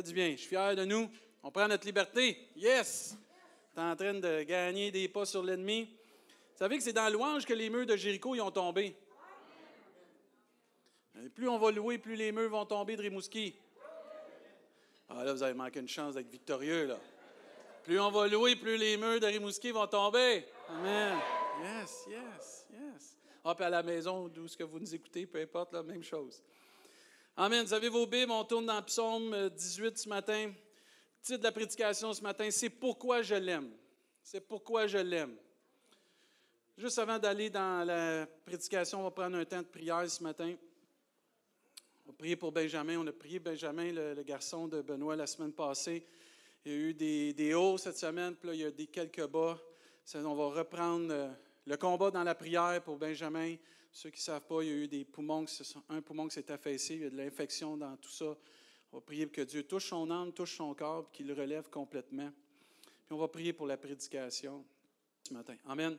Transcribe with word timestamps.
du 0.00 0.14
bien. 0.14 0.30
Je 0.30 0.36
suis 0.36 0.48
fier 0.48 0.74
de 0.74 0.84
nous. 0.86 1.10
On 1.42 1.50
prend 1.50 1.68
notre 1.68 1.84
liberté. 1.84 2.38
Yes! 2.56 3.16
Tu 3.74 3.80
es 3.80 3.82
en 3.82 3.96
train 3.96 4.14
de 4.14 4.42
gagner 4.42 4.90
des 4.90 5.08
pas 5.08 5.26
sur 5.26 5.42
l'ennemi. 5.42 5.84
Vous 6.52 6.58
savez 6.58 6.78
que 6.78 6.84
c'est 6.84 6.92
dans 6.92 7.12
louange 7.12 7.44
que 7.44 7.52
les 7.52 7.68
murs 7.68 7.86
de 7.86 7.96
Jéricho 7.96 8.34
y 8.34 8.40
ont 8.40 8.50
tombé. 8.50 8.96
Plus 11.34 11.48
on 11.48 11.58
va 11.58 11.70
louer, 11.70 11.98
plus 11.98 12.16
les 12.16 12.32
murs 12.32 12.50
vont 12.50 12.64
tomber 12.64 12.96
de 12.96 13.02
Rimouski. 13.02 13.54
Ah 15.08 15.24
là, 15.24 15.32
vous 15.34 15.42
avez 15.42 15.54
manqué 15.54 15.80
une 15.80 15.88
chance 15.88 16.14
d'être 16.14 16.30
victorieux, 16.30 16.86
là. 16.86 16.98
Plus 17.84 18.00
on 18.00 18.10
va 18.10 18.28
louer, 18.28 18.56
plus 18.56 18.76
les 18.76 18.96
murs 18.96 19.20
de 19.20 19.26
Rimouski 19.26 19.72
vont 19.72 19.86
tomber. 19.86 20.46
Amen. 20.68 21.18
Yes, 21.62 22.06
yes, 22.08 22.66
yes. 22.72 23.18
Hop, 23.44 23.60
à 23.60 23.68
la 23.68 23.82
maison, 23.82 24.28
d'où 24.28 24.48
ce 24.48 24.56
que 24.56 24.64
vous 24.64 24.78
nous 24.78 24.94
écoutez, 24.94 25.26
peu 25.26 25.40
importe, 25.40 25.72
la 25.74 25.82
même 25.82 26.02
chose. 26.02 26.42
Amen. 27.34 27.64
Vous 27.64 27.72
avez 27.72 27.88
vos 27.88 28.06
Bibles, 28.06 28.30
on 28.30 28.44
tourne 28.44 28.66
dans 28.66 28.82
Psaume 28.82 29.48
18 29.48 29.96
ce 29.96 30.06
matin. 30.06 30.48
Le 30.48 31.22
titre 31.22 31.38
de 31.38 31.44
la 31.44 31.52
prédication 31.52 32.12
ce 32.12 32.20
matin, 32.20 32.50
c'est 32.50 32.68
Pourquoi 32.68 33.22
je 33.22 33.34
l'aime. 33.34 33.70
C'est 34.22 34.46
pourquoi 34.46 34.86
je 34.86 34.98
l'aime. 34.98 35.34
Juste 36.76 36.98
avant 36.98 37.18
d'aller 37.18 37.48
dans 37.48 37.86
la 37.86 38.26
prédication, 38.44 39.00
on 39.00 39.04
va 39.04 39.10
prendre 39.10 39.38
un 39.38 39.46
temps 39.46 39.62
de 39.62 39.66
prière 39.66 40.08
ce 40.10 40.22
matin. 40.22 40.54
On 42.04 42.10
va 42.10 42.16
prier 42.18 42.36
pour 42.36 42.52
Benjamin. 42.52 42.98
On 42.98 43.06
a 43.06 43.12
prié 43.12 43.38
Benjamin, 43.38 43.92
le, 43.92 44.22
garçon 44.22 44.68
de 44.68 44.82
Benoît, 44.82 45.16
la 45.16 45.26
semaine 45.26 45.54
passée. 45.54 46.06
Il 46.66 46.72
y 46.72 46.74
a 46.74 46.78
eu 46.78 46.94
des, 47.32 47.54
hauts 47.54 47.78
cette 47.78 47.96
semaine, 47.96 48.36
puis 48.36 48.48
là, 48.48 48.54
il 48.54 48.60
y 48.60 48.64
a 48.66 48.70
des 48.70 48.88
quelques 48.88 49.26
bas. 49.26 49.58
On 50.16 50.34
va 50.34 50.48
reprendre 50.48 51.08
euh, 51.10 51.32
le 51.64 51.76
combat 51.78 52.10
dans 52.10 52.24
la 52.24 52.34
prière 52.34 52.82
pour 52.84 52.98
Benjamin. 52.98 53.56
Ceux 53.92 54.08
qui 54.08 54.20
ne 54.20 54.24
savent 54.24 54.46
pas, 54.46 54.62
il 54.62 54.68
y 54.68 54.72
a 54.72 54.74
eu 54.74 54.88
des 54.88 55.04
poumons, 55.04 55.44
un 55.90 56.00
poumon 56.00 56.26
qui 56.26 56.34
s'est 56.34 56.50
affaissé, 56.50 56.94
il 56.94 57.02
y 57.02 57.04
a 57.04 57.10
de 57.10 57.16
l'infection 57.16 57.76
dans 57.76 57.94
tout 57.98 58.10
ça. 58.10 58.36
On 58.90 58.96
va 58.96 59.00
prier 59.02 59.28
que 59.28 59.42
Dieu 59.42 59.64
touche 59.64 59.88
son 59.88 60.10
âme, 60.10 60.32
touche 60.32 60.56
son 60.56 60.74
corps, 60.74 61.12
qu'il 61.12 61.26
le 61.26 61.34
relève 61.34 61.68
complètement. 61.68 62.30
Puis 62.82 63.12
on 63.12 63.18
va 63.18 63.28
prier 63.28 63.52
pour 63.52 63.66
la 63.66 63.76
prédication 63.76 64.64
ce 65.22 65.34
matin. 65.34 65.56
Amen. 65.66 65.98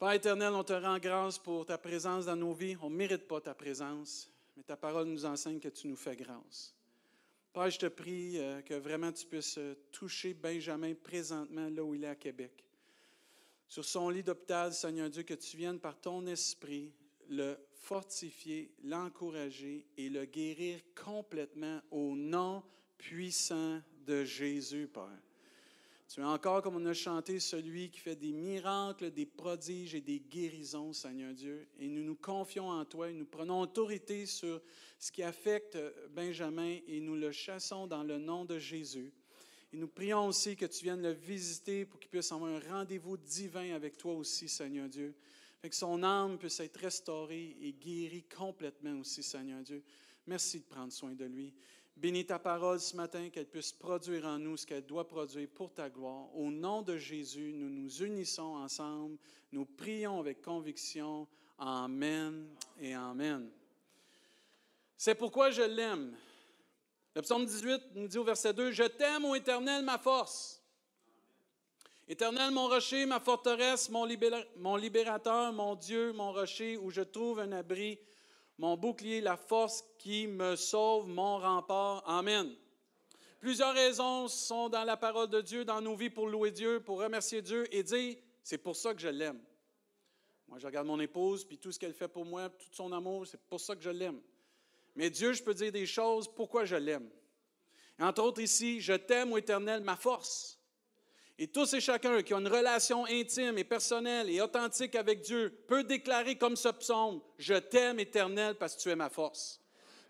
Père 0.00 0.12
éternel, 0.12 0.54
on 0.54 0.64
te 0.64 0.72
rend 0.72 0.98
grâce 0.98 1.38
pour 1.38 1.66
ta 1.66 1.78
présence 1.78 2.26
dans 2.26 2.36
nos 2.36 2.52
vies. 2.52 2.76
On 2.82 2.90
ne 2.90 2.96
mérite 2.96 3.28
pas 3.28 3.40
ta 3.40 3.54
présence, 3.54 4.28
mais 4.56 4.64
ta 4.64 4.76
parole 4.76 5.06
nous 5.06 5.24
enseigne 5.24 5.60
que 5.60 5.68
tu 5.68 5.86
nous 5.86 5.96
fais 5.96 6.16
grâce. 6.16 6.74
Père, 7.52 7.70
je 7.70 7.78
te 7.78 7.86
prie 7.86 8.38
euh, 8.38 8.60
que 8.62 8.74
vraiment 8.74 9.12
tu 9.12 9.26
puisses 9.26 9.58
euh, 9.58 9.74
toucher 9.92 10.34
Benjamin 10.34 10.94
présentement 10.94 11.68
là 11.68 11.84
où 11.84 11.94
il 11.94 12.04
est 12.04 12.08
à 12.08 12.16
Québec. 12.16 12.64
Sur 13.68 13.84
son 13.84 14.08
lit 14.08 14.22
d'hôpital, 14.22 14.72
Seigneur 14.72 15.10
Dieu, 15.10 15.22
que 15.22 15.34
tu 15.34 15.56
viennes 15.56 15.78
par 15.78 16.00
ton 16.00 16.26
esprit 16.26 16.92
le 17.30 17.56
fortifier, 17.72 18.70
l'encourager 18.84 19.86
et 19.96 20.08
le 20.08 20.24
guérir 20.26 20.80
complètement 20.94 21.80
au 21.90 22.14
nom 22.16 22.62
puissant 22.98 23.80
de 24.04 24.24
Jésus, 24.24 24.88
Père. 24.92 25.18
Tu 26.12 26.20
es 26.20 26.24
encore, 26.24 26.60
comme 26.60 26.74
on 26.74 26.86
a 26.86 26.92
chanté, 26.92 27.38
celui 27.38 27.88
qui 27.88 28.00
fait 28.00 28.16
des 28.16 28.32
miracles, 28.32 29.12
des 29.12 29.26
prodiges 29.26 29.94
et 29.94 30.00
des 30.00 30.18
guérisons, 30.18 30.92
Seigneur 30.92 31.32
Dieu. 31.32 31.68
Et 31.78 31.86
nous 31.86 32.02
nous 32.02 32.16
confions 32.16 32.68
en 32.68 32.84
toi 32.84 33.08
et 33.08 33.12
nous 33.12 33.26
prenons 33.26 33.60
autorité 33.60 34.26
sur 34.26 34.60
ce 34.98 35.12
qui 35.12 35.22
affecte 35.22 35.78
Benjamin 36.10 36.78
et 36.88 36.98
nous 36.98 37.14
le 37.14 37.30
chassons 37.30 37.86
dans 37.86 38.02
le 38.02 38.18
nom 38.18 38.44
de 38.44 38.58
Jésus. 38.58 39.12
Et 39.72 39.76
nous 39.76 39.86
prions 39.86 40.26
aussi 40.26 40.56
que 40.56 40.66
tu 40.66 40.82
viennes 40.82 41.02
le 41.02 41.12
visiter 41.12 41.84
pour 41.84 42.00
qu'il 42.00 42.10
puisse 42.10 42.32
avoir 42.32 42.50
un 42.50 42.58
rendez-vous 42.58 43.16
divin 43.16 43.72
avec 43.72 43.96
toi 43.96 44.14
aussi, 44.14 44.48
Seigneur 44.48 44.88
Dieu. 44.88 45.14
Que 45.68 45.76
son 45.76 46.02
âme 46.02 46.38
puisse 46.38 46.60
être 46.60 46.78
restaurée 46.78 47.56
et 47.60 47.72
guérie 47.72 48.24
complètement 48.24 48.98
aussi, 49.00 49.22
Seigneur 49.22 49.62
Dieu. 49.62 49.82
Merci 50.26 50.60
de 50.60 50.64
prendre 50.64 50.92
soin 50.92 51.12
de 51.12 51.24
lui. 51.26 51.52
Bénis 51.96 52.24
ta 52.24 52.38
parole 52.38 52.80
ce 52.80 52.96
matin, 52.96 53.28
qu'elle 53.28 53.48
puisse 53.48 53.72
produire 53.72 54.24
en 54.24 54.38
nous 54.38 54.56
ce 54.56 54.66
qu'elle 54.66 54.86
doit 54.86 55.06
produire 55.06 55.48
pour 55.54 55.74
ta 55.74 55.90
gloire. 55.90 56.34
Au 56.34 56.50
nom 56.50 56.80
de 56.80 56.96
Jésus, 56.96 57.52
nous 57.52 57.68
nous 57.68 58.02
unissons 58.02 58.54
ensemble. 58.56 59.18
Nous 59.52 59.66
prions 59.66 60.18
avec 60.20 60.40
conviction. 60.40 61.28
Amen 61.58 62.48
et 62.78 62.94
Amen. 62.94 63.50
C'est 64.96 65.14
pourquoi 65.14 65.50
je 65.50 65.62
l'aime. 65.62 66.16
Le 67.14 67.20
psaume 67.20 67.44
18 67.44 67.82
nous 67.96 68.08
dit 68.08 68.16
au 68.16 68.24
verset 68.24 68.54
2, 68.54 68.70
Je 68.70 68.84
t'aime, 68.84 69.26
ô 69.26 69.34
Éternel, 69.34 69.84
ma 69.84 69.98
force. 69.98 70.59
Éternel, 72.10 72.50
mon 72.50 72.66
rocher, 72.66 73.06
ma 73.06 73.20
forteresse, 73.20 73.88
mon, 73.88 74.04
libérateur, 74.04 75.52
mon 75.52 75.76
Dieu, 75.76 76.12
mon 76.12 76.32
rocher, 76.32 76.76
où 76.76 76.90
je 76.90 77.02
trouve 77.02 77.38
un 77.38 77.52
abri 77.52 78.00
mon 78.58 78.76
bouclier, 78.76 79.20
la 79.20 79.36
force 79.36 79.84
qui 79.96 80.26
me 80.26 80.56
sauve, 80.56 81.06
mon 81.06 81.38
rempart. 81.38 82.02
Amen. 82.08 82.52
Plusieurs 83.38 83.72
raisons 83.72 84.26
sont 84.26 84.68
dans 84.68 84.82
la 84.82 84.96
parole 84.96 85.30
de 85.30 85.40
Dieu, 85.40 85.64
dans 85.64 85.80
nos 85.80 85.94
vies, 85.94 86.10
pour 86.10 86.26
louer 86.26 86.50
Dieu, 86.50 86.80
pour 86.80 86.98
remercier 86.98 87.42
Dieu 87.42 87.72
et 87.72 87.84
dire, 87.84 88.16
c'est 88.42 88.58
pour 88.58 88.74
ça 88.74 88.92
que 88.92 89.00
je 89.00 89.08
l'aime. 89.08 89.40
Moi, 90.48 90.58
je 90.58 90.66
regarde 90.66 90.88
mon 90.88 90.98
épouse, 90.98 91.44
puis 91.44 91.58
tout 91.58 91.70
ce 91.70 91.78
qu'elle 91.78 91.94
fait 91.94 92.08
pour 92.08 92.24
moi, 92.24 92.48
tout 92.48 92.66
son 92.72 92.90
amour, 92.90 93.24
c'est 93.24 93.40
pour 93.48 93.60
ça 93.60 93.76
que 93.76 93.82
je 93.82 93.90
l'aime. 93.90 94.20
Mais 94.96 95.10
Dieu, 95.10 95.32
je 95.32 95.44
peux 95.44 95.54
dire 95.54 95.70
des 95.70 95.86
choses, 95.86 96.26
pourquoi 96.26 96.64
je 96.64 96.74
l'aime. 96.74 97.08
Entre 98.00 98.20
autres 98.20 98.40
ici, 98.40 98.80
je 98.80 98.94
t'aime, 98.94 99.32
ô 99.32 99.38
Éternel, 99.38 99.84
ma 99.84 99.94
force. 99.94 100.59
Et 101.42 101.46
tous 101.46 101.72
et 101.72 101.80
chacun 101.80 102.20
qui 102.20 102.34
ont 102.34 102.40
une 102.40 102.48
relation 102.48 103.06
intime 103.06 103.56
et 103.56 103.64
personnelle 103.64 104.28
et 104.28 104.42
authentique 104.42 104.94
avec 104.94 105.22
Dieu 105.22 105.64
peut 105.66 105.82
déclarer 105.82 106.36
comme 106.36 106.54
ce 106.54 106.68
psaume, 106.68 107.22
Je 107.38 107.54
t'aime 107.54 107.98
éternel 107.98 108.56
parce 108.56 108.76
que 108.76 108.82
tu 108.82 108.90
es 108.90 108.94
ma 108.94 109.08
force. 109.08 109.58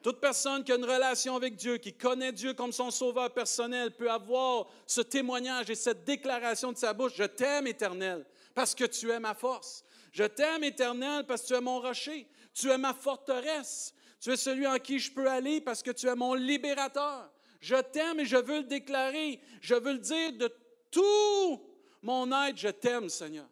Toute 0.02 0.18
personne 0.18 0.64
qui 0.64 0.72
a 0.72 0.74
une 0.74 0.84
relation 0.84 1.36
avec 1.36 1.54
Dieu, 1.54 1.76
qui 1.76 1.92
connaît 1.92 2.32
Dieu 2.32 2.52
comme 2.54 2.72
son 2.72 2.90
sauveur 2.90 3.32
personnel, 3.32 3.92
peut 3.92 4.10
avoir 4.10 4.66
ce 4.88 5.02
témoignage 5.02 5.70
et 5.70 5.76
cette 5.76 6.02
déclaration 6.02 6.72
de 6.72 6.76
sa 6.76 6.92
bouche, 6.92 7.12
Je 7.14 7.22
t'aime 7.22 7.68
éternel 7.68 8.26
parce 8.52 8.74
que 8.74 8.86
tu 8.86 9.08
es 9.12 9.20
ma 9.20 9.34
force. 9.34 9.84
Je 10.10 10.24
t'aime 10.24 10.64
éternel 10.64 11.26
parce 11.28 11.42
que 11.42 11.46
tu 11.46 11.54
es 11.54 11.60
mon 11.60 11.78
rocher. 11.78 12.26
Tu 12.52 12.70
es 12.70 12.78
ma 12.78 12.92
forteresse. 12.92 13.94
Tu 14.20 14.32
es 14.32 14.36
celui 14.36 14.66
en 14.66 14.80
qui 14.80 14.98
je 14.98 15.12
peux 15.12 15.28
aller 15.28 15.60
parce 15.60 15.84
que 15.84 15.92
tu 15.92 16.08
es 16.08 16.14
mon 16.16 16.34
libérateur. 16.34 17.30
Je 17.60 17.76
t'aime 17.76 18.18
et 18.18 18.24
je 18.24 18.36
veux 18.36 18.58
le 18.58 18.64
déclarer. 18.64 19.38
Je 19.60 19.76
veux 19.76 19.92
le 19.92 19.98
dire 19.98 20.32
de 20.32 20.48
tout 20.90 21.60
mon 22.02 22.30
être, 22.46 22.56
je 22.56 22.68
t'aime, 22.68 23.08
Seigneur. 23.08 23.46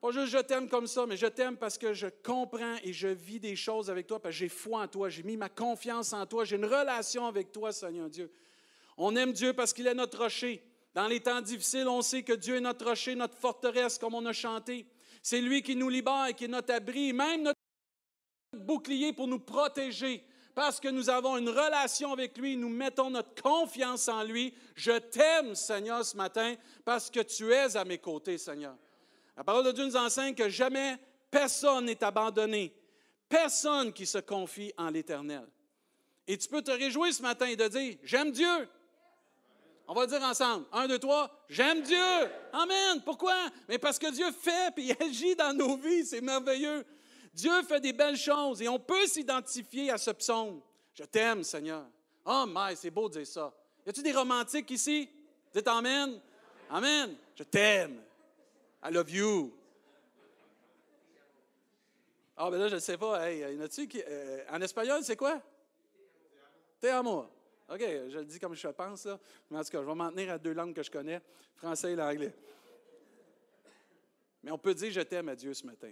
Pas 0.00 0.10
juste 0.10 0.32
je 0.32 0.38
t'aime 0.38 0.68
comme 0.68 0.86
ça, 0.86 1.06
mais 1.06 1.16
je 1.16 1.26
t'aime 1.26 1.56
parce 1.56 1.78
que 1.78 1.94
je 1.94 2.08
comprends 2.22 2.76
et 2.82 2.92
je 2.92 3.08
vis 3.08 3.40
des 3.40 3.56
choses 3.56 3.90
avec 3.90 4.06
toi, 4.06 4.20
parce 4.20 4.34
que 4.34 4.38
j'ai 4.38 4.48
foi 4.48 4.82
en 4.82 4.88
toi, 4.88 5.08
j'ai 5.08 5.22
mis 5.22 5.36
ma 5.36 5.48
confiance 5.48 6.12
en 6.12 6.26
toi, 6.26 6.44
j'ai 6.44 6.56
une 6.56 6.66
relation 6.66 7.26
avec 7.26 7.52
toi, 7.52 7.72
Seigneur 7.72 8.10
Dieu. 8.10 8.30
On 8.96 9.16
aime 9.16 9.32
Dieu 9.32 9.52
parce 9.54 9.72
qu'il 9.72 9.86
est 9.86 9.94
notre 9.94 10.18
rocher. 10.18 10.62
Dans 10.94 11.08
les 11.08 11.20
temps 11.20 11.40
difficiles, 11.40 11.88
on 11.88 12.02
sait 12.02 12.22
que 12.22 12.34
Dieu 12.34 12.56
est 12.56 12.60
notre 12.60 12.86
rocher, 12.86 13.14
notre 13.14 13.36
forteresse, 13.36 13.98
comme 13.98 14.14
on 14.14 14.24
a 14.26 14.32
chanté. 14.32 14.86
C'est 15.22 15.40
lui 15.40 15.62
qui 15.62 15.74
nous 15.74 15.88
libère, 15.88 16.34
qui 16.36 16.44
est 16.44 16.48
notre 16.48 16.72
abri, 16.72 17.12
même 17.12 17.42
notre 17.42 17.58
bouclier 18.52 19.12
pour 19.12 19.26
nous 19.26 19.40
protéger 19.40 20.22
parce 20.54 20.78
que 20.78 20.88
nous 20.88 21.10
avons 21.10 21.36
une 21.36 21.48
relation 21.48 22.12
avec 22.12 22.38
lui, 22.38 22.56
nous 22.56 22.68
mettons 22.68 23.10
notre 23.10 23.40
confiance 23.42 24.08
en 24.08 24.22
lui. 24.22 24.54
Je 24.76 24.92
t'aime, 24.92 25.54
Seigneur, 25.54 26.04
ce 26.04 26.16
matin, 26.16 26.54
parce 26.84 27.10
que 27.10 27.20
tu 27.20 27.52
es 27.52 27.76
à 27.76 27.84
mes 27.84 27.98
côtés, 27.98 28.38
Seigneur. 28.38 28.76
La 29.36 29.42
parole 29.42 29.64
de 29.64 29.72
Dieu 29.72 29.84
nous 29.84 29.96
enseigne 29.96 30.34
que 30.34 30.48
jamais 30.48 30.96
personne 31.30 31.86
n'est 31.86 32.02
abandonné, 32.04 32.72
personne 33.28 33.92
qui 33.92 34.06
se 34.06 34.18
confie 34.18 34.72
en 34.78 34.90
l'Éternel. 34.90 35.46
Et 36.26 36.38
tu 36.38 36.48
peux 36.48 36.62
te 36.62 36.70
réjouir 36.70 37.12
ce 37.12 37.22
matin 37.22 37.46
et 37.46 37.56
de 37.56 37.66
dire, 37.68 37.96
j'aime 38.04 38.30
Dieu. 38.30 38.68
On 39.86 39.92
va 39.92 40.02
le 40.02 40.06
dire 40.06 40.22
ensemble. 40.22 40.64
Un, 40.72 40.86
deux, 40.86 40.98
trois. 40.98 41.30
J'aime 41.48 41.82
Dieu. 41.82 41.98
Amen. 42.52 43.02
Pourquoi? 43.04 43.34
Mais 43.68 43.76
parce 43.76 43.98
que 43.98 44.10
Dieu 44.10 44.26
fait 44.32 44.72
et 44.78 45.02
agit 45.02 45.36
dans 45.36 45.52
nos 45.52 45.76
vies. 45.76 46.06
C'est 46.06 46.22
merveilleux. 46.22 46.86
Dieu 47.34 47.62
fait 47.64 47.80
des 47.80 47.92
belles 47.92 48.16
choses 48.16 48.62
et 48.62 48.68
on 48.68 48.78
peut 48.78 49.06
s'identifier 49.06 49.90
à 49.90 49.98
ce 49.98 50.12
psaume. 50.12 50.60
Je 50.94 51.02
t'aime, 51.02 51.42
Seigneur. 51.42 51.84
Oh, 52.24 52.44
mais 52.46 52.76
c'est 52.76 52.90
beau 52.90 53.08
de 53.08 53.14
dire 53.14 53.26
ça. 53.26 53.52
Y 53.84 53.90
a-t-il 53.90 54.04
des 54.04 54.12
romantiques 54.12 54.70
ici? 54.70 55.10
Dites 55.52 55.66
Amen. 55.66 56.20
Amen. 56.70 57.16
Je 57.34 57.42
t'aime. 57.42 58.00
I 58.84 58.92
love 58.92 59.10
you. 59.10 59.52
Ah, 62.36 62.50
ben 62.50 62.58
là, 62.58 62.68
je 62.68 62.76
ne 62.76 62.80
sais 62.80 62.96
pas. 62.96 63.20
A-tu. 63.20 63.88
Euh, 64.06 64.44
en 64.50 64.60
espagnol, 64.60 65.02
c'est 65.02 65.16
quoi? 65.16 65.40
Te 66.80 66.86
amo. 66.86 67.26
OK, 67.68 67.80
je 67.80 68.18
le 68.18 68.24
dis 68.24 68.38
comme 68.38 68.54
je 68.54 68.68
pense. 68.68 69.08
Mais 69.50 69.58
en 69.58 69.64
tout 69.64 69.70
cas, 69.70 69.80
je 69.80 69.86
vais 69.86 69.94
m'en 69.94 70.10
tenir 70.10 70.32
à 70.32 70.38
deux 70.38 70.52
langues 70.52 70.74
que 70.74 70.82
je 70.82 70.90
connais, 70.90 71.20
français 71.56 71.92
et 71.92 71.96
l'anglais. 71.96 72.34
Mais 74.42 74.50
on 74.50 74.58
peut 74.58 74.74
dire 74.74 74.92
je 74.92 75.00
t'aime 75.00 75.28
à 75.30 75.36
Dieu 75.36 75.54
ce 75.54 75.64
matin. 75.66 75.90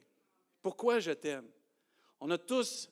Pourquoi 0.62 1.00
je 1.00 1.10
t'aime? 1.10 1.48
On 2.20 2.30
a 2.30 2.38
tous 2.38 2.88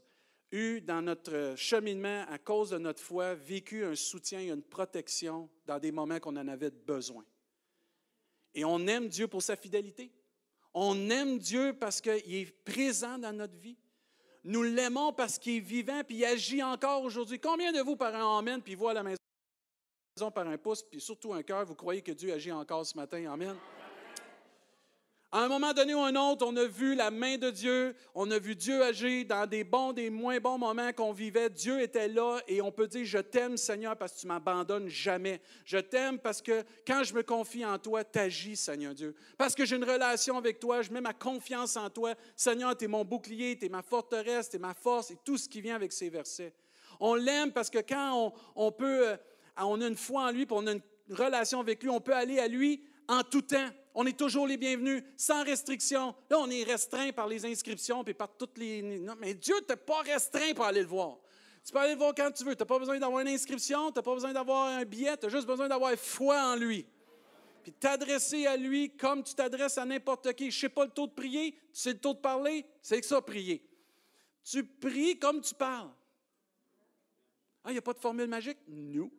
eu 0.50 0.80
dans 0.80 1.00
notre 1.00 1.54
cheminement, 1.56 2.24
à 2.28 2.38
cause 2.38 2.70
de 2.70 2.78
notre 2.78 3.02
foi, 3.02 3.34
vécu 3.34 3.84
un 3.84 3.94
soutien 3.94 4.40
et 4.40 4.50
une 4.50 4.62
protection 4.62 5.48
dans 5.66 5.78
des 5.78 5.92
moments 5.92 6.18
qu'on 6.18 6.36
en 6.36 6.48
avait 6.48 6.70
besoin. 6.70 7.24
Et 8.54 8.64
on 8.64 8.86
aime 8.88 9.08
Dieu 9.08 9.28
pour 9.28 9.42
sa 9.42 9.54
fidélité. 9.54 10.10
On 10.74 11.10
aime 11.10 11.38
Dieu 11.38 11.72
parce 11.78 12.00
qu'il 12.00 12.34
est 12.34 12.50
présent 12.64 13.18
dans 13.18 13.32
notre 13.32 13.56
vie. 13.56 13.76
Nous 14.42 14.62
l'aimons 14.62 15.12
parce 15.12 15.38
qu'il 15.38 15.56
est 15.56 15.60
vivant 15.60 16.02
puis 16.04 16.16
il 16.16 16.24
agit 16.24 16.62
encore 16.62 17.02
aujourd'hui. 17.02 17.38
Combien 17.38 17.72
de 17.72 17.80
vous, 17.80 17.96
par 17.96 18.14
un 18.14 18.38
Amen, 18.38 18.60
puis 18.60 18.74
voient 18.74 18.94
la 18.94 19.02
maison? 19.02 19.16
par 20.34 20.46
un 20.46 20.58
pouce, 20.58 20.82
puis 20.82 21.00
surtout 21.00 21.32
un 21.32 21.42
cœur, 21.42 21.64
vous 21.64 21.74
croyez 21.74 22.02
que 22.02 22.12
Dieu 22.12 22.30
agit 22.30 22.52
encore 22.52 22.84
ce 22.84 22.94
matin? 22.94 23.32
Amen. 23.32 23.56
À 25.32 25.44
un 25.44 25.48
moment 25.48 25.72
donné 25.72 25.94
ou 25.94 26.00
un 26.00 26.16
autre, 26.16 26.44
on 26.44 26.56
a 26.56 26.64
vu 26.64 26.96
la 26.96 27.12
main 27.12 27.38
de 27.38 27.50
Dieu, 27.50 27.94
on 28.16 28.28
a 28.32 28.38
vu 28.40 28.56
Dieu 28.56 28.82
agir 28.82 29.24
dans 29.26 29.46
des 29.46 29.62
bons, 29.62 29.92
des 29.92 30.10
moins 30.10 30.40
bons 30.40 30.58
moments 30.58 30.92
qu'on 30.92 31.12
vivait. 31.12 31.48
Dieu 31.48 31.80
était 31.80 32.08
là 32.08 32.40
et 32.48 32.60
on 32.60 32.72
peut 32.72 32.88
dire, 32.88 33.04
je 33.04 33.18
t'aime 33.18 33.56
Seigneur 33.56 33.96
parce 33.96 34.14
que 34.14 34.20
tu 34.22 34.26
m'abandonnes 34.26 34.88
jamais. 34.88 35.40
Je 35.64 35.78
t'aime 35.78 36.18
parce 36.18 36.42
que 36.42 36.64
quand 36.84 37.04
je 37.04 37.14
me 37.14 37.22
confie 37.22 37.64
en 37.64 37.78
toi, 37.78 38.02
t'agis 38.02 38.56
Seigneur 38.56 38.92
Dieu. 38.92 39.14
Parce 39.38 39.54
que 39.54 39.64
j'ai 39.64 39.76
une 39.76 39.84
relation 39.84 40.36
avec 40.36 40.58
toi, 40.58 40.82
je 40.82 40.90
mets 40.90 41.00
ma 41.00 41.14
confiance 41.14 41.76
en 41.76 41.88
toi. 41.90 42.14
Seigneur, 42.34 42.76
tu 42.76 42.86
es 42.86 42.88
mon 42.88 43.04
bouclier, 43.04 43.56
tu 43.56 43.66
es 43.66 43.68
ma 43.68 43.82
forteresse, 43.82 44.50
tu 44.50 44.56
es 44.56 44.58
ma 44.58 44.74
force 44.74 45.12
et 45.12 45.18
tout 45.24 45.38
ce 45.38 45.48
qui 45.48 45.60
vient 45.60 45.76
avec 45.76 45.92
ces 45.92 46.08
versets. 46.08 46.52
On 46.98 47.14
l'aime 47.14 47.52
parce 47.52 47.70
que 47.70 47.78
quand 47.78 48.34
on, 48.56 48.72
peut, 48.72 49.10
euh, 49.10 49.16
on 49.58 49.80
a 49.80 49.86
une 49.86 49.96
foi 49.96 50.24
en 50.24 50.30
lui, 50.32 50.44
puis 50.44 50.56
on 50.58 50.66
a 50.66 50.72
une 50.72 50.82
relation 51.08 51.60
avec 51.60 51.84
lui, 51.84 51.88
on 51.88 52.00
peut 52.00 52.16
aller 52.16 52.40
à 52.40 52.48
lui 52.48 52.82
en 53.10 53.22
tout 53.24 53.42
temps. 53.42 53.68
On 53.92 54.06
est 54.06 54.16
toujours 54.16 54.46
les 54.46 54.56
bienvenus, 54.56 55.02
sans 55.16 55.42
restriction. 55.42 56.14
Là, 56.30 56.38
on 56.38 56.48
est 56.48 56.62
restreint 56.62 57.10
par 57.10 57.26
les 57.26 57.44
inscriptions 57.44 58.04
et 58.04 58.14
par 58.14 58.36
toutes 58.36 58.56
les. 58.56 58.82
Mais 59.18 59.34
Dieu 59.34 59.56
ne 59.56 59.60
t'a 59.64 59.76
pas 59.76 60.00
restreint 60.02 60.54
pour 60.54 60.64
aller 60.64 60.80
le 60.80 60.86
voir. 60.86 61.18
Tu 61.64 61.72
peux 61.72 61.80
aller 61.80 61.92
le 61.92 61.98
voir 61.98 62.14
quand 62.14 62.30
tu 62.30 62.44
veux. 62.44 62.54
Tu 62.54 62.62
n'as 62.62 62.66
pas 62.66 62.78
besoin 62.78 62.98
d'avoir 62.98 63.20
une 63.20 63.28
inscription, 63.28 63.90
tu 63.90 63.98
n'as 63.98 64.02
pas 64.02 64.14
besoin 64.14 64.32
d'avoir 64.32 64.68
un 64.68 64.84
billet, 64.84 65.16
tu 65.16 65.26
as 65.26 65.28
juste 65.28 65.46
besoin 65.46 65.68
d'avoir 65.68 65.92
foi 65.96 66.40
en 66.40 66.56
lui. 66.56 66.86
Puis 67.64 67.72
t'adresser 67.72 68.46
à 68.46 68.56
lui 68.56 68.96
comme 68.96 69.22
tu 69.24 69.34
t'adresses 69.34 69.76
à 69.76 69.84
n'importe 69.84 70.32
qui. 70.34 70.50
Je 70.50 70.56
ne 70.56 70.60
sais 70.60 70.68
pas 70.68 70.84
le 70.84 70.90
taux 70.90 71.08
de 71.08 71.12
prier, 71.12 71.52
tu 71.52 71.58
sais 71.72 71.92
le 71.92 71.98
taux 71.98 72.14
de 72.14 72.20
parler, 72.20 72.64
c'est 72.80 73.00
que 73.00 73.06
ça, 73.06 73.20
prier. 73.20 73.62
Tu 74.44 74.64
pries 74.64 75.18
comme 75.18 75.40
tu 75.40 75.54
parles. 75.54 75.90
Ah, 77.64 77.70
il 77.70 77.72
n'y 77.72 77.78
a 77.78 77.82
pas 77.82 77.92
de 77.92 77.98
formule 77.98 78.28
magique? 78.28 78.58
Non. 78.68 79.10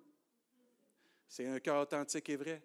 C'est 1.27 1.45
un 1.45 1.59
cœur 1.59 1.81
authentique 1.81 2.27
et 2.29 2.35
vrai 2.37 2.63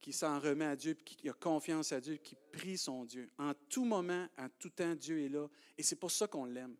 qui 0.00 0.12
s'en 0.12 0.38
remet 0.38 0.64
à 0.64 0.76
Dieu, 0.76 0.94
qui 0.94 1.28
a 1.28 1.32
confiance 1.32 1.92
à 1.92 2.00
Dieu, 2.00 2.16
qui 2.16 2.36
prie 2.52 2.78
son 2.78 3.04
Dieu. 3.04 3.30
En 3.38 3.52
tout 3.68 3.84
moment, 3.84 4.26
en 4.38 4.48
tout 4.58 4.70
temps, 4.70 4.94
Dieu 4.94 5.24
est 5.24 5.28
là. 5.28 5.46
Et 5.76 5.82
c'est 5.82 5.96
pour 5.96 6.10
ça 6.10 6.26
qu'on 6.26 6.44
l'aime. 6.44 6.76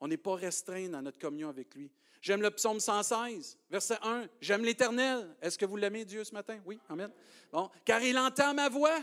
On 0.00 0.08
n'est 0.08 0.16
pas 0.16 0.34
restreint 0.34 0.88
dans 0.88 1.02
notre 1.02 1.18
communion 1.18 1.48
avec 1.48 1.74
lui. 1.74 1.90
J'aime 2.20 2.42
le 2.42 2.50
psaume 2.50 2.80
116, 2.80 3.58
verset 3.70 3.98
1. 4.02 4.26
J'aime 4.40 4.64
l'Éternel. 4.64 5.34
Est-ce 5.40 5.56
que 5.56 5.64
vous 5.64 5.76
l'aimez, 5.76 6.04
Dieu, 6.04 6.24
ce 6.24 6.34
matin? 6.34 6.58
Oui, 6.64 6.78
Amen. 6.88 7.10
Bon, 7.52 7.70
car 7.84 8.02
il 8.02 8.18
entend 8.18 8.52
ma 8.52 8.68
voix. 8.68 8.98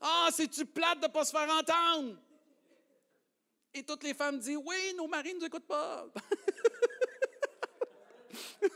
Ah, 0.00 0.28
c'est-tu 0.32 0.64
plate 0.64 1.00
de 1.00 1.06
ne 1.06 1.12
pas 1.12 1.24
se 1.24 1.32
faire 1.32 1.48
entendre? 1.50 2.16
Et 3.74 3.82
toutes 3.82 4.04
les 4.04 4.14
femmes 4.14 4.38
disent, 4.38 4.58
oui, 4.64 4.94
nos 4.96 5.06
maris 5.06 5.34
ne 5.34 5.40
nous 5.40 5.44
écoutent 5.44 5.66
pas. 5.66 6.06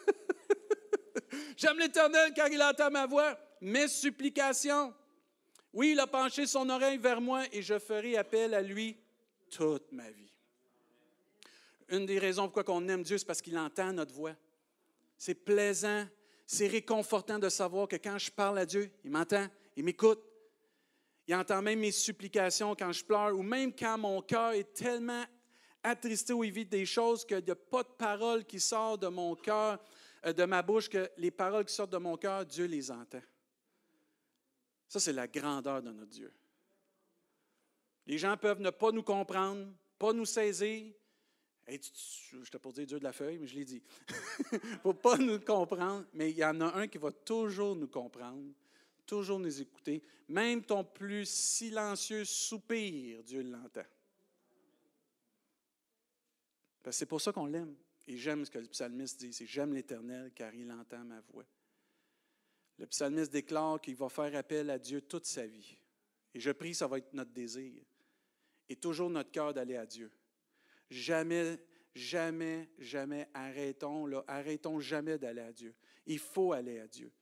J'aime 1.56 1.78
l'Éternel 1.78 2.34
car 2.34 2.48
il 2.48 2.62
entend 2.62 2.90
ma 2.90 3.06
voix 3.06 3.38
mes 3.60 3.88
supplications. 3.88 4.94
Oui, 5.72 5.92
il 5.92 6.00
a 6.00 6.06
penché 6.06 6.46
son 6.46 6.68
oreille 6.68 6.98
vers 6.98 7.20
moi 7.20 7.44
et 7.52 7.62
je 7.62 7.78
ferai 7.78 8.16
appel 8.16 8.54
à 8.54 8.62
lui 8.62 8.96
toute 9.50 9.92
ma 9.92 10.10
vie. 10.10 10.32
Une 11.88 12.06
des 12.06 12.18
raisons 12.18 12.48
pourquoi 12.48 12.74
on 12.74 12.88
aime 12.88 13.02
Dieu, 13.02 13.18
c'est 13.18 13.26
parce 13.26 13.42
qu'il 13.42 13.58
entend 13.58 13.92
notre 13.92 14.14
voix. 14.14 14.34
C'est 15.18 15.34
plaisant, 15.34 16.06
c'est 16.46 16.68
réconfortant 16.68 17.38
de 17.38 17.48
savoir 17.48 17.88
que 17.88 17.96
quand 17.96 18.18
je 18.18 18.30
parle 18.30 18.58
à 18.58 18.66
Dieu, 18.66 18.90
il 19.04 19.10
m'entend, 19.10 19.46
il 19.76 19.84
m'écoute. 19.84 20.20
Il 21.26 21.34
entend 21.34 21.62
même 21.62 21.78
mes 21.78 21.92
supplications 21.92 22.74
quand 22.74 22.90
je 22.90 23.04
pleure 23.04 23.36
ou 23.36 23.42
même 23.42 23.72
quand 23.72 23.98
mon 23.98 24.20
cœur 24.22 24.52
est 24.52 24.72
tellement 24.72 25.24
attristé 25.82 26.32
ou 26.32 26.42
évite 26.42 26.68
des 26.68 26.86
choses 26.86 27.24
qu'il 27.24 27.44
n'y 27.44 27.50
a 27.50 27.56
pas 27.56 27.82
de 27.82 27.88
parole 27.88 28.44
qui 28.44 28.58
sort 28.60 28.98
de 28.98 29.08
mon 29.08 29.34
cœur, 29.36 29.78
euh, 30.26 30.32
de 30.32 30.44
ma 30.44 30.62
bouche, 30.62 30.88
que 30.88 31.10
les 31.16 31.30
paroles 31.30 31.64
qui 31.64 31.74
sortent 31.74 31.92
de 31.92 31.98
mon 31.98 32.16
cœur, 32.16 32.44
Dieu 32.44 32.66
les 32.66 32.90
entend. 32.90 33.22
Ça, 34.90 34.98
c'est 34.98 35.12
la 35.12 35.28
grandeur 35.28 35.80
de 35.80 35.92
notre 35.92 36.10
Dieu. 36.10 36.32
Les 38.08 38.18
gens 38.18 38.36
peuvent 38.36 38.60
ne 38.60 38.70
pas 38.70 38.90
nous 38.90 39.04
comprendre, 39.04 39.72
pas 39.96 40.12
nous 40.12 40.24
saisir. 40.24 40.92
je 41.68 42.36
ne 42.36 42.58
pour 42.58 42.72
dire 42.72 42.86
Dieu 42.86 42.98
de 42.98 43.04
la 43.04 43.12
feuille, 43.12 43.38
mais 43.38 43.46
je 43.46 43.54
l'ai 43.54 43.64
dit. 43.64 43.80
Il 44.50 44.58
ne 44.58 44.78
faut 44.82 44.94
pas 44.94 45.16
nous 45.16 45.38
comprendre, 45.38 46.06
mais 46.12 46.32
il 46.32 46.36
y 46.36 46.44
en 46.44 46.60
a 46.60 46.74
un 46.76 46.88
qui 46.88 46.98
va 46.98 47.12
toujours 47.12 47.76
nous 47.76 47.86
comprendre, 47.86 48.52
toujours 49.06 49.38
nous 49.38 49.60
écouter. 49.60 50.02
Même 50.26 50.64
ton 50.64 50.82
plus 50.82 51.24
silencieux 51.24 52.24
soupir, 52.24 53.22
Dieu 53.22 53.42
l'entend. 53.42 53.86
C'est 56.90 57.06
pour 57.06 57.20
ça 57.20 57.32
qu'on 57.32 57.46
l'aime. 57.46 57.76
Et 58.08 58.16
j'aime 58.16 58.44
ce 58.44 58.50
que 58.50 58.58
le 58.58 58.66
psalmiste 58.66 59.20
dit, 59.20 59.32
c'est 59.32 59.46
j'aime 59.46 59.72
l'Éternel 59.72 60.32
car 60.34 60.52
il 60.52 60.72
entend 60.72 61.04
ma 61.04 61.20
voix. 61.32 61.46
Le 62.80 62.86
psalmiste 62.86 63.30
déclare 63.30 63.78
qu'il 63.78 63.94
va 63.94 64.08
faire 64.08 64.34
appel 64.34 64.70
à 64.70 64.78
Dieu 64.78 65.02
toute 65.02 65.26
sa 65.26 65.46
vie. 65.46 65.76
Et 66.34 66.40
je 66.40 66.50
prie, 66.50 66.74
ça 66.74 66.86
va 66.86 66.96
être 66.96 67.12
notre 67.12 67.30
désir. 67.30 67.74
Et 68.70 68.74
toujours 68.74 69.10
notre 69.10 69.30
cœur 69.30 69.52
d'aller 69.52 69.76
à 69.76 69.84
Dieu. 69.84 70.10
Jamais, 70.88 71.58
jamais, 71.94 72.70
jamais 72.78 73.28
arrêtons, 73.34 74.06
là, 74.06 74.24
arrêtons 74.26 74.80
jamais 74.80 75.18
d'aller 75.18 75.42
à 75.42 75.52
Dieu. 75.52 75.74
Il 76.06 76.18
faut 76.18 76.54
aller 76.54 76.80
à 76.80 76.86
Dieu. 76.86 77.12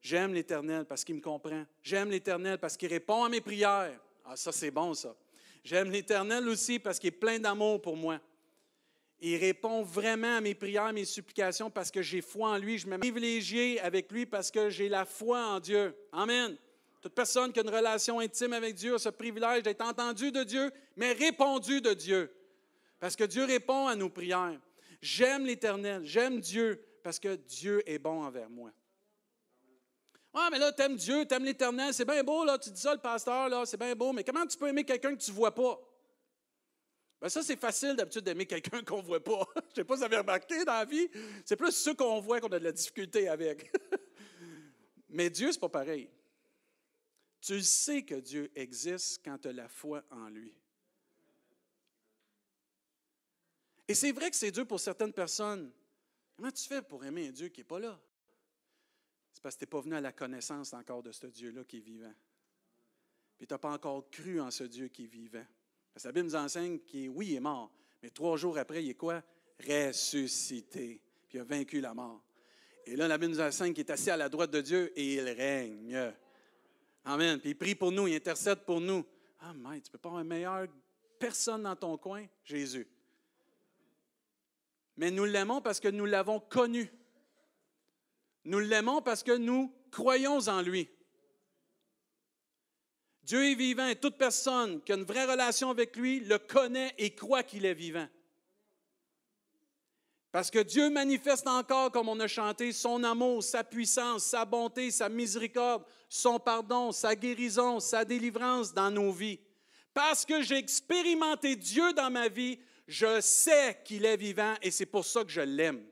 J'aime 0.00 0.32
l'Éternel 0.32 0.84
parce 0.84 1.04
qu'il 1.04 1.16
me 1.16 1.20
comprend. 1.20 1.66
J'aime 1.82 2.08
l'Éternel 2.08 2.58
parce 2.58 2.76
qu'il 2.76 2.88
répond 2.88 3.24
à 3.24 3.28
mes 3.28 3.40
prières. 3.40 4.00
Ah, 4.24 4.36
ça, 4.36 4.52
c'est 4.52 4.70
bon, 4.70 4.94
ça. 4.94 5.16
J'aime 5.64 5.90
l'Éternel 5.90 6.48
aussi 6.48 6.78
parce 6.78 7.00
qu'il 7.00 7.08
est 7.08 7.18
plein 7.18 7.40
d'amour 7.40 7.82
pour 7.82 7.96
moi. 7.96 8.20
Il 9.22 9.36
répond 9.36 9.82
vraiment 9.82 10.38
à 10.38 10.40
mes 10.40 10.54
prières, 10.54 10.92
mes 10.92 11.04
supplications 11.04 11.70
parce 11.70 11.90
que 11.90 12.00
j'ai 12.00 12.22
foi 12.22 12.50
en 12.50 12.56
lui. 12.56 12.78
Je 12.78 12.86
me 12.86 12.96
privilégié 12.96 13.78
avec 13.80 14.10
lui 14.10 14.24
parce 14.24 14.50
que 14.50 14.70
j'ai 14.70 14.88
la 14.88 15.04
foi 15.04 15.44
en 15.46 15.60
Dieu. 15.60 15.94
Amen. 16.10 16.56
Toute 17.02 17.14
personne 17.14 17.52
qui 17.52 17.60
a 17.60 17.62
une 17.62 17.70
relation 17.70 18.18
intime 18.18 18.54
avec 18.54 18.74
Dieu 18.74 18.94
a 18.94 18.98
ce 18.98 19.10
privilège 19.10 19.62
d'être 19.62 19.82
entendu 19.82 20.32
de 20.32 20.42
Dieu, 20.42 20.70
mais 20.96 21.12
répondu 21.12 21.80
de 21.80 21.92
Dieu. 21.92 22.30
Parce 22.98 23.16
que 23.16 23.24
Dieu 23.24 23.44
répond 23.44 23.86
à 23.86 23.96
nos 23.96 24.08
prières. 24.08 24.58
J'aime 25.02 25.46
l'Éternel, 25.46 26.02
j'aime 26.04 26.40
Dieu 26.40 26.82
parce 27.02 27.18
que 27.18 27.36
Dieu 27.36 27.82
est 27.88 27.98
bon 27.98 28.22
envers 28.22 28.50
moi. 28.50 28.70
Ah, 30.32 30.48
mais 30.52 30.58
là, 30.58 30.70
t'aimes 30.72 30.96
Dieu, 30.96 31.24
t'aimes 31.24 31.44
l'Éternel, 31.44 31.92
c'est 31.92 32.04
bien 32.04 32.22
beau, 32.22 32.44
là, 32.44 32.56
tu 32.58 32.70
dis 32.70 32.80
ça, 32.80 32.94
le 32.94 33.00
pasteur, 33.00 33.48
là, 33.48 33.66
c'est 33.66 33.78
bien 33.78 33.94
beau, 33.96 34.12
mais 34.12 34.22
comment 34.22 34.46
tu 34.46 34.56
peux 34.56 34.68
aimer 34.68 34.84
quelqu'un 34.84 35.14
que 35.16 35.20
tu 35.20 35.30
ne 35.30 35.36
vois 35.36 35.52
pas? 35.52 35.80
Ben 37.20 37.28
ça, 37.28 37.42
c'est 37.42 37.60
facile 37.60 37.94
d'habitude 37.94 38.22
d'aimer 38.22 38.46
quelqu'un 38.46 38.82
qu'on 38.84 38.98
ne 38.98 39.06
voit 39.06 39.22
pas. 39.22 39.46
Je 39.54 39.60
ne 39.60 39.74
sais 39.76 39.84
pas 39.84 39.94
si 39.94 40.00
vous 40.00 40.04
avez 40.04 40.16
remarqué 40.16 40.64
dans 40.64 40.72
la 40.72 40.84
vie. 40.84 41.08
C'est 41.44 41.56
plus 41.56 41.72
ceux 41.72 41.94
qu'on 41.94 42.20
voit 42.20 42.40
qu'on 42.40 42.48
a 42.48 42.58
de 42.58 42.64
la 42.64 42.72
difficulté 42.72 43.28
avec. 43.28 43.70
Mais 45.10 45.28
Dieu, 45.28 45.52
ce 45.52 45.56
n'est 45.56 45.60
pas 45.60 45.68
pareil. 45.68 46.08
Tu 47.40 47.60
sais 47.62 48.02
que 48.02 48.14
Dieu 48.14 48.50
existe 48.54 49.22
quand 49.24 49.38
tu 49.38 49.48
as 49.48 49.52
la 49.52 49.68
foi 49.68 50.02
en 50.10 50.28
lui. 50.28 50.54
Et 53.88 53.94
c'est 53.94 54.12
vrai 54.12 54.30
que 54.30 54.36
c'est 54.36 54.52
dur 54.52 54.66
pour 54.66 54.78
certaines 54.78 55.12
personnes. 55.12 55.72
Comment 56.36 56.52
tu 56.52 56.66
fais 56.66 56.80
pour 56.80 57.04
aimer 57.04 57.28
un 57.28 57.32
Dieu 57.32 57.48
qui 57.48 57.60
n'est 57.60 57.64
pas 57.64 57.80
là? 57.80 58.00
C'est 59.32 59.42
parce 59.42 59.56
que 59.56 59.60
tu 59.60 59.64
n'es 59.64 59.70
pas 59.70 59.80
venu 59.80 59.94
à 59.94 60.00
la 60.00 60.12
connaissance 60.12 60.72
encore 60.72 61.02
de 61.02 61.12
ce 61.12 61.26
Dieu-là 61.26 61.64
qui 61.64 61.78
est 61.78 61.80
vivant. 61.80 62.14
Puis 63.36 63.46
tu 63.46 63.54
n'as 63.54 63.58
pas 63.58 63.72
encore 63.72 64.08
cru 64.10 64.40
en 64.40 64.50
ce 64.50 64.64
Dieu 64.64 64.88
qui 64.88 65.04
est 65.04 65.08
vivant. 65.08 65.44
Parce 65.92 66.04
que 66.04 66.08
la 66.08 66.12
Bible 66.12 66.26
nous 66.26 66.36
enseigne 66.36 66.78
qu'il 66.80 67.08
oui, 67.10 67.34
est 67.34 67.40
mort, 67.40 67.70
mais 68.02 68.10
trois 68.10 68.36
jours 68.36 68.58
après, 68.58 68.82
il 68.84 68.90
est 68.90 68.94
quoi? 68.94 69.22
Ressuscité. 69.58 71.00
Puis 71.28 71.38
il 71.38 71.40
a 71.40 71.44
vaincu 71.44 71.80
la 71.80 71.94
mort. 71.94 72.22
Et 72.86 72.96
là, 72.96 73.06
la 73.06 73.18
Bible 73.18 73.32
nous 73.32 73.40
enseigne 73.40 73.72
qu'il 73.72 73.84
est 73.84 73.90
assis 73.90 74.10
à 74.10 74.16
la 74.16 74.28
droite 74.28 74.50
de 74.50 74.60
Dieu 74.60 74.92
et 74.98 75.14
il 75.14 75.28
règne. 75.28 76.12
Amen. 77.04 77.38
Puis 77.40 77.50
il 77.50 77.54
prie 77.54 77.74
pour 77.74 77.92
nous, 77.92 78.08
il 78.08 78.14
intercède 78.14 78.64
pour 78.64 78.80
nous. 78.80 79.04
Ah, 79.40 79.52
mais 79.54 79.80
tu 79.80 79.88
ne 79.88 79.92
peux 79.92 79.98
pas 79.98 80.08
avoir 80.08 80.22
une 80.22 80.28
meilleure 80.28 80.66
personne 81.18 81.62
dans 81.62 81.76
ton 81.76 81.96
coin? 81.96 82.26
Jésus. 82.44 82.86
Mais 84.96 85.10
nous 85.10 85.24
l'aimons 85.24 85.60
parce 85.60 85.80
que 85.80 85.88
nous 85.88 86.04
l'avons 86.04 86.40
connu. 86.40 86.90
Nous 88.44 88.58
l'aimons 88.58 89.02
parce 89.02 89.22
que 89.22 89.36
nous 89.36 89.72
croyons 89.90 90.38
en 90.48 90.62
lui. 90.62 90.88
Dieu 93.30 93.48
est 93.48 93.54
vivant 93.54 93.86
et 93.86 93.94
toute 93.94 94.18
personne 94.18 94.82
qui 94.82 94.90
a 94.90 94.96
une 94.96 95.04
vraie 95.04 95.24
relation 95.24 95.70
avec 95.70 95.94
lui 95.94 96.18
le 96.18 96.36
connaît 96.36 96.92
et 96.98 97.14
croit 97.14 97.44
qu'il 97.44 97.64
est 97.64 97.74
vivant. 97.74 98.08
Parce 100.32 100.50
que 100.50 100.58
Dieu 100.58 100.90
manifeste 100.90 101.46
encore, 101.46 101.92
comme 101.92 102.08
on 102.08 102.18
a 102.18 102.26
chanté, 102.26 102.72
son 102.72 103.04
amour, 103.04 103.44
sa 103.44 103.62
puissance, 103.62 104.24
sa 104.24 104.44
bonté, 104.44 104.90
sa 104.90 105.08
miséricorde, 105.08 105.84
son 106.08 106.40
pardon, 106.40 106.90
sa 106.90 107.14
guérison, 107.14 107.78
sa 107.78 108.04
délivrance 108.04 108.74
dans 108.74 108.90
nos 108.90 109.12
vies. 109.12 109.38
Parce 109.94 110.24
que 110.24 110.42
j'ai 110.42 110.56
expérimenté 110.56 111.54
Dieu 111.54 111.92
dans 111.92 112.10
ma 112.10 112.26
vie, 112.26 112.58
je 112.88 113.20
sais 113.20 113.80
qu'il 113.84 114.06
est 114.06 114.16
vivant 114.16 114.54
et 114.60 114.72
c'est 114.72 114.86
pour 114.86 115.04
ça 115.04 115.22
que 115.22 115.30
je 115.30 115.40
l'aime. 115.40 115.84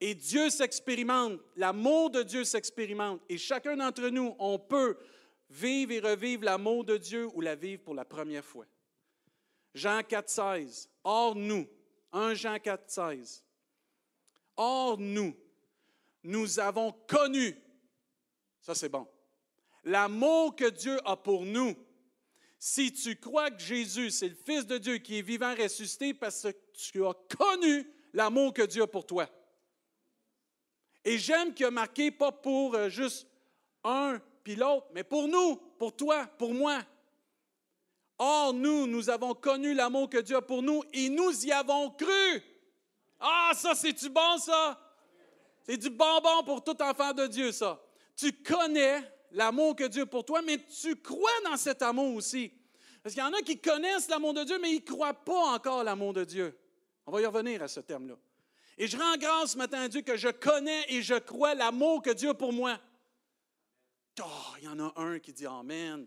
Et 0.00 0.14
Dieu 0.14 0.48
s'expérimente, 0.48 1.38
l'amour 1.54 2.08
de 2.08 2.22
Dieu 2.22 2.44
s'expérimente. 2.44 3.20
Et 3.28 3.36
chacun 3.36 3.76
d'entre 3.76 4.08
nous, 4.08 4.34
on 4.38 4.58
peut 4.58 4.96
vivre 5.48 5.92
et 5.92 6.00
revivre 6.00 6.44
l'amour 6.44 6.84
de 6.84 6.96
Dieu 6.96 7.28
ou 7.34 7.40
la 7.40 7.54
vivre 7.54 7.82
pour 7.82 7.94
la 7.94 8.04
première 8.04 8.44
fois. 8.44 8.66
Jean 9.74 10.02
4, 10.02 10.28
16. 10.28 10.90
Or 11.02 11.34
nous, 11.34 11.68
1 12.12 12.34
Jean 12.34 12.58
4, 12.58 12.90
16. 12.90 13.44
Or 14.56 14.98
nous, 14.98 15.34
nous 16.22 16.60
avons 16.60 16.92
connu, 17.08 17.56
ça 18.60 18.74
c'est 18.74 18.88
bon, 18.88 19.06
l'amour 19.82 20.54
que 20.54 20.70
Dieu 20.70 20.98
a 21.04 21.16
pour 21.16 21.44
nous. 21.44 21.74
Si 22.58 22.92
tu 22.94 23.16
crois 23.16 23.50
que 23.50 23.60
Jésus, 23.60 24.10
c'est 24.10 24.28
le 24.28 24.34
Fils 24.34 24.64
de 24.64 24.78
Dieu 24.78 24.96
qui 24.96 25.18
est 25.18 25.22
vivant, 25.22 25.54
ressuscité, 25.54 26.14
parce 26.14 26.44
que 26.44 26.56
tu 26.72 27.04
as 27.04 27.12
connu 27.36 27.86
l'amour 28.14 28.54
que 28.54 28.62
Dieu 28.62 28.84
a 28.84 28.86
pour 28.86 29.04
toi. 29.04 29.28
Et 31.04 31.18
j'aime 31.18 31.52
qu'il 31.52 31.66
a 31.66 31.70
marqué 31.70 32.10
pas 32.10 32.32
pour 32.32 32.74
euh, 32.74 32.88
juste 32.88 33.28
un 33.82 34.18
puis 34.44 34.56
l'autre, 34.56 34.86
mais 34.92 35.02
pour 35.02 35.26
nous, 35.26 35.56
pour 35.78 35.96
toi, 35.96 36.26
pour 36.38 36.52
moi. 36.52 36.78
Or, 38.18 38.52
nous, 38.52 38.86
nous 38.86 39.10
avons 39.10 39.34
connu 39.34 39.74
l'amour 39.74 40.08
que 40.08 40.18
Dieu 40.18 40.36
a 40.36 40.42
pour 40.42 40.62
nous 40.62 40.84
et 40.92 41.08
nous 41.08 41.44
y 41.44 41.50
avons 41.50 41.90
cru. 41.90 42.42
Ah, 43.18 43.52
ça, 43.54 43.74
c'est 43.74 43.94
du 43.94 44.08
bon, 44.10 44.38
ça? 44.38 44.78
C'est 45.62 45.78
du 45.78 45.88
bonbon 45.88 46.44
pour 46.44 46.62
tout 46.62 46.80
enfant 46.82 47.12
de 47.14 47.26
Dieu, 47.26 47.50
ça. 47.50 47.82
Tu 48.14 48.32
connais 48.32 49.00
l'amour 49.32 49.74
que 49.74 49.84
Dieu 49.84 50.02
a 50.02 50.06
pour 50.06 50.24
toi, 50.24 50.42
mais 50.42 50.58
tu 50.58 50.94
crois 50.96 51.40
dans 51.44 51.56
cet 51.56 51.80
amour 51.80 52.14
aussi. 52.14 52.52
Parce 53.02 53.14
qu'il 53.14 53.24
y 53.24 53.26
en 53.26 53.32
a 53.32 53.40
qui 53.40 53.58
connaissent 53.58 54.08
l'amour 54.08 54.34
de 54.34 54.44
Dieu, 54.44 54.58
mais 54.60 54.70
ils 54.70 54.84
ne 54.84 54.92
croient 54.92 55.14
pas 55.14 55.54
encore 55.54 55.82
l'amour 55.82 56.12
de 56.12 56.24
Dieu. 56.24 56.56
On 57.06 57.12
va 57.12 57.22
y 57.22 57.26
revenir 57.26 57.62
à 57.62 57.68
ce 57.68 57.80
terme-là. 57.80 58.14
Et 58.76 58.86
je 58.86 58.96
rends 58.96 59.16
grâce 59.16 59.52
ce 59.52 59.58
matin 59.58 59.80
à 59.80 59.88
Dieu 59.88 60.02
que 60.02 60.16
je 60.16 60.28
connais 60.28 60.84
et 60.88 61.02
je 61.02 61.14
crois 61.14 61.54
l'amour 61.54 62.02
que 62.02 62.10
Dieu 62.10 62.30
a 62.30 62.34
pour 62.34 62.52
moi. 62.52 62.78
Oh, 64.22 64.54
il 64.58 64.64
y 64.64 64.68
en 64.68 64.78
a 64.78 64.92
un 64.96 65.18
qui 65.18 65.32
dit 65.32 65.46
Amen. 65.46 66.06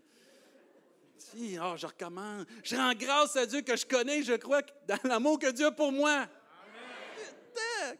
Si, 1.18 1.58
oh, 1.60 1.74
je 1.76 1.86
recommence. 1.86 2.46
Je 2.62 2.76
rends 2.76 2.94
grâce 2.94 3.36
à 3.36 3.44
Dieu 3.44 3.60
que 3.62 3.76
je 3.76 3.84
connais 3.84 4.22
je 4.22 4.34
crois 4.34 4.62
dans 4.86 4.98
l'amour 5.04 5.38
que 5.38 5.50
Dieu 5.50 5.66
a 5.66 5.72
pour 5.72 5.92
moi. 5.92 6.26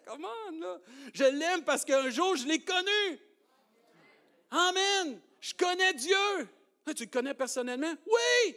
Comment, 0.06 0.50
là? 0.60 0.78
Je 1.12 1.24
l'aime 1.24 1.64
parce 1.64 1.84
qu'un 1.84 2.10
jour, 2.10 2.36
je 2.36 2.46
l'ai 2.46 2.62
connu. 2.62 3.20
Amen. 4.50 5.20
Je 5.40 5.54
connais 5.54 5.94
Dieu. 5.94 6.48
Ah, 6.86 6.94
tu 6.94 7.04
le 7.04 7.10
connais 7.10 7.34
personnellement? 7.34 7.94
Oui. 8.06 8.56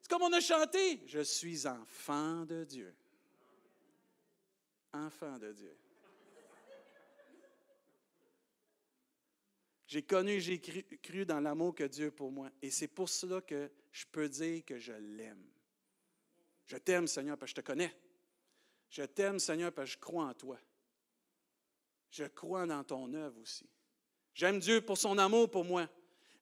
C'est 0.00 0.10
comme 0.10 0.22
on 0.22 0.32
a 0.32 0.40
chanté. 0.40 1.00
Je 1.06 1.20
suis 1.20 1.66
enfant 1.66 2.44
de 2.44 2.64
Dieu. 2.64 2.94
Enfant 4.92 5.38
de 5.38 5.52
Dieu. 5.52 5.76
J'ai 9.94 10.02
connu, 10.02 10.40
j'ai 10.40 10.60
cru, 10.60 10.82
cru, 11.00 11.24
dans 11.24 11.38
l'amour 11.38 11.72
que 11.72 11.84
Dieu 11.84 12.08
a 12.08 12.10
pour 12.10 12.32
moi. 12.32 12.50
Et 12.60 12.68
c'est 12.68 12.88
pour 12.88 13.08
cela 13.08 13.40
que 13.40 13.70
je 13.92 14.04
peux 14.10 14.28
dire 14.28 14.64
que 14.64 14.76
je 14.76 14.92
l'aime. 14.92 15.46
Je 16.66 16.76
t'aime, 16.78 17.06
Seigneur, 17.06 17.38
parce 17.38 17.52
que 17.52 17.60
je 17.60 17.62
te 17.62 17.66
connais. 17.68 17.94
Je 18.90 19.04
t'aime, 19.04 19.38
Seigneur, 19.38 19.70
parce 19.70 19.90
que 19.90 19.94
je 19.94 19.98
crois 20.00 20.24
en 20.24 20.34
toi. 20.34 20.58
Je 22.10 22.24
crois 22.24 22.66
dans 22.66 22.82
ton 22.82 23.14
œuvre 23.14 23.40
aussi. 23.40 23.70
J'aime 24.34 24.58
Dieu 24.58 24.80
pour 24.80 24.98
son 24.98 25.16
amour 25.16 25.48
pour 25.48 25.64
moi. 25.64 25.88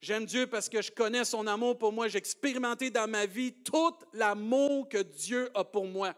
J'aime 0.01 0.25
Dieu 0.25 0.47
parce 0.47 0.67
que 0.67 0.81
je 0.81 0.91
connais 0.91 1.23
son 1.23 1.45
amour 1.45 1.77
pour 1.77 1.93
moi. 1.93 2.07
J'ai 2.07 2.17
expérimenté 2.17 2.89
dans 2.89 3.07
ma 3.07 3.27
vie 3.27 3.53
tout 3.53 3.93
l'amour 4.13 4.89
que 4.89 5.03
Dieu 5.03 5.51
a 5.53 5.63
pour 5.63 5.85
moi. 5.85 6.15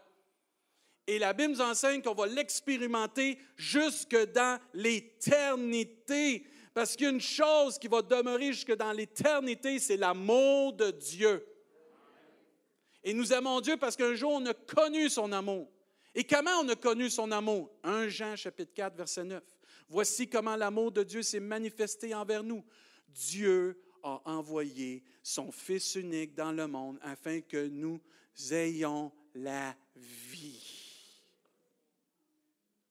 Et 1.06 1.18
la 1.18 1.34
Bible 1.34 1.52
nous 1.52 1.60
enseigne 1.60 2.00
qu'on 2.00 2.14
va 2.14 2.28
l'expérimenter 2.28 3.38
jusque 3.58 4.16
dans 4.32 4.58
l'éternité. 4.72 6.46
Parce 6.76 6.94
qu'il 6.94 7.04
y 7.04 7.08
a 7.08 7.12
une 7.12 7.22
chose 7.22 7.78
qui 7.78 7.88
va 7.88 8.02
demeurer 8.02 8.52
jusque 8.52 8.76
dans 8.76 8.92
l'éternité, 8.92 9.78
c'est 9.78 9.96
l'amour 9.96 10.74
de 10.74 10.90
Dieu. 10.90 11.42
Et 13.02 13.14
nous 13.14 13.32
aimons 13.32 13.62
Dieu 13.62 13.78
parce 13.78 13.96
qu'un 13.96 14.14
jour, 14.14 14.32
on 14.32 14.44
a 14.44 14.52
connu 14.52 15.08
son 15.08 15.32
amour. 15.32 15.72
Et 16.14 16.22
comment 16.22 16.50
on 16.60 16.68
a 16.68 16.76
connu 16.76 17.08
son 17.08 17.32
amour? 17.32 17.70
1 17.82 18.08
Jean 18.08 18.36
chapitre 18.36 18.74
4, 18.74 18.94
verset 18.94 19.24
9. 19.24 19.42
Voici 19.88 20.28
comment 20.28 20.54
l'amour 20.54 20.92
de 20.92 21.02
Dieu 21.02 21.22
s'est 21.22 21.40
manifesté 21.40 22.14
envers 22.14 22.44
nous. 22.44 22.62
Dieu 23.08 23.82
a 24.02 24.20
envoyé 24.26 25.02
son 25.22 25.50
Fils 25.50 25.94
unique 25.94 26.34
dans 26.34 26.52
le 26.52 26.66
monde 26.66 26.98
afin 27.00 27.40
que 27.40 27.68
nous 27.68 28.02
ayons 28.50 29.10
la 29.34 29.74
vie. 29.96 30.60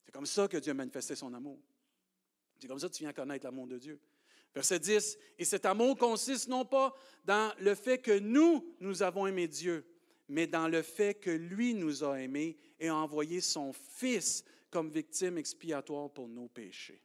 C'est 0.04 0.10
comme 0.10 0.26
ça 0.26 0.48
que 0.48 0.56
Dieu 0.56 0.72
a 0.72 0.74
manifesté 0.74 1.14
son 1.14 1.32
amour. 1.32 1.60
C'est 2.58 2.68
comme 2.68 2.78
ça 2.78 2.88
que 2.88 2.94
tu 2.94 3.02
viens 3.02 3.12
connaître 3.12 3.44
l'amour 3.44 3.66
de 3.66 3.78
Dieu. 3.78 4.00
Verset 4.54 4.78
10, 4.78 5.18
et 5.38 5.44
cet 5.44 5.66
amour 5.66 5.98
consiste 5.98 6.48
non 6.48 6.64
pas 6.64 6.94
dans 7.24 7.52
le 7.58 7.74
fait 7.74 7.98
que 7.98 8.18
nous, 8.18 8.74
nous 8.80 9.02
avons 9.02 9.26
aimé 9.26 9.46
Dieu, 9.48 9.84
mais 10.28 10.46
dans 10.46 10.66
le 10.66 10.80
fait 10.80 11.14
que 11.14 11.30
lui 11.30 11.74
nous 11.74 12.02
a 12.02 12.20
aimés 12.20 12.56
et 12.80 12.88
a 12.88 12.96
envoyé 12.96 13.40
son 13.40 13.72
Fils 13.72 14.44
comme 14.70 14.90
victime 14.90 15.36
expiatoire 15.36 16.10
pour 16.10 16.28
nos 16.28 16.48
péchés. 16.48 17.02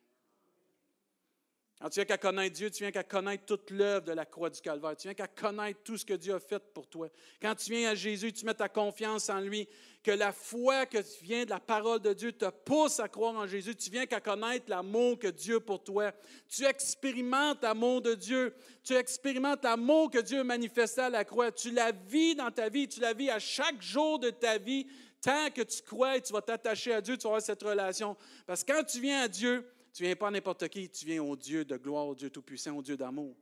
Quand 1.81 1.89
tu 1.89 1.95
viens 1.95 2.05
qu'à 2.05 2.17
connaître 2.19 2.55
Dieu, 2.55 2.69
tu 2.69 2.83
viens 2.83 2.91
qu'à 2.91 3.03
connaître 3.03 3.43
toute 3.43 3.71
l'œuvre 3.71 4.05
de 4.05 4.11
la 4.11 4.23
croix 4.23 4.51
du 4.51 4.61
Calvaire. 4.61 4.95
Tu 4.95 5.07
viens 5.07 5.15
qu'à 5.15 5.27
connaître 5.27 5.79
tout 5.83 5.97
ce 5.97 6.05
que 6.05 6.13
Dieu 6.13 6.35
a 6.35 6.39
fait 6.39 6.61
pour 6.75 6.85
toi. 6.85 7.07
Quand 7.41 7.55
tu 7.55 7.71
viens 7.71 7.89
à 7.89 7.95
Jésus, 7.95 8.31
tu 8.31 8.45
mets 8.45 8.53
ta 8.53 8.69
confiance 8.69 9.31
en 9.31 9.39
lui, 9.39 9.67
que 10.03 10.11
la 10.11 10.31
foi 10.31 10.85
que 10.85 11.00
tu 11.00 11.23
viens 11.23 11.43
de 11.43 11.50
la 11.50 11.59
parole 11.59 12.00
de 12.00 12.13
Dieu 12.13 12.33
te 12.33 12.45
pousse 12.45 13.00
à 13.00 13.07
croire 13.07 13.33
en 13.33 13.47
Jésus. 13.47 13.75
Tu 13.75 13.89
viens 13.89 14.05
qu'à 14.05 14.21
connaître 14.21 14.65
l'amour 14.67 15.17
que 15.17 15.29
Dieu 15.29 15.59
pour 15.59 15.83
toi. 15.83 16.11
Tu 16.47 16.65
expérimentes 16.65 17.63
l'amour 17.63 18.01
de 18.01 18.13
Dieu. 18.13 18.53
Tu 18.83 18.93
expérimentes 18.93 19.63
l'amour 19.63 20.11
que 20.11 20.19
Dieu 20.19 20.41
a 20.41 20.43
manifesté 20.43 21.01
à 21.01 21.09
la 21.09 21.25
croix. 21.25 21.51
Tu 21.51 21.71
la 21.71 21.91
vis 21.91 22.35
dans 22.35 22.51
ta 22.51 22.69
vie. 22.69 22.88
Tu 22.88 23.00
la 23.00 23.13
vis 23.13 23.31
à 23.31 23.39
chaque 23.39 23.81
jour 23.81 24.19
de 24.19 24.29
ta 24.29 24.59
vie. 24.59 24.85
Tant 25.19 25.50
que 25.50 25.63
tu 25.63 25.81
crois 25.81 26.17
et 26.17 26.21
tu 26.21 26.31
vas 26.31 26.41
t'attacher 26.41 26.93
à 26.93 27.01
Dieu, 27.01 27.17
tu 27.17 27.23
vas 27.23 27.29
avoir 27.29 27.41
cette 27.41 27.63
relation. 27.63 28.15
Parce 28.45 28.63
que 28.63 28.71
quand 28.71 28.83
tu 28.83 29.00
viens 29.00 29.23
à 29.23 29.27
Dieu, 29.27 29.65
tu 29.93 30.03
viens 30.03 30.15
pas 30.15 30.27
à 30.27 30.31
n'importe 30.31 30.67
qui, 30.69 30.89
tu 30.89 31.05
viens 31.05 31.24
au 31.24 31.36
Dieu 31.36 31.65
de 31.65 31.77
gloire, 31.77 32.07
au 32.07 32.15
Dieu 32.15 32.29
Tout-Puissant, 32.29 32.77
au 32.77 32.81
Dieu 32.81 32.98
d'amour. 32.98 33.36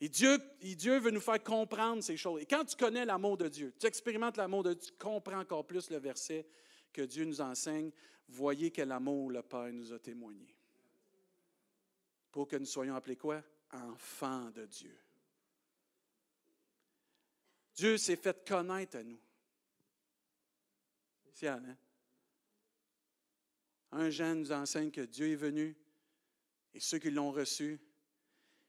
Et 0.00 0.08
Dieu, 0.08 0.38
Dieu 0.60 0.98
veut 0.98 1.10
nous 1.10 1.20
faire 1.20 1.42
comprendre 1.42 2.02
ces 2.02 2.16
choses. 2.16 2.42
Et 2.42 2.46
quand 2.46 2.64
tu 2.64 2.76
connais 2.76 3.04
l'amour 3.04 3.36
de 3.36 3.48
Dieu, 3.48 3.72
tu 3.78 3.86
expérimentes 3.86 4.36
l'amour 4.36 4.64
de 4.64 4.74
Dieu, 4.74 4.90
tu 4.90 4.98
comprends 4.98 5.38
encore 5.38 5.64
plus 5.66 5.90
le 5.90 5.98
verset 5.98 6.46
que 6.92 7.02
Dieu 7.02 7.24
nous 7.24 7.40
enseigne. 7.40 7.90
Voyez 8.28 8.70
quel 8.70 8.90
amour 8.90 9.30
le 9.30 9.42
Père 9.42 9.72
nous 9.72 9.92
a 9.92 9.98
témoigné. 9.98 10.54
Pour 12.30 12.48
que 12.48 12.56
nous 12.56 12.66
soyons 12.66 12.96
appelés 12.96 13.16
quoi? 13.16 13.42
Enfants 13.72 14.50
de 14.50 14.66
Dieu. 14.66 14.98
Dieu 17.74 17.96
s'est 17.96 18.16
fait 18.16 18.46
connaître 18.46 18.96
à 18.96 19.02
nous. 19.02 19.20
C'est 21.32 21.48
hein? 21.48 21.76
Un 23.92 24.10
Jean 24.10 24.34
nous 24.34 24.52
enseigne 24.52 24.90
que 24.90 25.02
Dieu 25.02 25.30
est 25.30 25.36
venu 25.36 25.76
et 26.74 26.80
ceux 26.80 26.98
qui 26.98 27.10
l'ont 27.10 27.30
reçu, 27.30 27.78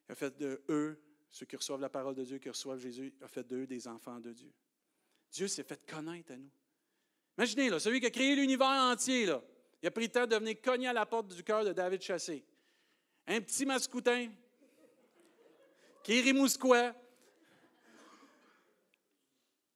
il 0.07 0.11
a 0.11 0.15
fait 0.15 0.37
de 0.37 0.61
eux, 0.69 1.01
ceux 1.31 1.45
qui 1.45 1.55
reçoivent 1.55 1.79
la 1.79 1.89
parole 1.89 2.15
de 2.15 2.23
Dieu, 2.23 2.37
qui 2.37 2.49
reçoivent 2.49 2.79
Jésus, 2.79 3.13
il 3.17 3.23
a 3.23 3.27
fait 3.27 3.43
d'eux 3.43 3.65
des 3.65 3.87
enfants 3.87 4.19
de 4.19 4.33
Dieu. 4.33 4.51
Dieu 5.31 5.47
s'est 5.47 5.63
fait 5.63 5.83
connaître 5.89 6.33
à 6.33 6.37
nous. 6.37 6.51
Imaginez, 7.37 7.69
là, 7.69 7.79
celui 7.79 7.99
qui 7.99 8.05
a 8.05 8.11
créé 8.11 8.35
l'univers 8.35 8.67
entier, 8.67 9.25
là, 9.25 9.41
il 9.81 9.87
a 9.87 9.91
pris 9.91 10.03
le 10.03 10.11
temps 10.11 10.27
de 10.27 10.35
venir 10.35 10.61
cogner 10.61 10.87
à 10.87 10.93
la 10.93 11.05
porte 11.05 11.33
du 11.33 11.43
cœur 11.43 11.65
de 11.65 11.73
David 11.73 12.01
Chassé. 12.01 12.45
Un 13.25 13.41
petit 13.41 13.65
mascoutin, 13.65 14.29
qui 16.03 16.19
est 16.19 16.21
rimousquois, 16.21 16.93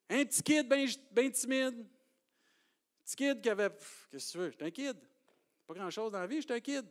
un 0.10 0.26
petit 0.26 0.44
kid 0.44 0.68
bien 0.68 1.32
timide, 1.32 1.80
un 1.80 3.04
petit 3.04 3.16
kid 3.16 3.42
qui 3.42 3.50
avait. 3.50 3.70
Qu'est-ce 4.12 4.28
que 4.28 4.32
tu 4.32 4.38
veux? 4.38 4.52
J'étais 4.52 4.66
un 4.66 4.72
kid. 4.72 4.98
Pas 5.68 5.74
grand-chose 5.74 6.12
dans 6.14 6.20
la 6.20 6.28
vie, 6.28 6.42
j'étais 6.42 6.54
un 6.54 6.60
kid. 6.62 6.86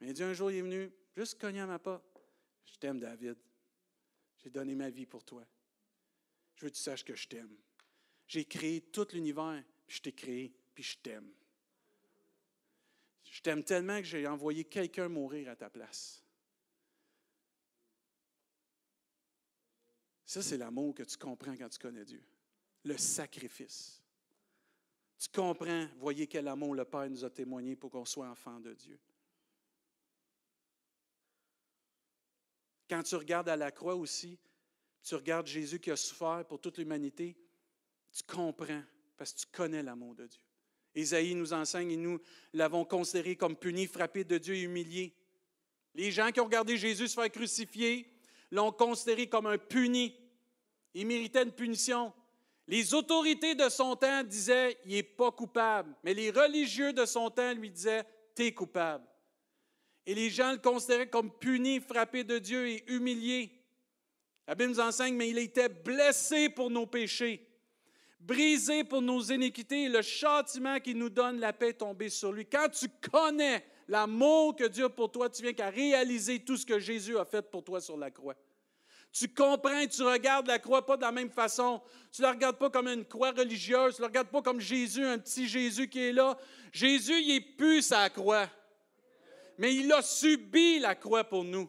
Mais 0.00 0.12
Dieu, 0.12 0.26
un 0.26 0.32
jour, 0.32 0.50
il 0.50 0.58
est 0.58 0.62
venu 0.62 0.92
juste 1.16 1.40
cogner 1.40 1.60
à 1.60 1.66
ma 1.66 1.78
porte. 1.78 2.04
Je 2.64 2.76
t'aime, 2.76 3.00
David. 3.00 3.36
J'ai 4.38 4.50
donné 4.50 4.74
ma 4.74 4.88
vie 4.88 5.06
pour 5.06 5.24
toi. 5.24 5.44
Je 6.54 6.64
veux 6.64 6.70
que 6.70 6.76
tu 6.76 6.82
saches 6.82 7.04
que 7.04 7.14
je 7.14 7.28
t'aime. 7.28 7.56
J'ai 8.26 8.44
créé 8.44 8.80
tout 8.80 9.06
l'univers, 9.12 9.62
puis 9.86 9.96
je 9.96 10.02
t'ai 10.02 10.12
créé, 10.12 10.54
puis 10.74 10.82
je 10.82 10.96
t'aime. 10.98 11.30
Je 13.24 13.40
t'aime 13.40 13.64
tellement 13.64 13.98
que 13.98 14.04
j'ai 14.04 14.26
envoyé 14.26 14.64
quelqu'un 14.64 15.08
mourir 15.08 15.48
à 15.50 15.56
ta 15.56 15.70
place. 15.70 16.22
Ça, 20.24 20.42
c'est 20.42 20.58
l'amour 20.58 20.94
que 20.94 21.02
tu 21.02 21.16
comprends 21.16 21.56
quand 21.56 21.68
tu 21.68 21.78
connais 21.78 22.04
Dieu. 22.04 22.22
Le 22.84 22.96
sacrifice. 22.96 24.01
Tu 25.22 25.28
comprends, 25.28 25.86
voyez 26.00 26.26
quel 26.26 26.48
amour 26.48 26.74
le 26.74 26.84
Père 26.84 27.08
nous 27.08 27.24
a 27.24 27.30
témoigné 27.30 27.76
pour 27.76 27.92
qu'on 27.92 28.04
soit 28.04 28.28
enfant 28.28 28.58
de 28.58 28.74
Dieu. 28.74 28.98
Quand 32.90 33.04
tu 33.04 33.14
regardes 33.14 33.48
à 33.48 33.54
la 33.54 33.70
croix 33.70 33.94
aussi, 33.94 34.36
tu 35.00 35.14
regardes 35.14 35.46
Jésus 35.46 35.78
qui 35.78 35.92
a 35.92 35.96
souffert 35.96 36.44
pour 36.48 36.60
toute 36.60 36.78
l'humanité, 36.78 37.36
tu 38.10 38.24
comprends 38.24 38.82
parce 39.16 39.32
que 39.32 39.38
tu 39.38 39.46
connais 39.52 39.84
l'amour 39.84 40.16
de 40.16 40.26
Dieu. 40.26 40.42
Isaïe 40.96 41.36
nous 41.36 41.52
enseigne 41.52 41.92
et 41.92 41.96
nous 41.96 42.18
l'avons 42.52 42.84
considéré 42.84 43.36
comme 43.36 43.54
puni, 43.54 43.86
frappé 43.86 44.24
de 44.24 44.38
Dieu 44.38 44.56
et 44.56 44.62
humilié. 44.62 45.14
Les 45.94 46.10
gens 46.10 46.32
qui 46.32 46.40
ont 46.40 46.46
regardé 46.46 46.76
Jésus 46.76 47.06
se 47.06 47.14
faire 47.14 47.30
crucifier 47.30 48.12
l'ont 48.50 48.72
considéré 48.72 49.28
comme 49.28 49.46
un 49.46 49.58
puni. 49.58 50.16
Il 50.94 51.06
méritait 51.06 51.44
une 51.44 51.52
punition. 51.52 52.12
Les 52.68 52.94
autorités 52.94 53.54
de 53.54 53.68
son 53.68 53.96
temps 53.96 54.22
disaient, 54.22 54.78
il 54.84 54.92
n'est 54.92 55.02
pas 55.02 55.32
coupable, 55.32 55.94
mais 56.04 56.14
les 56.14 56.30
religieux 56.30 56.92
de 56.92 57.04
son 57.04 57.30
temps 57.30 57.52
lui 57.54 57.70
disaient, 57.70 58.04
tu 58.36 58.44
es 58.44 58.52
coupable. 58.52 59.04
Et 60.06 60.14
les 60.14 60.30
gens 60.30 60.52
le 60.52 60.58
considéraient 60.58 61.08
comme 61.08 61.30
puni, 61.30 61.80
frappé 61.80 62.24
de 62.24 62.38
Dieu 62.38 62.68
et 62.68 62.84
humilié. 62.88 63.50
La 64.46 64.54
Bible 64.54 64.70
nous 64.70 64.80
enseigne, 64.80 65.14
mais 65.14 65.28
il 65.28 65.38
était 65.38 65.68
blessé 65.68 66.48
pour 66.48 66.70
nos 66.70 66.86
péchés, 66.86 67.46
brisé 68.18 68.84
pour 68.84 69.02
nos 69.02 69.20
iniquités, 69.20 69.84
et 69.84 69.88
le 69.88 70.02
châtiment 70.02 70.80
qui 70.80 70.94
nous 70.94 71.10
donne 71.10 71.38
la 71.38 71.52
paix 71.52 71.72
tombé 71.72 72.08
sur 72.08 72.32
lui. 72.32 72.46
Quand 72.46 72.68
tu 72.68 72.86
connais 73.10 73.64
l'amour 73.86 74.56
que 74.56 74.64
Dieu 74.64 74.86
a 74.86 74.90
pour 74.90 75.10
toi, 75.10 75.28
tu 75.28 75.42
viens 75.42 75.52
qu'à 75.52 75.70
réaliser 75.70 76.40
tout 76.40 76.56
ce 76.56 76.66
que 76.66 76.78
Jésus 76.78 77.16
a 77.18 77.24
fait 77.24 77.42
pour 77.42 77.62
toi 77.62 77.80
sur 77.80 77.96
la 77.96 78.10
croix. 78.10 78.36
Tu 79.12 79.28
comprends, 79.28 79.86
tu 79.86 80.02
regardes 80.02 80.46
la 80.46 80.58
croix 80.58 80.86
pas 80.86 80.96
de 80.96 81.02
la 81.02 81.12
même 81.12 81.30
façon. 81.30 81.82
Tu 82.10 82.22
ne 82.22 82.26
la 82.26 82.32
regardes 82.32 82.56
pas 82.56 82.70
comme 82.70 82.88
une 82.88 83.04
croix 83.04 83.32
religieuse, 83.32 83.96
tu 83.96 84.00
ne 84.00 84.06
la 84.06 84.08
regardes 84.08 84.28
pas 84.28 84.40
comme 84.40 84.60
Jésus, 84.60 85.04
un 85.04 85.18
petit 85.18 85.46
Jésus 85.46 85.88
qui 85.88 86.02
est 86.02 86.12
là. 86.12 86.38
Jésus, 86.72 87.20
il 87.20 87.36
est 87.36 87.40
plus 87.40 87.82
sa 87.82 88.08
croix. 88.08 88.48
Mais 89.58 89.74
il 89.74 89.92
a 89.92 90.00
subi 90.00 90.78
la 90.78 90.94
croix 90.94 91.24
pour 91.24 91.44
nous. 91.44 91.68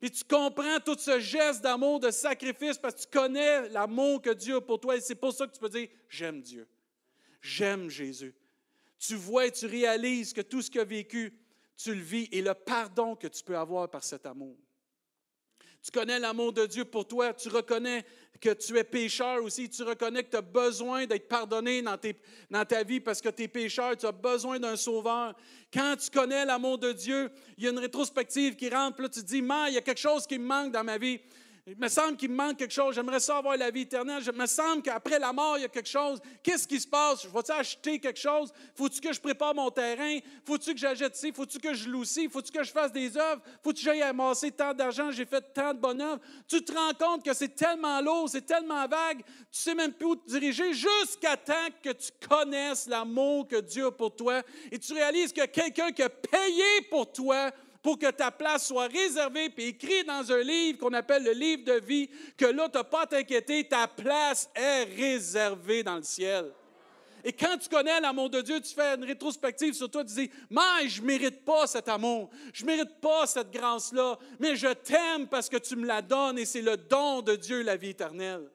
Puis 0.00 0.10
tu 0.10 0.24
comprends 0.24 0.80
tout 0.80 0.96
ce 0.98 1.20
geste 1.20 1.62
d'amour, 1.62 2.00
de 2.00 2.10
sacrifice, 2.10 2.78
parce 2.78 2.94
que 2.94 3.00
tu 3.00 3.18
connais 3.18 3.68
l'amour 3.68 4.22
que 4.22 4.30
Dieu 4.30 4.56
a 4.56 4.60
pour 4.60 4.80
toi. 4.80 4.96
Et 4.96 5.00
c'est 5.00 5.14
pour 5.14 5.32
ça 5.32 5.46
que 5.46 5.52
tu 5.52 5.60
peux 5.60 5.68
dire, 5.68 5.88
j'aime 6.08 6.40
Dieu. 6.40 6.66
J'aime 7.42 7.90
Jésus. 7.90 8.34
Tu 8.98 9.14
vois 9.14 9.46
et 9.46 9.52
tu 9.52 9.66
réalises 9.66 10.32
que 10.32 10.40
tout 10.40 10.62
ce 10.62 10.70
qu'il 10.70 10.80
a 10.80 10.84
vécu, 10.84 11.38
tu 11.76 11.94
le 11.94 12.00
vis 12.00 12.28
et 12.32 12.40
le 12.40 12.54
pardon 12.54 13.14
que 13.14 13.26
tu 13.26 13.42
peux 13.44 13.56
avoir 13.56 13.90
par 13.90 14.02
cet 14.02 14.24
amour. 14.24 14.56
Tu 15.86 15.92
connais 15.92 16.18
l'amour 16.18 16.52
de 16.52 16.66
Dieu 16.66 16.84
pour 16.84 17.06
toi. 17.06 17.32
Tu 17.32 17.48
reconnais 17.48 18.04
que 18.40 18.52
tu 18.54 18.76
es 18.76 18.82
pécheur 18.82 19.40
aussi. 19.44 19.70
Tu 19.70 19.84
reconnais 19.84 20.24
que 20.24 20.30
tu 20.30 20.36
as 20.36 20.42
besoin 20.42 21.06
d'être 21.06 21.28
pardonné 21.28 21.80
dans, 21.80 22.64
ta 22.64 22.82
vie 22.82 22.98
parce 22.98 23.20
que 23.20 23.28
tu 23.28 23.44
es 23.44 23.48
pécheur. 23.48 23.96
Tu 23.96 24.04
as 24.04 24.10
besoin 24.10 24.58
d'un 24.58 24.74
sauveur. 24.74 25.36
Quand 25.72 25.94
tu 25.96 26.10
connais 26.10 26.44
l'amour 26.44 26.78
de 26.78 26.90
Dieu, 26.90 27.30
il 27.56 27.62
y 27.62 27.66
a 27.68 27.70
une 27.70 27.78
rétrospective 27.78 28.56
qui 28.56 28.68
rentre. 28.68 28.96
Puis 28.96 29.04
là, 29.04 29.08
tu 29.10 29.20
te 29.20 29.26
dis, 29.26 29.38
il 29.38 29.74
y 29.74 29.78
a 29.78 29.80
quelque 29.80 30.00
chose 30.00 30.26
qui 30.26 30.40
me 30.40 30.46
manque 30.46 30.72
dans 30.72 30.82
ma 30.82 30.98
vie. 30.98 31.20
Il 31.68 31.76
me 31.76 31.88
semble 31.88 32.16
qu'il 32.16 32.30
me 32.30 32.36
manque 32.36 32.58
quelque 32.58 32.72
chose. 32.72 32.94
J'aimerais 32.94 33.18
ça 33.18 33.38
avoir 33.38 33.56
la 33.56 33.72
vie 33.72 33.80
éternelle. 33.80 34.22
Il 34.24 34.32
me 34.32 34.46
semble 34.46 34.82
qu'après 34.82 35.18
la 35.18 35.32
mort, 35.32 35.58
il 35.58 35.62
y 35.62 35.64
a 35.64 35.68
quelque 35.68 35.88
chose. 35.88 36.20
Qu'est-ce 36.40 36.68
qui 36.68 36.78
se 36.78 36.86
passe? 36.86 37.24
Je 37.24 37.28
vais-tu 37.28 37.50
acheter 37.50 37.98
quelque 37.98 38.20
chose? 38.20 38.52
Faut-tu 38.76 39.00
que 39.00 39.12
je 39.12 39.20
prépare 39.20 39.52
mon 39.52 39.68
terrain? 39.72 40.20
Faut-tu 40.44 40.74
que 40.74 40.78
j'achète 40.78 41.16
ci? 41.16 41.32
Faut-tu 41.32 41.58
que 41.58 41.74
je 41.74 41.88
loue 41.88 42.04
ci? 42.04 42.28
Faut-tu 42.28 42.52
que 42.52 42.62
je 42.62 42.70
fasse 42.70 42.92
des 42.92 43.16
œuvres? 43.16 43.42
Faut-tu 43.64 43.84
que 43.84 43.90
j'aille 43.90 44.02
amasser 44.02 44.52
tant 44.52 44.72
d'argent? 44.72 45.10
J'ai 45.10 45.26
fait 45.26 45.40
tant 45.52 45.74
de 45.74 45.80
bonnes 45.80 46.00
œuvres. 46.00 46.20
Tu 46.46 46.64
te 46.64 46.72
rends 46.72 46.94
compte 46.94 47.24
que 47.24 47.34
c'est 47.34 47.56
tellement 47.56 48.00
lourd, 48.00 48.28
c'est 48.28 48.46
tellement 48.46 48.86
vague, 48.86 49.24
tu 49.50 49.60
sais 49.60 49.74
même 49.74 49.92
plus 49.92 50.06
où 50.06 50.16
te 50.16 50.28
diriger 50.28 50.72
jusqu'à 50.72 51.36
temps 51.36 51.54
que 51.82 51.90
tu 51.90 52.10
connaisses 52.28 52.86
l'amour 52.86 53.48
que 53.48 53.56
Dieu 53.56 53.86
a 53.86 53.90
pour 53.90 54.14
toi 54.14 54.42
et 54.70 54.78
tu 54.78 54.92
réalises 54.92 55.32
que 55.32 55.44
quelqu'un 55.46 55.90
qui 55.90 56.02
a 56.02 56.08
payé 56.08 56.64
pour 56.90 57.10
toi 57.10 57.50
pour 57.86 58.00
que 58.00 58.10
ta 58.10 58.32
place 58.32 58.66
soit 58.66 58.88
réservée 58.88 59.48
puis 59.48 59.66
écrit 59.66 60.02
dans 60.02 60.32
un 60.32 60.42
livre 60.42 60.76
qu'on 60.76 60.92
appelle 60.92 61.22
le 61.22 61.30
livre 61.30 61.62
de 61.62 61.74
vie, 61.74 62.10
que 62.36 62.46
là, 62.46 62.68
tu 62.68 62.78
n'as 62.78 62.82
pas 62.82 63.02
à 63.02 63.06
t'inquiéter, 63.06 63.62
ta 63.62 63.86
place 63.86 64.50
est 64.56 64.82
réservée 64.82 65.84
dans 65.84 65.94
le 65.94 66.02
ciel. 66.02 66.50
Et 67.22 67.32
quand 67.32 67.56
tu 67.56 67.68
connais 67.68 68.00
l'amour 68.00 68.28
de 68.28 68.40
Dieu, 68.40 68.60
tu 68.60 68.74
fais 68.74 68.96
une 68.96 69.04
rétrospective 69.04 69.72
sur 69.72 69.88
toi, 69.88 70.02
tu 70.04 70.14
dis, 70.14 70.30
mais 70.50 70.88
je 70.88 71.00
ne 71.00 71.06
mérite 71.06 71.44
pas 71.44 71.68
cet 71.68 71.88
amour, 71.88 72.28
je 72.52 72.64
ne 72.64 72.70
mérite 72.72 73.00
pas 73.00 73.24
cette 73.24 73.52
grâce-là, 73.52 74.18
mais 74.40 74.56
je 74.56 74.72
t'aime 74.72 75.28
parce 75.28 75.48
que 75.48 75.58
tu 75.58 75.76
me 75.76 75.86
la 75.86 76.02
donnes 76.02 76.40
et 76.40 76.44
c'est 76.44 76.62
le 76.62 76.76
don 76.76 77.22
de 77.22 77.36
Dieu, 77.36 77.62
la 77.62 77.76
vie 77.76 77.90
éternelle. 77.90 78.50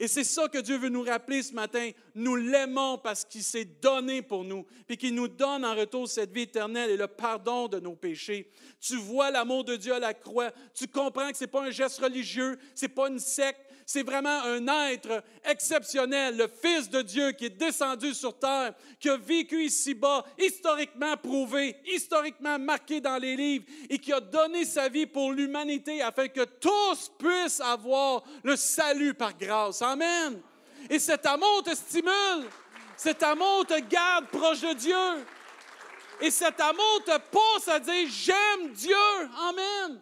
Et 0.00 0.08
c'est 0.08 0.24
ça 0.24 0.48
que 0.48 0.58
Dieu 0.58 0.76
veut 0.76 0.88
nous 0.88 1.02
rappeler 1.02 1.42
ce 1.42 1.52
matin. 1.52 1.90
Nous 2.14 2.34
l'aimons 2.34 2.98
parce 2.98 3.24
qu'il 3.24 3.44
s'est 3.44 3.64
donné 3.64 4.22
pour 4.22 4.42
nous, 4.42 4.66
puis 4.86 4.96
qu'il 4.96 5.14
nous 5.14 5.28
donne 5.28 5.64
en 5.64 5.74
retour 5.74 6.08
cette 6.08 6.32
vie 6.32 6.42
éternelle 6.42 6.90
et 6.90 6.96
le 6.96 7.06
pardon 7.06 7.68
de 7.68 7.78
nos 7.78 7.94
péchés. 7.94 8.50
Tu 8.80 8.96
vois 8.96 9.30
l'amour 9.30 9.64
de 9.64 9.76
Dieu 9.76 9.94
à 9.94 10.00
la 10.00 10.12
croix. 10.12 10.50
Tu 10.74 10.88
comprends 10.88 11.30
que 11.30 11.36
ce 11.36 11.44
n'est 11.44 11.50
pas 11.50 11.62
un 11.62 11.70
geste 11.70 12.00
religieux, 12.00 12.58
ce 12.74 12.86
n'est 12.86 12.92
pas 12.92 13.08
une 13.08 13.20
secte, 13.20 13.60
c'est 13.86 14.02
vraiment 14.02 14.42
un 14.44 14.66
être 14.88 15.22
exceptionnel, 15.44 16.36
le 16.36 16.48
Fils 16.48 16.88
de 16.88 17.02
Dieu 17.02 17.32
qui 17.32 17.46
est 17.46 17.50
descendu 17.50 18.14
sur 18.14 18.38
terre, 18.38 18.74
qui 18.98 19.08
a 19.08 19.16
vécu 19.16 19.64
ici-bas, 19.64 20.24
historiquement 20.38 21.16
prouvé, 21.16 21.76
historiquement 21.86 22.58
marqué 22.58 23.00
dans 23.00 23.18
les 23.18 23.36
livres, 23.36 23.64
et 23.88 23.98
qui 23.98 24.12
a 24.12 24.20
donné 24.20 24.64
sa 24.64 24.88
vie 24.88 25.06
pour 25.06 25.32
l'humanité 25.32 26.02
afin 26.02 26.28
que 26.28 26.44
tous 26.44 27.10
puissent 27.18 27.60
avoir 27.60 28.22
le 28.42 28.56
salut 28.56 29.14
par 29.14 29.36
grâce. 29.36 29.82
Amen. 29.82 30.40
Et 30.88 30.98
cet 30.98 31.26
amour 31.26 31.62
te 31.62 31.74
stimule, 31.74 32.48
cet 32.96 33.22
amour 33.22 33.66
te 33.66 33.78
garde 33.80 34.26
proche 34.28 34.60
de 34.60 34.72
Dieu. 34.74 35.24
Et 36.20 36.30
cet 36.30 36.60
amour 36.60 37.02
te 37.04 37.18
pousse 37.30 37.68
à 37.68 37.80
dire, 37.80 38.08
j'aime 38.08 38.72
Dieu. 38.72 38.94
Amen. 39.48 40.00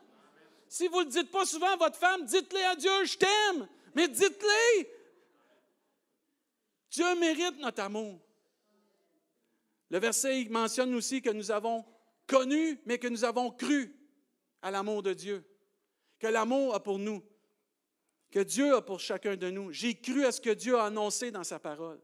Si 0.72 0.88
vous 0.88 1.00
ne 1.00 1.04
le 1.04 1.10
dites 1.10 1.30
pas 1.30 1.44
souvent 1.44 1.74
à 1.74 1.76
votre 1.76 1.98
femme, 1.98 2.24
dites-le 2.24 2.64
à 2.64 2.74
Dieu, 2.74 3.04
je 3.04 3.18
t'aime. 3.18 3.68
Mais 3.94 4.08
dites-le. 4.08 4.86
Dieu 6.90 7.14
mérite 7.20 7.58
notre 7.58 7.82
amour. 7.82 8.18
Le 9.90 9.98
verset 9.98 10.46
mentionne 10.48 10.94
aussi 10.94 11.20
que 11.20 11.28
nous 11.28 11.50
avons 11.50 11.84
connu, 12.26 12.80
mais 12.86 12.98
que 12.98 13.06
nous 13.06 13.22
avons 13.22 13.50
cru 13.50 13.94
à 14.62 14.70
l'amour 14.70 15.02
de 15.02 15.12
Dieu. 15.12 15.44
Que 16.18 16.28
l'amour 16.28 16.74
a 16.74 16.82
pour 16.82 16.98
nous. 16.98 17.22
Que 18.30 18.40
Dieu 18.40 18.74
a 18.74 18.80
pour 18.80 18.98
chacun 18.98 19.36
de 19.36 19.50
nous. 19.50 19.72
J'ai 19.72 19.94
cru 20.00 20.24
à 20.24 20.32
ce 20.32 20.40
que 20.40 20.48
Dieu 20.48 20.78
a 20.78 20.86
annoncé 20.86 21.30
dans 21.30 21.44
sa 21.44 21.58
parole. 21.58 22.00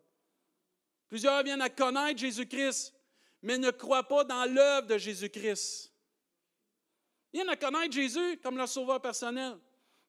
Plusieurs 1.08 1.42
viennent 1.42 1.62
à 1.62 1.70
connaître 1.70 2.18
Jésus-Christ, 2.18 2.92
mais 3.40 3.56
ne 3.56 3.70
croient 3.70 4.06
pas 4.06 4.24
dans 4.24 4.44
l'œuvre 4.44 4.88
de 4.88 4.98
Jésus-Christ. 4.98 5.90
Ils 7.32 7.38
viennent 7.38 7.48
à 7.50 7.56
connaître 7.56 7.92
Jésus 7.92 8.38
comme 8.42 8.56
leur 8.56 8.68
sauveur 8.68 9.00
personnel, 9.00 9.56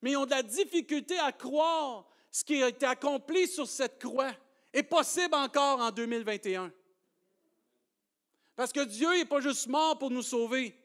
mais 0.01 0.11
ils 0.11 0.17
ont 0.17 0.25
de 0.25 0.31
la 0.31 0.43
difficulté 0.43 1.17
à 1.19 1.31
croire 1.31 2.05
ce 2.31 2.43
qui 2.43 2.61
a 2.63 2.69
été 2.69 2.85
accompli 2.85 3.47
sur 3.47 3.67
cette 3.67 3.99
croix 3.99 4.31
est 4.71 4.83
possible 4.83 5.35
encore 5.35 5.79
en 5.79 5.91
2021. 5.91 6.71
Parce 8.55 8.71
que 8.71 8.83
Dieu 8.83 9.09
n'est 9.09 9.25
pas 9.25 9.39
juste 9.39 9.67
mort 9.67 9.97
pour 9.97 10.11
nous 10.11 10.21
sauver. 10.21 10.75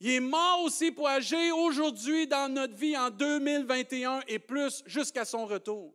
Il 0.00 0.10
est 0.10 0.20
mort 0.20 0.62
aussi 0.62 0.92
pour 0.92 1.08
agir 1.08 1.56
aujourd'hui 1.56 2.26
dans 2.26 2.52
notre 2.52 2.74
vie 2.74 2.96
en 2.96 3.10
2021 3.10 4.20
et 4.28 4.38
plus 4.38 4.82
jusqu'à 4.86 5.24
son 5.24 5.46
retour. 5.46 5.92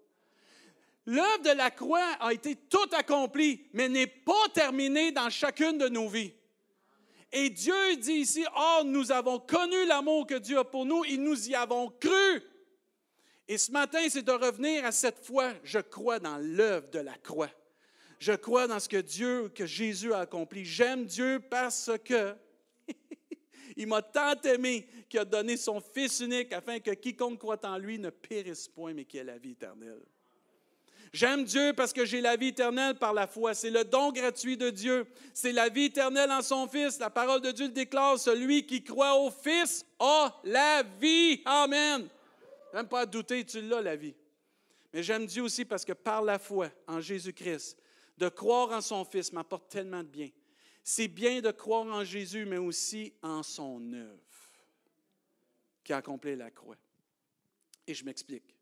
L'œuvre 1.05 1.43
de 1.43 1.51
la 1.51 1.71
croix 1.71 2.15
a 2.19 2.33
été 2.33 2.55
tout 2.55 2.89
accomplie, 2.93 3.67
mais 3.73 3.89
n'est 3.89 4.07
pas 4.07 4.49
terminée 4.53 5.11
dans 5.11 5.29
chacune 5.29 5.77
de 5.77 5.87
nos 5.87 6.07
vies. 6.07 6.33
Et 7.31 7.49
Dieu 7.49 7.95
dit 7.97 8.13
ici, 8.13 8.45
oh, 8.57 8.81
nous 8.83 9.11
avons 9.11 9.39
connu 9.39 9.85
l'amour 9.85 10.27
que 10.27 10.35
Dieu 10.35 10.59
a 10.59 10.65
pour 10.65 10.85
nous 10.85 11.05
et 11.05 11.17
nous 11.17 11.49
y 11.49 11.55
avons 11.55 11.89
cru. 11.89 12.41
Et 13.47 13.57
ce 13.57 13.71
matin, 13.71 13.99
c'est 14.09 14.21
de 14.21 14.31
revenir 14.31 14.85
à 14.85 14.91
cette 14.91 15.19
foi, 15.19 15.53
je 15.63 15.79
crois 15.79 16.19
dans 16.19 16.37
l'œuvre 16.37 16.89
de 16.89 16.99
la 16.99 17.17
croix. 17.17 17.51
Je 18.19 18.33
crois 18.33 18.67
dans 18.67 18.79
ce 18.79 18.87
que 18.87 18.97
Dieu, 18.97 19.49
que 19.49 19.65
Jésus 19.65 20.13
a 20.13 20.19
accompli. 20.19 20.63
J'aime 20.63 21.05
Dieu 21.05 21.39
parce 21.49 21.89
que 22.03 22.35
il 23.75 23.87
m'a 23.87 24.01
tant 24.01 24.39
aimé 24.43 24.87
qu'il 25.09 25.19
a 25.19 25.25
donné 25.25 25.57
son 25.57 25.81
Fils 25.81 26.19
unique 26.19 26.53
afin 26.53 26.79
que 26.79 26.91
quiconque 26.91 27.39
croit 27.39 27.65
en 27.65 27.77
lui 27.77 27.97
ne 27.97 28.09
périsse 28.09 28.67
point, 28.67 28.93
mais 28.93 29.05
qu'il 29.05 29.21
ait 29.21 29.23
la 29.23 29.37
vie 29.37 29.51
éternelle. 29.51 30.01
J'aime 31.13 31.43
Dieu 31.43 31.73
parce 31.73 31.91
que 31.91 32.05
j'ai 32.05 32.21
la 32.21 32.37
vie 32.37 32.47
éternelle 32.47 32.95
par 32.95 33.13
la 33.13 33.27
foi. 33.27 33.53
C'est 33.53 33.69
le 33.69 33.83
don 33.83 34.11
gratuit 34.11 34.55
de 34.55 34.69
Dieu. 34.69 35.05
C'est 35.33 35.51
la 35.51 35.67
vie 35.67 35.85
éternelle 35.85 36.31
en 36.31 36.41
son 36.41 36.67
Fils. 36.67 36.99
La 36.99 37.09
parole 37.09 37.41
de 37.41 37.51
Dieu 37.51 37.65
le 37.65 37.73
déclare. 37.73 38.17
Celui 38.17 38.65
qui 38.65 38.81
croit 38.81 39.15
au 39.15 39.29
Fils 39.29 39.85
a 39.99 40.39
la 40.45 40.83
vie. 40.83 41.41
Amen. 41.43 42.07
Même 42.73 42.87
pas 42.87 43.01
à 43.01 43.05
douter, 43.05 43.45
tu 43.45 43.61
l'as, 43.61 43.81
la 43.81 43.97
vie. 43.97 44.15
Mais 44.93 45.03
j'aime 45.03 45.25
Dieu 45.25 45.43
aussi 45.43 45.65
parce 45.65 45.83
que 45.83 45.93
par 45.93 46.21
la 46.21 46.39
foi 46.39 46.69
en 46.87 47.01
Jésus-Christ, 47.01 47.77
de 48.17 48.29
croire 48.29 48.71
en 48.71 48.81
son 48.81 49.03
Fils 49.03 49.33
m'apporte 49.33 49.69
tellement 49.69 50.03
de 50.03 50.07
bien. 50.07 50.29
C'est 50.83 51.09
bien 51.09 51.41
de 51.41 51.51
croire 51.51 51.85
en 51.85 52.03
Jésus, 52.05 52.45
mais 52.45 52.57
aussi 52.57 53.13
en 53.21 53.43
son 53.43 53.81
œuvre 53.93 54.19
qui 55.83 55.91
a 55.91 55.97
accompli 55.97 56.35
la 56.35 56.51
croix. 56.51 56.77
Et 57.85 57.93
je 57.93 58.05
m'explique. 58.05 58.55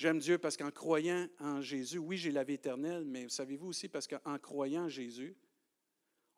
J'aime 0.00 0.18
Dieu 0.18 0.38
parce 0.38 0.56
qu'en 0.56 0.70
croyant 0.70 1.28
en 1.40 1.60
Jésus, 1.60 1.98
oui, 1.98 2.16
j'ai 2.16 2.32
la 2.32 2.42
vie 2.42 2.54
éternelle, 2.54 3.04
mais 3.04 3.28
savez-vous 3.28 3.66
aussi 3.66 3.86
parce 3.86 4.06
qu'en 4.06 4.38
croyant 4.38 4.84
en 4.84 4.88
Jésus, 4.88 5.36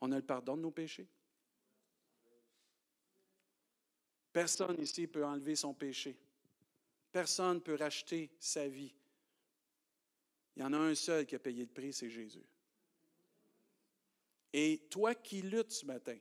on 0.01 0.11
a 0.11 0.17
le 0.17 0.27
pardon 0.27 0.57
de 0.57 0.63
nos 0.63 0.73
péchés. 0.73 1.07
Personne 4.33 4.83
ici 4.83 5.07
peut 5.07 5.25
enlever 5.25 5.55
son 5.55 5.75
péché. 5.75 6.19
Personne 7.13 7.59
ne 7.59 7.61
peut 7.61 7.77
racheter 7.77 8.33
sa 8.41 8.67
vie. 8.67 8.93
Il 10.57 10.63
y 10.63 10.65
en 10.65 10.73
a 10.73 10.79
un 10.79 10.97
seul 10.97 11.25
qui 11.25 11.37
a 11.37 11.39
payé 11.39 11.63
le 11.63 11.71
prix, 11.71 11.93
c'est 11.93 12.11
Jésus. 12.11 12.45
Et 14.53 14.89
toi 14.91 15.15
qui 15.15 15.41
luttes 15.41 15.71
ce 15.71 15.87
matin 15.87 16.19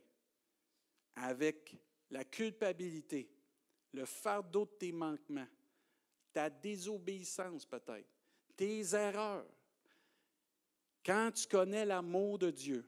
avec 1.15 1.75
la 2.11 2.23
culpabilité, 2.23 3.31
le 3.93 4.05
fardeau 4.05 4.65
de 4.65 4.77
tes 4.77 4.91
manquements, 4.91 5.47
ta 6.33 6.49
désobéissance 6.49 7.65
peut-être, 7.65 8.09
tes 8.55 8.95
erreurs. 8.95 9.45
Quand 11.03 11.31
tu 11.33 11.47
connais 11.47 11.85
l'amour 11.85 12.37
de 12.37 12.51
Dieu, 12.51 12.85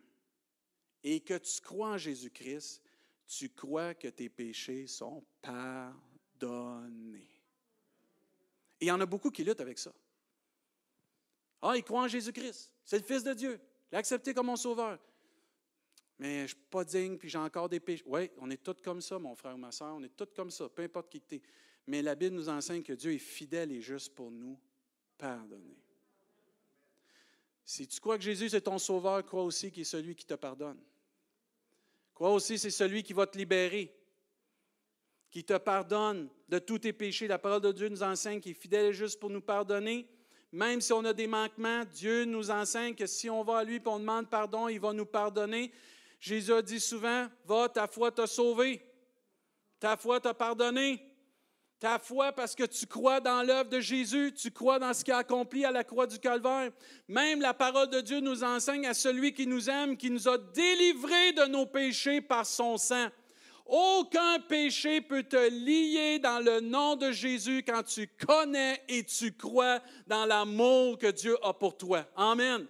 et 1.03 1.19
que 1.19 1.37
tu 1.37 1.61
crois 1.61 1.89
en 1.89 1.97
Jésus-Christ, 1.97 2.81
tu 3.27 3.49
crois 3.49 3.93
que 3.93 4.07
tes 4.07 4.29
péchés 4.29 4.87
sont 4.87 5.23
pardonnés. 5.41 7.29
Et 8.79 8.85
il 8.85 8.87
y 8.87 8.91
en 8.91 9.01
a 9.01 9.05
beaucoup 9.05 9.29
qui 9.29 9.43
luttent 9.43 9.61
avec 9.61 9.79
ça. 9.79 9.93
Ah, 11.61 11.73
il 11.75 11.83
croit 11.83 12.01
en 12.01 12.07
Jésus-Christ. 12.07 12.71
C'est 12.83 12.97
le 12.97 13.03
Fils 13.03 13.23
de 13.23 13.33
Dieu. 13.33 13.59
Il 13.91 13.93
l'a 13.93 13.99
accepté 13.99 14.33
comme 14.33 14.47
mon 14.47 14.55
sauveur. 14.55 14.99
Mais 16.19 16.39
je 16.39 16.41
ne 16.41 16.47
suis 16.47 16.57
pas 16.69 16.83
digne, 16.83 17.17
puis 17.17 17.29
j'ai 17.29 17.37
encore 17.37 17.69
des 17.69 17.79
péchés. 17.79 18.03
Oui, 18.05 18.29
on 18.37 18.49
est 18.49 18.61
tous 18.61 18.81
comme 18.81 19.01
ça, 19.01 19.17
mon 19.19 19.35
frère 19.35 19.55
ou 19.55 19.57
ma 19.57 19.71
soeur. 19.71 19.95
On 19.95 20.03
est 20.03 20.15
tous 20.15 20.29
comme 20.35 20.51
ça, 20.51 20.69
peu 20.69 20.83
importe 20.83 21.09
qui 21.09 21.21
tu 21.21 21.35
es. 21.35 21.41
Mais 21.87 22.01
la 22.01 22.15
Bible 22.15 22.35
nous 22.35 22.49
enseigne 22.49 22.83
que 22.83 22.93
Dieu 22.93 23.13
est 23.13 23.17
fidèle 23.17 23.71
et 23.71 23.81
juste 23.81 24.13
pour 24.15 24.31
nous 24.31 24.57
pardonner. 25.17 25.77
Si 27.65 27.87
tu 27.87 27.99
crois 27.99 28.17
que 28.17 28.23
Jésus 28.23 28.53
est 28.53 28.61
ton 28.61 28.77
sauveur, 28.77 29.25
crois 29.25 29.43
aussi 29.43 29.71
qu'il 29.71 29.81
est 29.81 29.85
celui 29.85 30.15
qui 30.15 30.25
te 30.25 30.33
pardonne. 30.33 30.79
Crois 32.13 32.31
aussi 32.31 32.59
c'est 32.59 32.69
celui 32.69 33.03
qui 33.03 33.13
va 33.13 33.25
te 33.25 33.37
libérer, 33.37 33.93
qui 35.31 35.43
te 35.43 35.57
pardonne 35.57 36.29
de 36.49 36.59
tous 36.59 36.79
tes 36.79 36.93
péchés. 36.93 37.27
La 37.27 37.39
parole 37.39 37.61
de 37.61 37.71
Dieu 37.71 37.89
nous 37.89 38.03
enseigne 38.03 38.39
qu'il 38.39 38.51
est 38.51 38.55
fidèle 38.55 38.87
et 38.87 38.93
juste 38.93 39.19
pour 39.19 39.29
nous 39.29 39.41
pardonner. 39.41 40.07
Même 40.51 40.81
si 40.81 40.93
on 40.93 41.03
a 41.05 41.13
des 41.13 41.25
manquements, 41.25 41.83
Dieu 41.85 42.25
nous 42.25 42.51
enseigne 42.51 42.93
que 42.93 43.07
si 43.07 43.29
on 43.29 43.43
va 43.43 43.59
à 43.59 43.63
lui 43.63 43.77
et 43.77 43.81
on 43.87 43.97
demande 43.97 44.29
pardon, 44.29 44.67
il 44.67 44.79
va 44.79 44.93
nous 44.93 45.05
pardonner. 45.05 45.71
Jésus 46.19 46.53
a 46.53 46.61
dit 46.61 46.79
souvent, 46.79 47.27
va, 47.45 47.67
ta 47.67 47.87
foi 47.87 48.11
t'a 48.11 48.27
sauvé, 48.27 48.85
ta 49.79 49.97
foi 49.97 50.19
t'a 50.21 50.33
pardonné. 50.33 51.12
Ta 51.83 51.99
foi 51.99 52.31
parce 52.31 52.55
que 52.55 52.63
tu 52.63 52.87
crois 52.87 53.19
dans 53.19 53.43
l'œuvre 53.43 53.69
de 53.69 53.81
Jésus, 53.81 54.31
tu 54.33 54.51
crois 54.51 54.79
dans 54.79 54.93
ce 54.93 55.03
qu'il 55.03 55.13
a 55.13 55.17
accompli 55.17 55.65
à 55.65 55.71
la 55.71 55.83
croix 55.83 56.07
du 56.07 56.17
Calvaire. 56.17 56.71
Même 57.09 57.41
la 57.41 57.53
parole 57.53 57.89
de 57.89 57.99
Dieu 57.99 58.21
nous 58.21 58.41
enseigne 58.41 58.85
à 58.85 58.93
celui 58.93 59.33
qui 59.33 59.45
nous 59.45 59.69
aime, 59.69 59.97
qui 59.97 60.09
nous 60.09 60.29
a 60.29 60.37
délivrés 60.37 61.33
de 61.33 61.43
nos 61.47 61.65
péchés 61.65 62.21
par 62.21 62.45
son 62.45 62.77
sang. 62.77 63.09
Aucun 63.65 64.39
péché 64.47 65.01
peut 65.01 65.23
te 65.23 65.49
lier 65.49 66.19
dans 66.19 66.39
le 66.39 66.61
nom 66.61 66.95
de 66.95 67.11
Jésus 67.11 67.63
quand 67.67 67.83
tu 67.83 68.07
connais 68.25 68.81
et 68.87 69.03
tu 69.03 69.33
crois 69.33 69.81
dans 70.07 70.25
l'amour 70.25 70.97
que 70.97 71.11
Dieu 71.11 71.35
a 71.43 71.51
pour 71.51 71.75
toi. 71.75 72.05
Amen. 72.15 72.65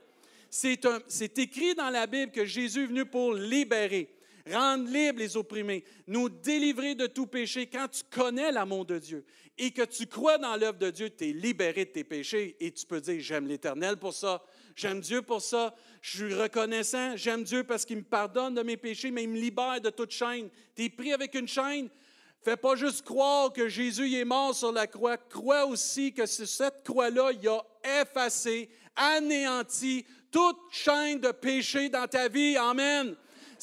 C'est 0.49 1.38
écrit 1.38 1.76
dans 1.76 1.91
la 1.91 2.08
Bible 2.08 2.32
que 2.32 2.45
Jésus 2.45 2.86
est 2.86 2.88
venu 2.88 3.06
pour 3.06 3.36
libérer 3.36 4.10
rendre 4.51 4.89
libres 4.89 5.19
les 5.19 5.38
opprimés, 5.38 5.84
nous 6.08 6.29
délivrer 6.29 6.95
de 6.95 7.08
tout 7.08 7.27
péché. 7.27 7.67
Quand 7.67 7.88
tu 7.88 8.03
connais 8.10 8.51
l'amour 8.51 8.86
de 8.86 8.99
Dieu 8.99 9.25
et 9.58 9.71
que 9.71 9.84
tu 9.84 10.08
crois 10.08 10.38
dans 10.38 10.56
l'œuvre 10.56 10.79
de 10.79 10.89
Dieu, 10.89 11.10
tu 11.10 11.29
es 11.29 11.34
libéré 11.34 11.86
de 11.86 11.91
tes 11.91 12.03
péchés 12.03 12.56
et 12.60 12.71
tu 12.71 12.86
peux 12.86 12.99
dire, 12.99 13.19
j'aime 13.19 13.47
l'Éternel 13.47 13.97
pour 13.97 14.13
ça, 14.13 14.43
j'aime 14.75 14.99
Dieu 14.99 15.21
pour 15.21 15.41
ça, 15.41 15.73
je 16.01 16.17
suis 16.17 16.34
reconnaissant, 16.34 17.15
j'aime 17.15 17.43
Dieu 17.43 17.63
parce 17.63 17.86
qu'il 17.86 17.97
me 17.97 18.03
pardonne 18.03 18.56
de 18.56 18.63
mes 18.63 18.77
péchés, 18.77 19.12
mais 19.12 19.23
il 19.23 19.29
me 19.29 19.39
libère 19.39 19.79
de 19.79 19.89
toute 19.89 20.12
chaîne. 20.12 20.49
Tu 20.75 20.86
es 20.86 20.89
pris 20.89 21.13
avec 21.13 21.36
une 21.36 21.47
chaîne. 21.47 21.89
Fais 22.43 22.58
pas 22.58 22.75
juste 22.75 23.03
croire 23.03 23.53
que 23.53 23.69
Jésus 23.69 24.13
est 24.15 24.25
mort 24.25 24.53
sur 24.53 24.73
la 24.73 24.86
croix, 24.86 25.15
crois 25.15 25.65
aussi 25.65 26.12
que 26.12 26.25
sur 26.25 26.45
cette 26.45 26.84
croix-là, 26.84 27.32
il 27.32 27.47
a 27.47 27.62
effacé, 28.01 28.69
anéanti 28.97 30.06
toute 30.29 30.58
chaîne 30.71 31.21
de 31.21 31.32
péché 31.32 31.88
dans 31.88 32.06
ta 32.06 32.27
vie. 32.27 32.58
Amen. 32.58 33.15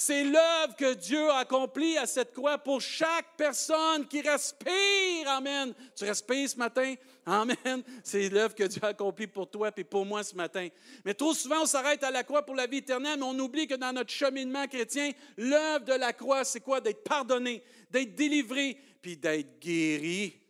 C'est 0.02 0.24
l'œuvre 0.24 0.74
que 0.76 0.94
Dieu 0.94 1.28
a 1.28 1.40
accomplie 1.40 1.98
à 1.98 2.06
cette 2.06 2.32
croix 2.32 2.56
pour 2.56 2.80
chaque 2.80 3.36
personne 3.36 4.08
qui 4.08 4.22
respire. 4.22 5.28
Amen. 5.28 5.74
Tu 5.94 6.04
respires 6.04 6.48
ce 6.48 6.56
matin? 6.56 6.94
Amen. 7.26 7.84
C'est 8.02 8.30
l'œuvre 8.30 8.54
que 8.54 8.64
Dieu 8.64 8.82
a 8.82 8.88
accomplie 8.88 9.26
pour 9.26 9.50
toi 9.50 9.70
et 9.76 9.84
pour 9.84 10.06
moi 10.06 10.24
ce 10.24 10.34
matin. 10.34 10.68
Mais 11.04 11.12
trop 11.12 11.34
souvent, 11.34 11.64
on 11.64 11.66
s'arrête 11.66 12.02
à 12.02 12.10
la 12.10 12.24
croix 12.24 12.46
pour 12.46 12.54
la 12.54 12.66
vie 12.66 12.78
éternelle, 12.78 13.18
mais 13.18 13.26
on 13.26 13.38
oublie 13.38 13.66
que 13.66 13.74
dans 13.74 13.92
notre 13.92 14.10
cheminement 14.10 14.66
chrétien, 14.68 15.12
l'œuvre 15.36 15.84
de 15.84 15.92
la 15.92 16.14
croix, 16.14 16.44
c'est 16.44 16.60
quoi? 16.60 16.80
D'être 16.80 17.04
pardonné, 17.04 17.62
d'être 17.90 18.14
délivré, 18.14 18.78
puis 19.02 19.18
d'être 19.18 19.60
guéri. 19.60 20.40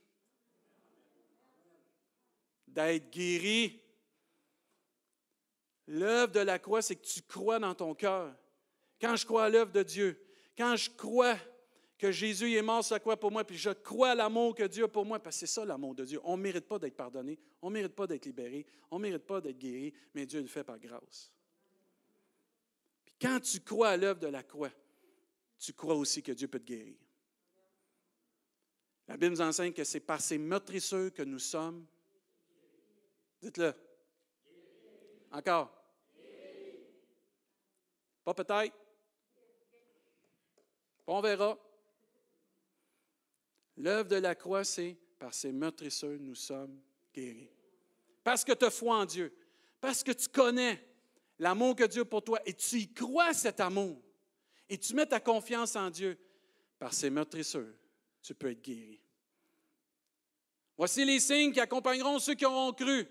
D'être 2.68 3.10
guéri. 3.10 3.82
L'œuvre 5.88 6.34
de 6.34 6.40
la 6.40 6.60
croix, 6.60 6.82
c'est 6.82 6.94
que 6.94 7.04
tu 7.04 7.22
crois 7.22 7.58
dans 7.58 7.74
ton 7.74 7.96
cœur 7.96 8.32
quand 9.00 9.16
je 9.16 9.24
crois 9.24 9.44
à 9.44 9.48
l'œuvre 9.48 9.72
de 9.72 9.82
Dieu, 9.82 10.20
quand 10.56 10.76
je 10.76 10.90
crois 10.90 11.38
que 11.96 12.10
Jésus 12.10 12.54
est 12.54 12.62
mort 12.62 12.84
sur 12.84 12.98
la 13.06 13.16
pour 13.16 13.30
moi, 13.30 13.44
puis 13.44 13.58
je 13.58 13.70
crois 13.70 14.10
à 14.10 14.14
l'amour 14.14 14.54
que 14.54 14.62
Dieu 14.64 14.84
a 14.84 14.88
pour 14.88 15.04
moi, 15.04 15.18
parce 15.18 15.36
que 15.36 15.40
c'est 15.40 15.52
ça 15.52 15.64
l'amour 15.64 15.94
de 15.94 16.04
Dieu. 16.04 16.20
On 16.24 16.36
ne 16.36 16.42
mérite 16.42 16.66
pas 16.66 16.78
d'être 16.78 16.96
pardonné, 16.96 17.38
on 17.60 17.68
ne 17.68 17.74
mérite 17.74 17.94
pas 17.94 18.06
d'être 18.06 18.24
libéré, 18.24 18.66
on 18.90 18.98
ne 18.98 19.02
mérite 19.02 19.26
pas 19.26 19.40
d'être 19.40 19.58
guéri, 19.58 19.92
mais 20.14 20.24
Dieu 20.24 20.40
le 20.40 20.46
fait 20.46 20.64
par 20.64 20.78
grâce. 20.78 21.30
Puis 23.04 23.14
quand 23.20 23.38
tu 23.40 23.60
crois 23.60 23.90
à 23.90 23.96
l'œuvre 23.96 24.20
de 24.20 24.28
la 24.28 24.42
croix, 24.42 24.70
tu 25.58 25.74
crois 25.74 25.94
aussi 25.94 26.22
que 26.22 26.32
Dieu 26.32 26.48
peut 26.48 26.60
te 26.60 26.64
guérir. 26.64 26.96
La 29.06 29.16
Bible 29.16 29.32
nous 29.32 29.40
enseigne 29.42 29.72
que 29.72 29.84
c'est 29.84 30.00
par 30.00 30.20
ces 30.20 30.38
meurtrisseurs 30.38 31.12
que 31.12 31.22
nous 31.22 31.38
sommes. 31.38 31.84
Dites-le. 33.42 33.74
Encore. 35.32 35.70
Pas 38.24 38.34
peut-être. 38.34 38.79
On 41.12 41.20
verra. 41.20 41.58
L'œuvre 43.76 44.08
de 44.08 44.16
la 44.16 44.36
croix, 44.36 44.62
c'est 44.62 44.96
par 45.18 45.34
ces 45.34 45.50
meurtrisseurs, 45.50 46.16
nous 46.20 46.36
sommes 46.36 46.80
guéris. 47.12 47.50
Parce 48.22 48.44
que 48.44 48.52
tu 48.52 48.64
as 48.64 48.70
foi 48.70 48.98
en 48.98 49.04
Dieu, 49.04 49.34
parce 49.80 50.04
que 50.04 50.12
tu 50.12 50.28
connais 50.28 50.80
l'amour 51.40 51.74
que 51.74 51.82
Dieu 51.82 52.02
a 52.02 52.04
pour 52.04 52.22
toi 52.22 52.38
et 52.46 52.54
tu 52.54 52.76
y 52.76 52.92
crois 52.92 53.34
cet 53.34 53.58
amour 53.58 54.00
et 54.68 54.78
tu 54.78 54.94
mets 54.94 55.06
ta 55.06 55.18
confiance 55.18 55.74
en 55.74 55.90
Dieu, 55.90 56.16
par 56.78 56.94
ces 56.94 57.10
meurtrisseurs, 57.10 57.74
tu 58.22 58.32
peux 58.32 58.52
être 58.52 58.62
guéri. 58.62 59.00
Voici 60.76 61.04
les 61.04 61.18
signes 61.18 61.52
qui 61.52 61.58
accompagneront 61.58 62.20
ceux 62.20 62.34
qui 62.34 62.46
auront 62.46 62.72
cru. 62.72 63.08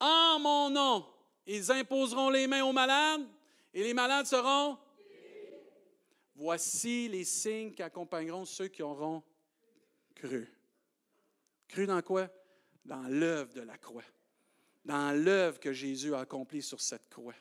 En 0.00 0.40
mon 0.40 0.70
nom, 0.70 1.06
ils 1.46 1.70
imposeront 1.70 2.30
les 2.30 2.48
mains 2.48 2.64
aux 2.64 2.72
malades 2.72 3.28
et 3.72 3.84
les 3.84 3.94
malades 3.94 4.26
seront 4.26 4.76
Voici 6.36 7.08
les 7.08 7.24
signes 7.24 7.72
qui 7.72 7.82
accompagneront 7.82 8.44
ceux 8.44 8.68
qui 8.68 8.82
auront 8.82 9.22
cru. 10.14 10.46
Cru 11.66 11.86
dans 11.86 12.02
quoi? 12.02 12.28
Dans 12.84 13.08
l'œuvre 13.08 13.54
de 13.54 13.62
la 13.62 13.78
croix. 13.78 14.04
Dans 14.84 15.16
l'œuvre 15.16 15.58
que 15.58 15.72
Jésus 15.72 16.14
a 16.14 16.20
accomplie 16.20 16.62
sur 16.62 16.80
cette 16.80 17.08
croix. 17.08 17.34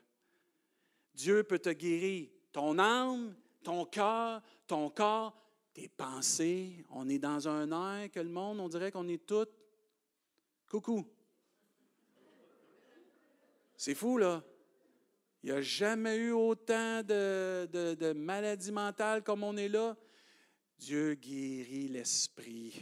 Dieu 1.14 1.44
peut 1.44 1.60
te 1.60 1.70
guérir 1.70 2.30
ton 2.54 2.80
âme, 2.80 3.36
ton 3.64 3.86
cœur, 3.86 4.42
ton 4.66 4.90
corps, 4.90 5.38
tes 5.74 5.90
pensées. 5.90 6.86
On 6.90 7.10
est 7.10 7.20
dans 7.20 7.50
un 7.50 7.72
air 7.72 8.10
que 8.10 8.22
le 8.22 8.30
monde, 8.30 8.62
on 8.62 8.70
dirait 8.70 8.92
qu'on 8.92 9.08
est 9.10 9.26
tous. 9.26 9.48
Coucou. 10.70 11.06
C'est 13.76 13.94
fou, 13.94 14.18
là. 14.18 14.42
Il 15.46 15.52
n'y 15.52 15.58
a 15.58 15.62
jamais 15.62 16.16
eu 16.16 16.32
autant 16.32 17.04
de, 17.04 18.14
maladies 18.14 18.72
mentales 18.72 19.22
comme 19.22 19.44
on 19.44 19.56
est 19.56 19.70
là. 19.70 19.96
Dieu 20.80 21.14
guérit 21.14 21.88
l'esprit. 21.88 22.74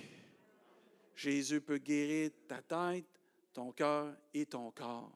Jésus 1.13 1.59
peut 1.59 1.77
guérir 1.77 2.31
ta 2.47 2.61
tête, 2.61 3.05
ton 3.51 3.73
cœur 3.73 4.15
et 4.33 4.45
ton 4.45 4.71
corps. 4.71 5.11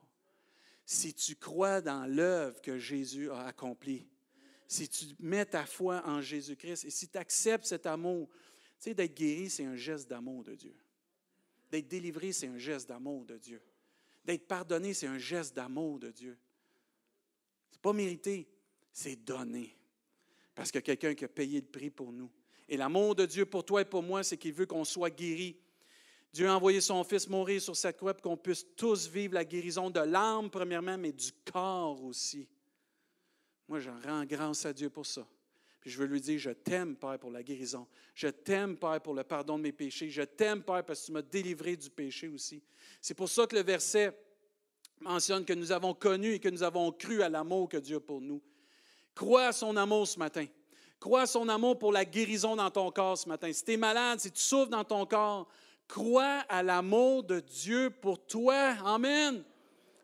Si 0.84 1.14
tu 1.14 1.36
crois 1.36 1.80
dans 1.80 2.04
l'œuvre 2.04 2.60
que 2.60 2.76
Jésus 2.76 3.30
a 3.30 3.46
accomplie, 3.46 4.06
si 4.66 4.86
tu 4.86 5.06
mets 5.18 5.46
ta 5.46 5.64
foi 5.64 6.02
en 6.06 6.20
Jésus-Christ 6.20 6.84
et 6.84 6.90
si 6.90 7.08
tu 7.08 7.16
acceptes 7.16 7.64
cet 7.64 7.86
amour, 7.86 8.28
tu 8.28 8.90
sais, 8.90 8.94
d'être 8.94 9.14
guéri, 9.14 9.48
c'est 9.48 9.64
un 9.64 9.74
geste 9.74 10.10
d'amour 10.10 10.44
de 10.44 10.54
Dieu. 10.54 10.76
D'être 11.70 11.88
délivré, 11.88 12.30
c'est 12.30 12.48
un 12.48 12.58
geste 12.58 12.90
d'amour 12.90 13.24
de 13.24 13.38
Dieu. 13.38 13.62
D'être 14.22 14.46
pardonné, 14.46 14.92
c'est 14.92 15.06
un 15.06 15.16
geste 15.16 15.56
d'amour 15.56 15.98
de 15.98 16.10
Dieu 16.10 16.38
pas 17.76 17.92
mérité, 17.92 18.48
c'est 18.92 19.16
donné. 19.16 19.76
Parce 20.54 20.74
a 20.74 20.80
quelqu'un 20.80 21.14
qui 21.14 21.24
a 21.24 21.28
payé 21.28 21.60
le 21.60 21.66
prix 21.66 21.90
pour 21.90 22.12
nous. 22.12 22.30
Et 22.68 22.76
l'amour 22.76 23.14
de 23.14 23.26
Dieu 23.26 23.46
pour 23.46 23.64
toi 23.64 23.82
et 23.82 23.84
pour 23.84 24.02
moi, 24.02 24.22
c'est 24.22 24.36
qu'il 24.36 24.52
veut 24.52 24.66
qu'on 24.66 24.84
soit 24.84 25.10
guéri. 25.10 25.56
Dieu 26.32 26.48
a 26.48 26.56
envoyé 26.56 26.80
son 26.80 27.02
Fils 27.04 27.28
mourir 27.28 27.62
sur 27.62 27.76
cette 27.76 27.96
croix 27.96 28.12
pour 28.12 28.22
qu'on 28.22 28.36
puisse 28.36 28.66
tous 28.76 29.08
vivre 29.08 29.34
la 29.34 29.44
guérison 29.44 29.88
de 29.88 30.00
l'âme, 30.00 30.50
premièrement, 30.50 30.98
mais 30.98 31.12
du 31.12 31.30
corps 31.50 32.02
aussi. 32.04 32.48
Moi, 33.68 33.80
j'en 33.80 33.98
rends 34.00 34.24
grâce 34.24 34.66
à 34.66 34.72
Dieu 34.72 34.90
pour 34.90 35.06
ça. 35.06 35.26
Puis 35.80 35.90
je 35.90 35.98
veux 35.98 36.06
lui 36.06 36.20
dire, 36.20 36.38
je 36.38 36.50
t'aime, 36.50 36.96
Père, 36.96 37.18
pour 37.18 37.30
la 37.30 37.42
guérison. 37.42 37.86
Je 38.14 38.28
t'aime, 38.28 38.76
Père, 38.76 39.00
pour 39.00 39.14
le 39.14 39.24
pardon 39.24 39.58
de 39.58 39.62
mes 39.62 39.72
péchés. 39.72 40.10
Je 40.10 40.22
t'aime, 40.22 40.62
Père, 40.62 40.84
parce 40.84 41.02
que 41.02 41.06
tu 41.06 41.12
m'as 41.12 41.22
délivré 41.22 41.76
du 41.76 41.88
péché 41.88 42.28
aussi. 42.28 42.62
C'est 43.00 43.14
pour 43.14 43.28
ça 43.28 43.46
que 43.46 43.54
le 43.54 43.62
verset 43.62 44.12
mentionne 45.00 45.44
que 45.44 45.52
nous 45.52 45.72
avons 45.72 45.94
connu 45.94 46.34
et 46.34 46.38
que 46.38 46.48
nous 46.48 46.62
avons 46.62 46.92
cru 46.92 47.22
à 47.22 47.28
l'amour 47.28 47.68
que 47.68 47.76
Dieu 47.76 47.96
a 47.96 48.00
pour 48.00 48.20
nous. 48.20 48.40
Crois 49.14 49.46
à 49.46 49.52
son 49.52 49.76
amour 49.76 50.06
ce 50.06 50.18
matin. 50.18 50.46
Crois 51.00 51.22
à 51.22 51.26
son 51.26 51.48
amour 51.48 51.78
pour 51.78 51.92
la 51.92 52.04
guérison 52.04 52.56
dans 52.56 52.70
ton 52.70 52.90
corps 52.90 53.18
ce 53.18 53.28
matin. 53.28 53.52
Si 53.52 53.64
tu 53.64 53.72
es 53.72 53.76
malade, 53.76 54.20
si 54.20 54.30
tu 54.32 54.40
souffres 54.40 54.70
dans 54.70 54.84
ton 54.84 55.06
corps, 55.06 55.48
crois 55.86 56.44
à 56.48 56.62
l'amour 56.62 57.22
de 57.22 57.40
Dieu 57.40 57.90
pour 57.90 58.24
toi. 58.26 58.74
Amen. 58.84 59.44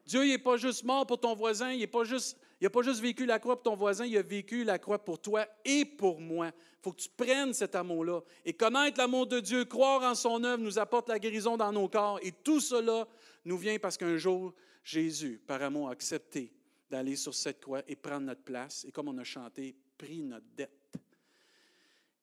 Dieu 0.07 0.24
n'est 0.24 0.38
pas 0.38 0.57
juste 0.57 0.85
mort 0.85 1.07
pour 1.07 1.18
ton 1.18 1.35
voisin, 1.35 1.72
il 1.72 1.80
n'a 1.80 1.87
pas, 1.87 2.04
juste, 2.04 2.37
Il 2.61 2.68
pas 2.68 2.83
juste 2.83 3.00
vécu 3.00 3.26
la 3.26 3.38
croix 3.38 3.57
pour 3.57 3.72
ton 3.72 3.76
voisin, 3.76 4.04
il 4.04 4.16
a 4.16 4.22
vécu 4.22 4.64
la 4.64 4.78
croix 4.78 4.98
pour 4.98 5.18
toi 5.18 5.46
et 5.64 5.85
pour 5.85 6.20
moi. 6.20 6.48
Il 6.48 6.83
faut 6.83 6.92
que 6.92 7.00
tu 7.00 7.09
prennes 7.09 7.54
cet 7.54 7.74
amour-là. 7.74 8.20
Et 8.44 8.52
connaître 8.52 8.98
l'amour 8.98 9.26
de 9.26 9.40
Dieu, 9.40 9.64
croire 9.64 10.02
en 10.02 10.14
son 10.14 10.44
œuvre, 10.44 10.62
nous 10.62 10.78
apporte 10.78 11.09
la 11.09 11.18
guérison 11.18 11.57
dans 11.57 11.72
nos 11.72 11.88
corps. 11.88 12.18
Et 12.22 12.33
tout 12.33 12.61
cela 12.61 13.07
nous 13.44 13.57
vient 13.57 13.78
parce 13.78 13.96
qu'un 13.96 14.18
jour, 14.18 14.52
Jésus, 14.85 15.38
par 15.38 15.62
amour, 15.62 15.88
a 15.88 15.92
accepté 15.92 16.53
d'aller 16.90 17.16
sur 17.16 17.35
cette 17.35 17.61
croix 17.61 17.83
et 17.88 17.97
prendre 17.97 18.27
notre 18.27 18.44
place. 18.44 18.85
Et 18.85 18.92
comme 18.92 19.09
on 19.09 19.18
a 19.18 19.25
chanté, 19.25 19.75
pris 19.97 20.23
notre 20.23 20.47
dette 20.55 20.97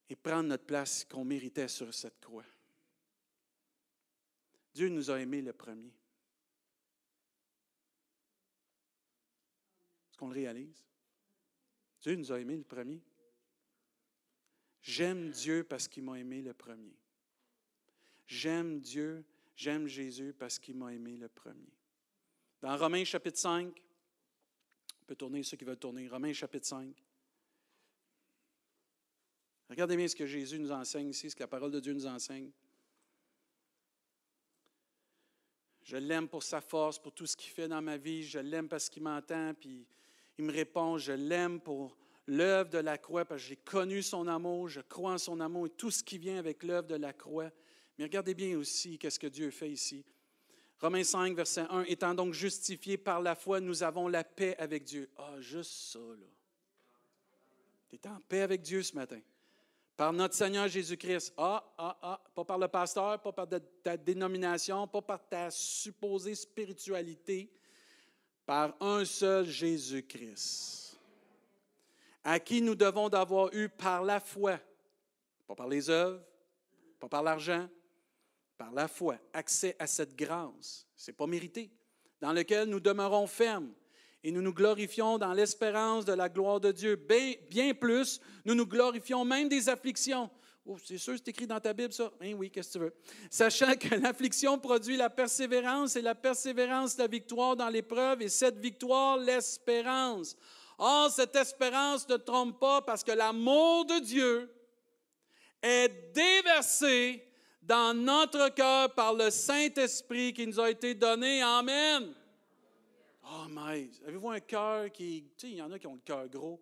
et 0.08 0.16
prendre 0.16 0.50
notre 0.50 0.66
place 0.66 1.04
qu'on 1.06 1.26
méritait 1.26 1.68
sur 1.68 1.94
cette 1.94 2.20
croix. 2.20 2.46
Dieu 4.74 4.90
nous 4.90 5.10
a 5.10 5.20
aimés 5.20 5.42
le 5.42 5.54
premier. 5.54 5.92
Est-ce 10.10 10.18
qu'on 10.18 10.28
le 10.28 10.36
réalise? 10.36 10.86
Dieu 12.02 12.16
nous 12.16 12.32
a 12.32 12.40
aimés 12.40 12.58
le 12.58 12.64
premier. 12.64 13.02
J'aime 14.82 15.30
Dieu 15.32 15.64
parce 15.64 15.88
qu'il 15.88 16.04
m'a 16.04 16.20
aimé 16.20 16.42
le 16.42 16.54
premier. 16.54 16.96
J'aime 18.28 18.80
Dieu, 18.80 19.26
j'aime 19.56 19.88
Jésus 19.88 20.34
parce 20.34 20.58
qu'il 20.58 20.76
m'a 20.76 20.94
aimé 20.94 21.18
le 21.18 21.28
premier. 21.28 21.72
Dans 22.62 22.78
Romains 22.78 23.04
chapitre 23.04 23.40
5, 23.40 23.74
on 25.02 25.06
peut 25.06 25.16
tourner 25.16 25.42
ceux 25.42 25.58
qui 25.58 25.66
veulent 25.66 25.78
tourner, 25.78 26.08
Romains 26.08 26.32
chapitre 26.32 26.68
5. 26.68 26.96
Regardez 29.68 29.98
bien 29.98 30.08
ce 30.08 30.16
que 30.16 30.28
Jésus 30.28 30.60
nous 30.60 30.72
enseigne 30.72 31.10
ici, 31.10 31.30
ce 31.30 31.36
que 31.36 31.42
la 31.42 31.48
parole 31.48 31.72
de 31.72 31.80
Dieu 31.80 31.94
nous 31.94 32.06
enseigne. 32.06 32.52
Je 35.82 35.98
l'aime 35.98 36.28
pour 36.28 36.44
sa 36.44 36.62
force, 36.62 37.00
pour 37.00 37.14
tout 37.14 37.26
ce 37.26 37.36
qu'il 37.36 37.52
fait 37.52 37.68
dans 37.68 37.82
ma 37.82 37.98
vie. 37.98 38.24
Je 38.24 38.38
l'aime 38.38 38.70
parce 38.70 38.90
qu'il 38.90 39.02
m'entend, 39.02 39.56
puis 39.56 39.88
il 40.38 40.46
me 40.46 40.52
répond. 40.52 41.00
Je 41.00 41.14
l'aime 41.14 41.60
pour 41.60 41.98
l'œuvre 42.28 42.70
de 42.70 42.78
la 42.78 43.00
croix, 43.00 43.26
parce 43.26 43.42
que 43.42 43.48
j'ai 43.50 43.56
connu 43.56 44.04
son 44.04 44.28
amour, 44.28 44.70
je 44.70 44.82
crois 44.82 45.14
en 45.14 45.18
son 45.18 45.40
amour 45.40 45.66
et 45.66 45.72
tout 45.72 45.90
ce 45.90 46.04
qui 46.04 46.20
vient 46.20 46.38
avec 46.38 46.62
l'œuvre 46.62 46.88
de 46.88 46.96
la 46.96 47.12
croix. 47.12 47.50
Mais 47.98 48.04
regardez 48.04 48.36
bien 48.36 48.56
aussi 48.56 49.00
qu'est-ce 49.00 49.20
que 49.20 49.28
Dieu 49.28 49.50
fait 49.50 49.72
ici. 49.72 50.06
Romains 50.82 51.04
5, 51.04 51.36
verset 51.36 51.66
1, 51.70 51.84
étant 51.84 52.16
donc 52.16 52.34
justifiés 52.34 52.98
par 52.98 53.22
la 53.22 53.36
foi, 53.36 53.60
nous 53.60 53.84
avons 53.84 54.08
la 54.08 54.24
paix 54.24 54.56
avec 54.58 54.84
Dieu. 54.84 55.08
Ah, 55.16 55.40
juste 55.40 55.72
ça, 55.72 56.00
là. 56.00 56.26
Tu 57.88 57.98
es 57.98 58.08
en 58.08 58.20
paix 58.28 58.42
avec 58.42 58.64
Dieu 58.64 58.82
ce 58.82 58.96
matin. 58.96 59.20
Par 59.96 60.12
notre 60.12 60.34
Seigneur 60.34 60.68
Jésus-Christ. 60.68 61.34
Ah, 61.38 61.64
ah, 61.78 61.98
ah, 62.02 62.24
pas 62.34 62.46
par 62.46 62.58
le 62.58 62.68
pasteur, 62.68 63.22
pas 63.22 63.32
par 63.32 63.48
ta 63.84 63.96
dénomination, 63.96 64.88
pas 64.88 65.04
par 65.04 65.28
ta 65.28 65.52
supposée 65.52 66.34
spiritualité, 66.34 67.52
par 68.48 68.76
un 68.80 69.06
seul 69.06 69.46
Jésus-Christ, 69.46 70.98
à 72.24 72.40
qui 72.40 72.60
nous 72.60 72.76
devons 72.76 73.08
d'avoir 73.08 73.54
eu 73.54 73.70
par 73.70 74.04
la 74.04 74.20
foi, 74.20 74.60
pas 75.46 75.56
par 75.56 75.68
les 75.68 75.92
œuvres, 75.92 76.24
pas 77.00 77.08
par 77.08 77.22
l'argent, 77.22 77.70
par 78.62 78.72
la 78.74 78.88
foi, 78.88 79.18
accès 79.34 79.76
à 79.80 79.88
cette 79.88 80.16
grâce, 80.16 80.86
ce 80.96 81.10
n'est 81.10 81.16
pas 81.16 81.26
mérité, 81.26 81.72
dans 82.20 82.32
lequel 82.32 82.70
nous 82.70 82.80
demeurons 82.80 83.26
fermes 83.26 83.74
et 84.24 84.32
nous 84.32 84.44
nous 84.44 84.54
glorifions 84.54 85.18
dans 85.18 85.34
l'espérance 85.34 86.06
de 86.06 86.14
la 86.14 86.30
gloire 86.30 86.60
de 86.60 86.72
Dieu. 86.72 86.96
Bien, 86.96 87.34
bien 87.50 87.74
plus, 87.74 88.22
nous 88.46 88.54
nous 88.54 88.68
glorifions 88.68 89.26
même 89.26 89.50
des 89.50 89.68
afflictions. 89.68 90.30
Oh, 90.64 90.78
c'est 90.78 91.00
sûr, 91.00 91.16
c'est 91.18 91.30
écrit 91.30 91.48
dans 91.48 91.60
ta 91.60 91.74
Bible, 91.74 91.92
ça? 91.92 92.12
Hein, 92.22 92.34
oui, 92.38 92.52
qu'est-ce 92.52 92.74
que 92.74 92.78
tu 92.78 92.84
veux? 92.84 92.94
Sachant 93.32 93.74
que 93.74 93.96
l'affliction 93.96 94.60
produit 94.60 94.96
la 94.96 95.10
persévérance 95.10 95.96
et 95.96 96.04
la 96.04 96.14
persévérance, 96.14 97.00
la 97.00 97.08
victoire 97.08 97.56
dans 97.56 97.70
l'épreuve 97.70 98.22
et 98.22 98.30
cette 98.30 98.60
victoire, 98.60 99.18
l'espérance. 99.18 100.38
Or, 100.78 101.10
cette 101.10 101.36
espérance 101.36 102.08
ne 102.08 102.18
trompe 102.18 102.60
pas 102.60 102.84
parce 102.84 103.04
que 103.04 103.12
l'amour 103.12 103.86
de 103.86 103.98
Dieu 104.02 104.54
est 105.64 106.14
déversé 106.14 107.28
dans 107.62 107.94
notre 107.94 108.50
cœur 108.50 108.94
par 108.94 109.14
le 109.14 109.30
Saint-Esprit 109.30 110.34
qui 110.34 110.48
nous 110.48 110.60
a 110.60 110.70
été 110.70 110.96
donné. 110.96 111.42
Amen. 111.42 112.14
Oh, 113.24 113.46
mais 113.50 113.90
avez-vous 114.06 114.30
un 114.30 114.40
cœur 114.40 114.92
qui. 114.92 115.32
Tu 115.38 115.48
sais, 115.48 115.52
il 115.52 115.58
y 115.58 115.62
en 115.62 115.72
a 115.72 115.80
qui 115.80 115.88
ont 115.88 115.96
le 115.96 116.02
cœur 116.02 116.28
gros. 116.28 116.62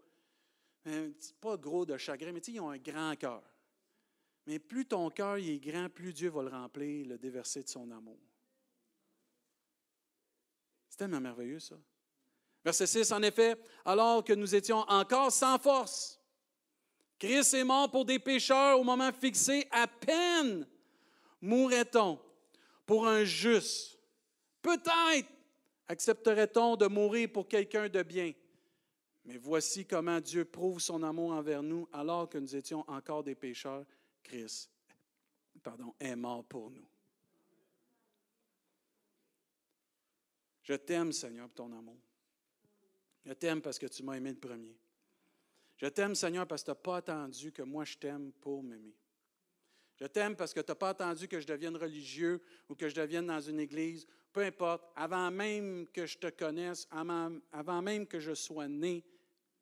pas 1.39 1.57
gros 1.57 1.85
de 1.85 1.97
chagrin, 1.97 2.31
mais 2.31 2.41
tu 2.41 2.51
sais, 2.51 2.57
ils 2.57 2.59
ont 2.59 2.69
un 2.69 2.77
grand 2.77 3.15
cœur. 3.15 3.43
Mais 4.45 4.59
plus 4.59 4.85
ton 4.85 5.09
cœur 5.09 5.38
est 5.38 5.59
grand, 5.59 5.89
plus 5.89 6.13
Dieu 6.13 6.29
va 6.29 6.43
le 6.43 6.49
remplir, 6.49 7.07
le 7.07 7.17
déverser 7.17 7.63
de 7.63 7.69
son 7.69 7.89
amour. 7.91 8.19
C'est 10.89 10.97
tellement 10.97 11.21
merveilleux, 11.21 11.59
ça. 11.59 11.75
Verset 12.63 12.88
6, 12.88 13.12
en 13.13 13.21
effet, 13.21 13.55
alors 13.85 14.23
que 14.23 14.33
nous 14.33 14.53
étions 14.53 14.79
encore 14.89 15.31
sans 15.31 15.57
force, 15.59 16.19
Christ 17.17 17.53
est 17.53 17.63
mort 17.63 17.89
pour 17.89 18.05
des 18.05 18.19
pécheurs 18.19 18.79
au 18.79 18.83
moment 18.83 19.12
fixé, 19.13 19.67
à 19.71 19.88
peine 19.88 20.67
mourrait-on 21.41 22.19
pour 22.86 23.08
un 23.08 23.23
juste? 23.23 23.99
Peut-être 24.62 25.30
Accepterait-on 25.89 26.75
de 26.75 26.86
mourir 26.86 27.32
pour 27.34 27.47
quelqu'un 27.47 27.89
de 27.89 28.04
bien? 28.04 28.32
Mais 29.25 29.38
voici 29.38 29.88
comment 29.88 30.21
Dieu 30.21 30.45
prouve 30.45 30.80
son 30.80 31.02
amour 31.02 31.32
envers 31.32 31.63
nous 31.63 31.89
alors 31.91 32.30
que 32.30 32.38
nous 32.38 32.56
étions 32.56 32.88
encore 32.88 33.23
des 33.23 33.34
pécheurs. 33.34 33.86
Christ 34.21 34.69
pardon, 35.63 35.93
est 35.99 36.15
mort 36.15 36.45
pour 36.45 36.69
nous. 36.69 36.88
Je 40.62 40.75
t'aime, 40.75 41.12
Seigneur, 41.12 41.47
pour 41.47 41.56
ton 41.56 41.78
amour. 41.78 41.97
Je 43.25 43.34
t'aime 43.34 43.60
parce 43.60 43.80
que 43.80 43.88
tu 43.88 44.04
m'as 44.04 44.13
aimé 44.13 44.30
le 44.30 44.39
premier. 44.39 44.78
Je 45.78 45.88
t'aime, 45.88 46.13
Seigneur, 46.13 46.47
parce 46.47 46.62
que 46.62 46.65
tu 46.65 46.71
n'as 46.71 46.75
pas 46.75 46.97
attendu 46.97 47.52
que 47.52 47.63
moi 47.63 47.84
je 47.84 47.97
t'aime 47.97 48.32
pour 48.34 48.62
m'aimer. 48.62 48.95
Je 49.99 50.07
t'aime 50.07 50.35
parce 50.35 50.53
que 50.53 50.62
tu 50.62 50.71
n'as 50.71 50.75
pas 50.75 50.89
attendu 50.89 51.27
que 51.27 51.39
je 51.39 51.47
devienne 51.47 51.75
religieux 51.75 52.41
ou 52.69 52.75
que 52.75 52.88
je 52.88 52.95
devienne 52.95 53.27
dans 53.27 53.41
une 53.41 53.59
église 53.59 54.07
peu 54.31 54.41
importe, 54.41 54.83
avant 54.95 55.31
même 55.31 55.88
que 55.88 56.05
je 56.05 56.17
te 56.17 56.27
connaisse, 56.27 56.88
avant, 56.91 57.81
même 57.81 58.05
que 58.05 58.19
je 58.19 58.33
sois 58.33 58.67
né, 58.67 59.03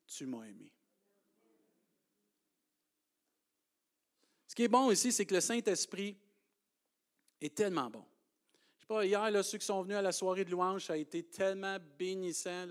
tu 0.06 0.26
m'as 0.26 0.44
aimé. 0.44 0.72
Ce 4.46 4.54
qui 4.54 4.64
est 4.64 4.68
bon 4.68 4.90
ici, 4.90 5.12
c'est 5.12 5.26
que 5.26 5.34
le 5.34 5.40
Saint-Esprit 5.40 6.16
est 7.40 7.54
tellement 7.54 7.90
bon. 7.90 8.04
Je 8.76 8.82
sais 8.82 8.86
pas, 8.86 9.04
hier, 9.04 9.44
ceux 9.44 9.58
qui 9.58 9.66
sont 9.66 9.82
venus 9.82 9.96
à 9.96 10.02
la 10.02 10.12
soirée 10.12 10.44
de 10.44 10.50
louange, 10.50 10.86
ça 10.86 10.94
a 10.94 10.96
été 10.96 11.22
tellement 11.22 11.76
bénissant. 11.98 12.66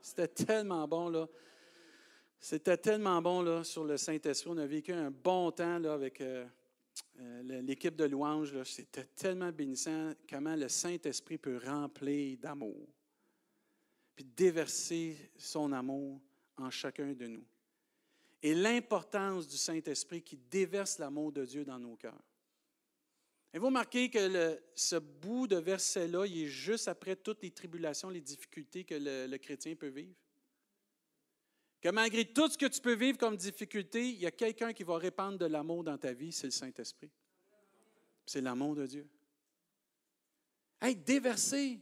C'était 0.00 0.28
tellement 0.28 0.86
bon. 0.86 1.08
Là. 1.08 1.28
C'était 2.38 2.76
tellement 2.76 3.20
bon 3.20 3.42
là, 3.42 3.64
sur 3.64 3.84
le 3.84 3.96
Saint-Esprit. 3.96 4.50
On 4.50 4.58
a 4.58 4.66
vécu 4.66 4.92
un 4.92 5.10
bon 5.10 5.50
temps 5.50 5.78
là, 5.78 5.94
avec 5.94 6.20
euh, 6.20 6.46
euh, 7.18 7.62
l'équipe 7.62 7.96
de 7.96 8.04
louange, 8.04 8.62
c'était 8.64 9.04
tellement 9.04 9.50
bénissant 9.50 10.12
comment 10.28 10.54
le 10.54 10.68
Saint-Esprit 10.68 11.38
peut 11.38 11.58
remplir 11.64 12.38
d'amour, 12.38 12.88
puis 14.14 14.24
déverser 14.24 15.30
son 15.36 15.72
amour 15.72 16.20
en 16.56 16.70
chacun 16.70 17.12
de 17.12 17.26
nous. 17.26 17.44
Et 18.42 18.54
l'importance 18.54 19.48
du 19.48 19.56
Saint-Esprit 19.56 20.22
qui 20.22 20.36
déverse 20.36 20.98
l'amour 20.98 21.32
de 21.32 21.44
Dieu 21.44 21.64
dans 21.64 21.78
nos 21.78 21.96
cœurs. 21.96 22.22
Et 23.52 23.58
vous 23.58 23.66
remarquez 23.66 24.10
que 24.10 24.60
ce 24.74 24.96
bout 24.96 25.46
de 25.46 25.56
verset-là, 25.56 26.26
il 26.26 26.42
est 26.42 26.48
juste 26.48 26.88
après 26.88 27.16
toutes 27.16 27.42
les 27.42 27.50
tribulations, 27.50 28.10
les 28.10 28.20
difficultés 28.20 28.84
que 28.84 28.94
le 28.94 29.36
chrétien 29.38 29.74
peut 29.74 29.88
vivre. 29.88 30.14
Que 31.86 31.92
malgré 31.92 32.24
tout 32.24 32.48
ce 32.48 32.58
que 32.58 32.66
tu 32.66 32.80
peux 32.80 32.96
vivre 32.96 33.16
comme 33.16 33.36
difficulté, 33.36 34.08
il 34.08 34.18
y 34.18 34.26
a 34.26 34.32
quelqu'un 34.32 34.72
qui 34.72 34.82
va 34.82 34.98
répandre 34.98 35.38
de 35.38 35.46
l'amour 35.46 35.84
dans 35.84 35.96
ta 35.96 36.12
vie, 36.12 36.32
c'est 36.32 36.48
le 36.48 36.50
Saint-Esprit. 36.50 37.12
C'est 38.26 38.40
l'amour 38.40 38.74
de 38.74 38.86
Dieu. 38.88 39.08
Hey, 40.80 40.96
déverser. 40.96 41.78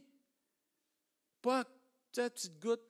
Pas, 1.41 1.65
sais, 2.11 2.29
petite 2.29 2.59
goutte. 2.59 2.83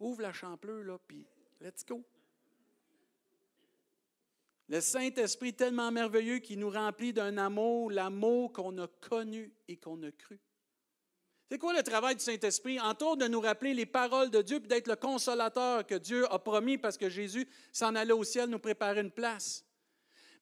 Ouvre 0.00 0.22
la 0.22 0.32
champleur, 0.32 0.82
là, 0.82 0.98
puis 1.06 1.26
let's 1.60 1.84
go. 1.84 2.02
Le 4.70 4.80
Saint-Esprit 4.80 5.52
tellement 5.52 5.92
merveilleux 5.92 6.38
qui 6.38 6.56
nous 6.56 6.70
remplit 6.70 7.12
d'un 7.12 7.36
amour, 7.36 7.90
l'amour 7.90 8.54
qu'on 8.54 8.78
a 8.78 8.88
connu 8.88 9.52
et 9.68 9.76
qu'on 9.76 10.02
a 10.02 10.12
cru. 10.12 10.40
C'est 11.50 11.56
quoi 11.56 11.72
le 11.72 11.82
travail 11.82 12.14
du 12.14 12.22
Saint-Esprit? 12.22 12.78
Entre 12.78 13.16
de 13.16 13.26
nous 13.26 13.40
rappeler 13.40 13.72
les 13.72 13.86
paroles 13.86 14.28
de 14.28 14.42
Dieu, 14.42 14.60
puis 14.60 14.68
d'être 14.68 14.86
le 14.86 14.96
consolateur 14.96 15.86
que 15.86 15.94
Dieu 15.94 16.30
a 16.30 16.38
promis 16.38 16.76
parce 16.76 16.98
que 16.98 17.08
Jésus 17.08 17.48
s'en 17.72 17.94
allait 17.94 18.12
au 18.12 18.22
ciel 18.22 18.50
nous 18.50 18.58
préparer 18.58 19.00
une 19.00 19.10
place. 19.10 19.64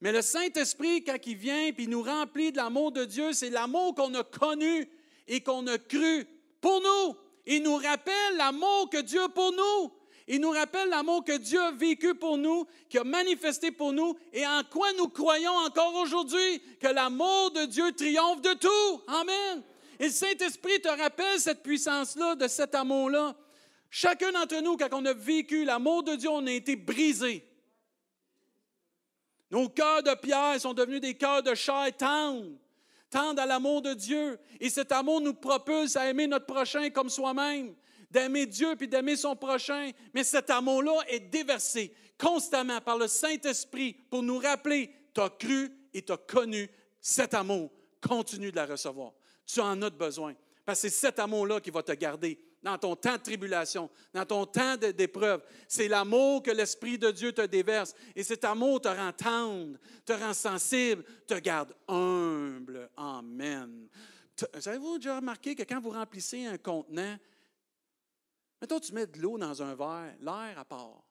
Mais 0.00 0.10
le 0.10 0.20
Saint-Esprit, 0.20 1.04
quand 1.04 1.16
il 1.24 1.36
vient 1.36 1.70
puis 1.72 1.86
nous 1.86 2.02
remplit 2.02 2.50
de 2.50 2.56
l'amour 2.56 2.90
de 2.90 3.04
Dieu, 3.04 3.32
c'est 3.32 3.50
l'amour 3.50 3.94
qu'on 3.94 4.12
a 4.14 4.24
connu 4.24 4.90
et 5.28 5.40
qu'on 5.42 5.64
a 5.68 5.78
cru 5.78 6.26
pour 6.60 6.80
nous. 6.80 7.16
Il 7.46 7.62
nous 7.62 7.76
rappelle 7.76 8.36
l'amour 8.36 8.90
que 8.90 9.00
Dieu 9.00 9.22
a 9.22 9.28
pour 9.28 9.52
nous. 9.52 9.92
Il 10.26 10.40
nous 10.40 10.50
rappelle 10.50 10.88
l'amour 10.88 11.22
que 11.22 11.38
Dieu 11.38 11.60
a 11.60 11.70
vécu 11.70 12.16
pour 12.16 12.36
nous, 12.36 12.66
qui 12.88 12.98
a 12.98 13.04
manifesté 13.04 13.70
pour 13.70 13.92
nous 13.92 14.16
et 14.32 14.44
en 14.44 14.62
quoi 14.68 14.92
nous 14.94 15.08
croyons 15.08 15.54
encore 15.54 15.94
aujourd'hui, 15.94 16.60
que 16.80 16.88
l'amour 16.88 17.52
de 17.52 17.66
Dieu 17.66 17.92
triomphe 17.92 18.42
de 18.42 18.54
tout. 18.54 19.02
Amen. 19.06 19.62
Et 19.98 20.06
le 20.06 20.10
Saint-Esprit 20.10 20.80
te 20.80 20.88
rappelle 20.88 21.38
cette 21.40 21.62
puissance-là, 21.62 22.34
de 22.34 22.48
cet 22.48 22.74
amour-là. 22.74 23.34
Chacun 23.90 24.32
d'entre 24.32 24.60
nous, 24.60 24.76
quand 24.76 24.88
on 24.92 25.04
a 25.06 25.12
vécu 25.12 25.64
l'amour 25.64 26.02
de 26.02 26.14
Dieu, 26.16 26.28
on 26.28 26.46
a 26.46 26.52
été 26.52 26.76
brisé. 26.76 27.48
Nos 29.50 29.68
cœurs 29.68 30.02
de 30.02 30.14
pierre 30.14 30.60
sont 30.60 30.74
devenus 30.74 31.00
des 31.00 31.14
cœurs 31.14 31.42
de 31.42 31.54
chair 31.54 31.88
tendres, 31.96 32.58
tendres 33.10 33.40
à 33.40 33.46
l'amour 33.46 33.80
de 33.80 33.94
Dieu. 33.94 34.38
Et 34.60 34.70
cet 34.70 34.92
amour 34.92 35.20
nous 35.20 35.34
propulse 35.34 35.96
à 35.96 36.08
aimer 36.10 36.26
notre 36.26 36.46
prochain 36.46 36.90
comme 36.90 37.08
soi-même, 37.08 37.74
d'aimer 38.10 38.46
Dieu 38.46 38.74
puis 38.76 38.88
d'aimer 38.88 39.16
son 39.16 39.36
prochain. 39.36 39.90
Mais 40.12 40.24
cet 40.24 40.50
amour-là 40.50 41.00
est 41.08 41.20
déversé 41.20 41.94
constamment 42.18 42.80
par 42.80 42.98
le 42.98 43.08
Saint-Esprit 43.08 43.94
pour 44.10 44.22
nous 44.22 44.38
rappeler, 44.38 44.90
tu 45.14 45.20
as 45.20 45.30
cru 45.30 45.70
et 45.92 46.02
tu 46.02 46.12
as 46.12 46.16
connu 46.16 46.68
cet 47.00 47.34
amour. 47.34 47.70
Continue 48.00 48.50
de 48.50 48.56
la 48.56 48.66
recevoir. 48.66 49.12
Tu 49.46 49.60
en 49.60 49.80
as 49.82 49.90
besoin. 49.90 50.34
Parce 50.64 50.82
que 50.82 50.88
c'est 50.88 50.96
cet 50.96 51.18
amour-là 51.20 51.60
qui 51.60 51.70
va 51.70 51.82
te 51.82 51.92
garder 51.92 52.38
dans 52.60 52.76
ton 52.76 52.96
temps 52.96 53.16
de 53.16 53.22
tribulation, 53.22 53.88
dans 54.12 54.26
ton 54.26 54.44
temps 54.44 54.76
d'épreuve. 54.76 55.44
C'est 55.68 55.86
l'amour 55.86 56.42
que 56.42 56.50
l'Esprit 56.50 56.98
de 56.98 57.12
Dieu 57.12 57.32
te 57.32 57.42
déverse. 57.42 57.94
Et 58.16 58.24
cet 58.24 58.44
amour 58.44 58.80
te 58.80 58.88
rend 58.88 59.12
tendre, 59.12 59.78
te 60.04 60.12
rend 60.12 60.34
sensible, 60.34 61.04
te 61.26 61.34
garde 61.34 61.72
humble. 61.86 62.90
Amen. 62.96 63.88
Avez-vous 64.52 64.98
déjà 64.98 65.16
remarqué 65.16 65.54
que 65.54 65.62
quand 65.62 65.80
vous 65.80 65.90
remplissez 65.90 66.44
un 66.46 66.58
contenant, 66.58 67.16
mettons, 68.60 68.80
tu 68.80 68.92
mets 68.92 69.06
de 69.06 69.20
l'eau 69.20 69.38
dans 69.38 69.62
un 69.62 69.76
verre, 69.76 70.16
l'air 70.20 70.58
à 70.58 70.64
part. 70.64 71.04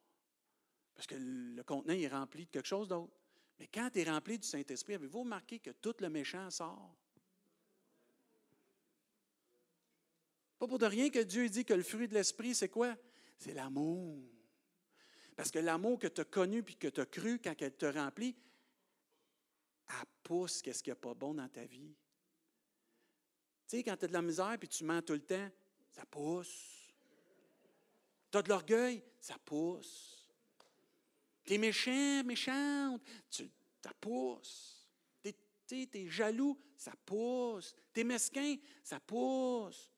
Parce 0.94 1.08
que 1.08 1.16
le 1.16 1.64
contenant 1.64 1.94
est 1.94 2.08
rempli 2.10 2.46
de 2.46 2.52
quelque 2.52 2.68
chose 2.68 2.90
d'autre. 2.90 3.14
Mais 3.60 3.68
quand 3.74 3.90
tu 3.92 4.02
es 4.02 4.10
rempli 4.10 4.38
du 4.38 4.46
Saint-Esprit, 4.46 4.96
avez-vous 4.96 5.22
remarqué 5.22 5.60
que 5.60 5.72
tout 5.72 5.96
le 6.00 6.10
méchant 6.10 6.50
sort? 6.50 6.94
Pas 10.58 10.68
pour 10.68 10.80
de 10.80 10.86
rien 10.86 11.10
que 11.10 11.20
Dieu 11.20 11.50
dit 11.50 11.66
que 11.66 11.74
le 11.74 11.84
fruit 11.84 12.08
de 12.08 12.14
l'esprit, 12.14 12.56
c'est 12.56 12.70
quoi? 12.70 12.96
C'est 13.38 13.54
l'amour. 13.54 14.24
Parce 15.36 15.52
que 15.52 15.60
l'amour 15.60 16.00
que 16.00 16.08
tu 16.08 16.22
as 16.22 16.26
connu 16.26 16.64
puis 16.64 16.76
que 16.76 16.88
tu 16.88 17.02
as 17.02 17.06
cru 17.06 17.40
quand 17.40 17.54
elle 17.62 17.76
te 17.76 17.86
remplit, 17.86 18.36
elle 19.90 20.06
pousse 20.24 20.62
qu'est-ce 20.62 20.82
qu'il 20.82 20.92
n'y 20.92 20.98
a 20.98 21.02
pas 21.02 21.14
bon 21.14 21.34
dans 21.34 21.50
ta 21.50 21.66
vie. 21.66 21.94
Tu 23.68 23.78
sais, 23.78 23.84
quand 23.84 23.98
tu 23.98 24.06
as 24.06 24.08
de 24.08 24.14
la 24.14 24.22
misère 24.22 24.56
puis 24.58 24.70
tu 24.70 24.84
mens 24.84 25.02
tout 25.02 25.14
le 25.14 25.26
temps, 25.26 25.50
ça 25.92 26.06
pousse. 26.06 26.94
Tu 28.32 28.38
as 28.38 28.42
de 28.42 28.50
l'orgueil, 28.50 29.04
ça 29.20 29.38
pousse. 29.44 30.28
Tu 31.44 31.54
es 31.54 31.58
méchant, 31.58 32.24
méchante, 32.24 33.02
tu, 33.30 33.50
ça 33.84 33.94
pousse. 34.00 34.88
Tu 35.68 35.88
es, 35.94 36.08
jaloux, 36.10 36.58
ça 36.78 36.94
pousse. 37.06 37.76
Tu 37.94 38.02
es 38.02 38.04
mesquin, 38.04 38.56
ça 38.84 39.00
pousse. 39.00 39.90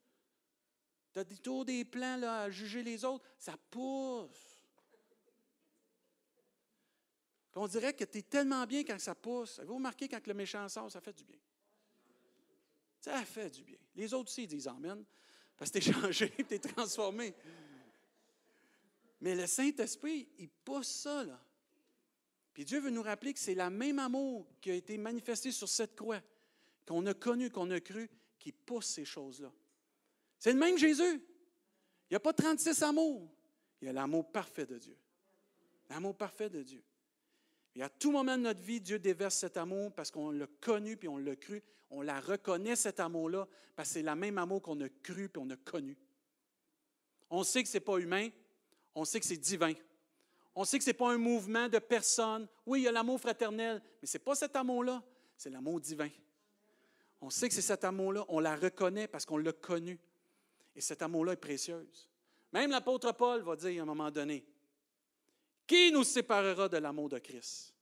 Tu 1.18 1.22
as 1.22 1.24
des 1.24 1.38
tours 1.38 1.66
des 1.66 1.84
plans 1.84 2.16
là, 2.16 2.42
à 2.44 2.52
juger 2.52 2.84
les 2.84 3.04
autres, 3.04 3.26
ça 3.40 3.58
pousse. 3.72 4.62
On 7.56 7.68
dirait 7.68 7.96
que 7.96 8.04
tu 8.04 8.20
es 8.20 8.22
tellement 8.22 8.68
bien 8.68 8.84
quand 8.84 9.00
ça 9.00 9.16
pousse. 9.16 9.58
Avez-vous 9.58 9.78
remarqué 9.78 10.08
quand 10.08 10.28
le 10.28 10.36
méchant 10.36 10.70
sort, 10.70 10.92
ça 10.92 11.02
fait 11.02 11.14
du 11.14 11.24
bien? 11.24 11.40
Ça 13.00 13.26
fait 13.26 13.50
du 13.50 13.64
bien. 13.64 13.80
Les 13.96 14.14
autres 14.14 14.30
aussi 14.30 14.46
disent 14.46 14.68
Amen, 14.68 15.04
parce 15.58 15.72
que 15.72 15.80
tu 15.80 15.90
es 15.90 15.92
changé, 16.00 16.32
tu 16.38 16.54
es 16.54 16.60
transformé. 16.60 17.34
Mais 19.20 19.34
le 19.34 19.48
Saint-Esprit, 19.48 20.30
il 20.38 20.50
pousse 20.50 20.88
ça, 20.88 21.24
là. 21.24 21.44
Puis 22.54 22.64
Dieu 22.64 22.80
veut 22.80 22.92
nous 22.92 23.02
rappeler 23.02 23.34
que 23.34 23.40
c'est 23.40 23.56
le 23.56 23.68
même 23.72 23.98
amour 23.98 24.48
qui 24.62 24.70
a 24.70 24.76
été 24.76 25.00
manifesté 25.00 25.52
sur 25.52 25.68
cette 25.68 25.96
croix, 25.96 26.22
qu'on 26.86 27.04
a 27.08 27.16
connu, 27.16 27.50
qu'on 27.50 27.72
a 27.72 27.80
cru, 27.80 28.08
qui 28.38 28.52
pousse 28.52 28.86
ces 28.86 29.06
choses-là. 29.06 29.52
C'est 30.40 30.54
le 30.54 30.60
même 30.60 30.78
Jésus. 30.78 31.22
Il 32.10 32.14
n'y 32.14 32.18
a 32.18 32.20
pas 32.20 32.34
36 32.34 32.82
amours. 32.84 33.30
Il 33.82 33.86
y 33.86 33.90
a 33.90 33.94
l'amour 33.94 34.32
parfait 34.32 34.66
de 34.66 34.78
Dieu. 34.78 34.98
L'amour 35.90 36.16
parfait 36.16 36.50
de 36.50 36.64
Dieu. 36.64 36.84
Et 37.76 37.84
à 37.84 37.90
tout 37.90 38.12
moment 38.12 38.38
de 38.38 38.44
notre 38.44 38.62
vie, 38.62 38.82
Dieu 38.82 38.98
déverse 38.98 39.36
cet 39.36 39.56
amour 39.56 39.94
parce 39.94 40.10
qu'on 40.10 40.32
l'a 40.32 40.48
connu 40.62 40.98
puis 40.98 41.08
on 41.08 41.18
l'a 41.18 41.36
cru. 41.36 41.62
On 41.90 42.02
la 42.02 42.20
reconnaît, 42.20 42.76
cet 42.76 43.00
amour-là, 43.00 43.48
parce 43.76 43.90
que 43.90 43.94
c'est 43.94 44.04
le 44.04 44.16
même 44.16 44.38
amour 44.38 44.62
qu'on 44.62 44.80
a 44.82 44.90
cru 44.90 45.30
puis 45.30 45.42
on 45.46 45.50
a 45.50 45.56
connu. 45.58 45.96
On 47.30 47.44
sait 47.44 47.64
que 47.64 47.70
ce 47.70 47.76
n'est 47.76 47.82
pas 47.82 47.98
humain, 47.98 48.30
on 48.96 49.06
sait 49.06 49.20
que 49.20 49.26
c'est 49.26 49.38
divin. 49.38 49.74
On 50.56 50.66
sait 50.66 50.80
que 50.80 50.84
ce 50.84 50.90
n'est 50.90 50.96
pas 50.96 51.12
un 51.12 51.18
mouvement 51.18 51.70
de 51.70 51.78
personnes. 51.78 52.48
Oui, 52.66 52.82
il 52.82 52.84
y 52.86 52.88
a 52.88 52.92
l'amour 52.92 53.20
fraternel, 53.22 53.82
mais 54.02 54.08
ce 54.08 54.18
n'est 54.18 54.24
pas 54.24 54.34
cet 54.34 54.56
amour-là, 54.56 55.04
c'est 55.38 55.52
l'amour 55.52 55.80
divin. 55.80 56.10
On 57.22 57.30
sait 57.30 57.48
que 57.48 57.54
c'est 57.54 57.62
cet 57.62 57.84
amour-là, 57.84 58.26
on 58.28 58.40
la 58.40 58.56
reconnaît 58.56 59.08
parce 59.08 59.26
qu'on 59.26 59.38
l'a 59.38 59.54
connu. 59.54 60.00
Et 60.78 60.82
cet 60.82 61.02
amour-là 61.02 61.34
est 61.34 61.38
précieux. 61.38 61.90
Même 62.54 62.70
l'apôtre 62.70 63.12
Paul 63.12 63.42
va 63.42 63.56
dire 63.56 63.82
à 63.82 63.84
un 63.84 63.86
moment 63.86 64.12
donné, 64.12 64.46
Qui 65.66 65.92
nous 65.92 66.04
séparera 66.04 66.70
de 66.70 66.78
l'amour 66.78 67.10
de 67.10 67.18
Christ? 67.18 67.74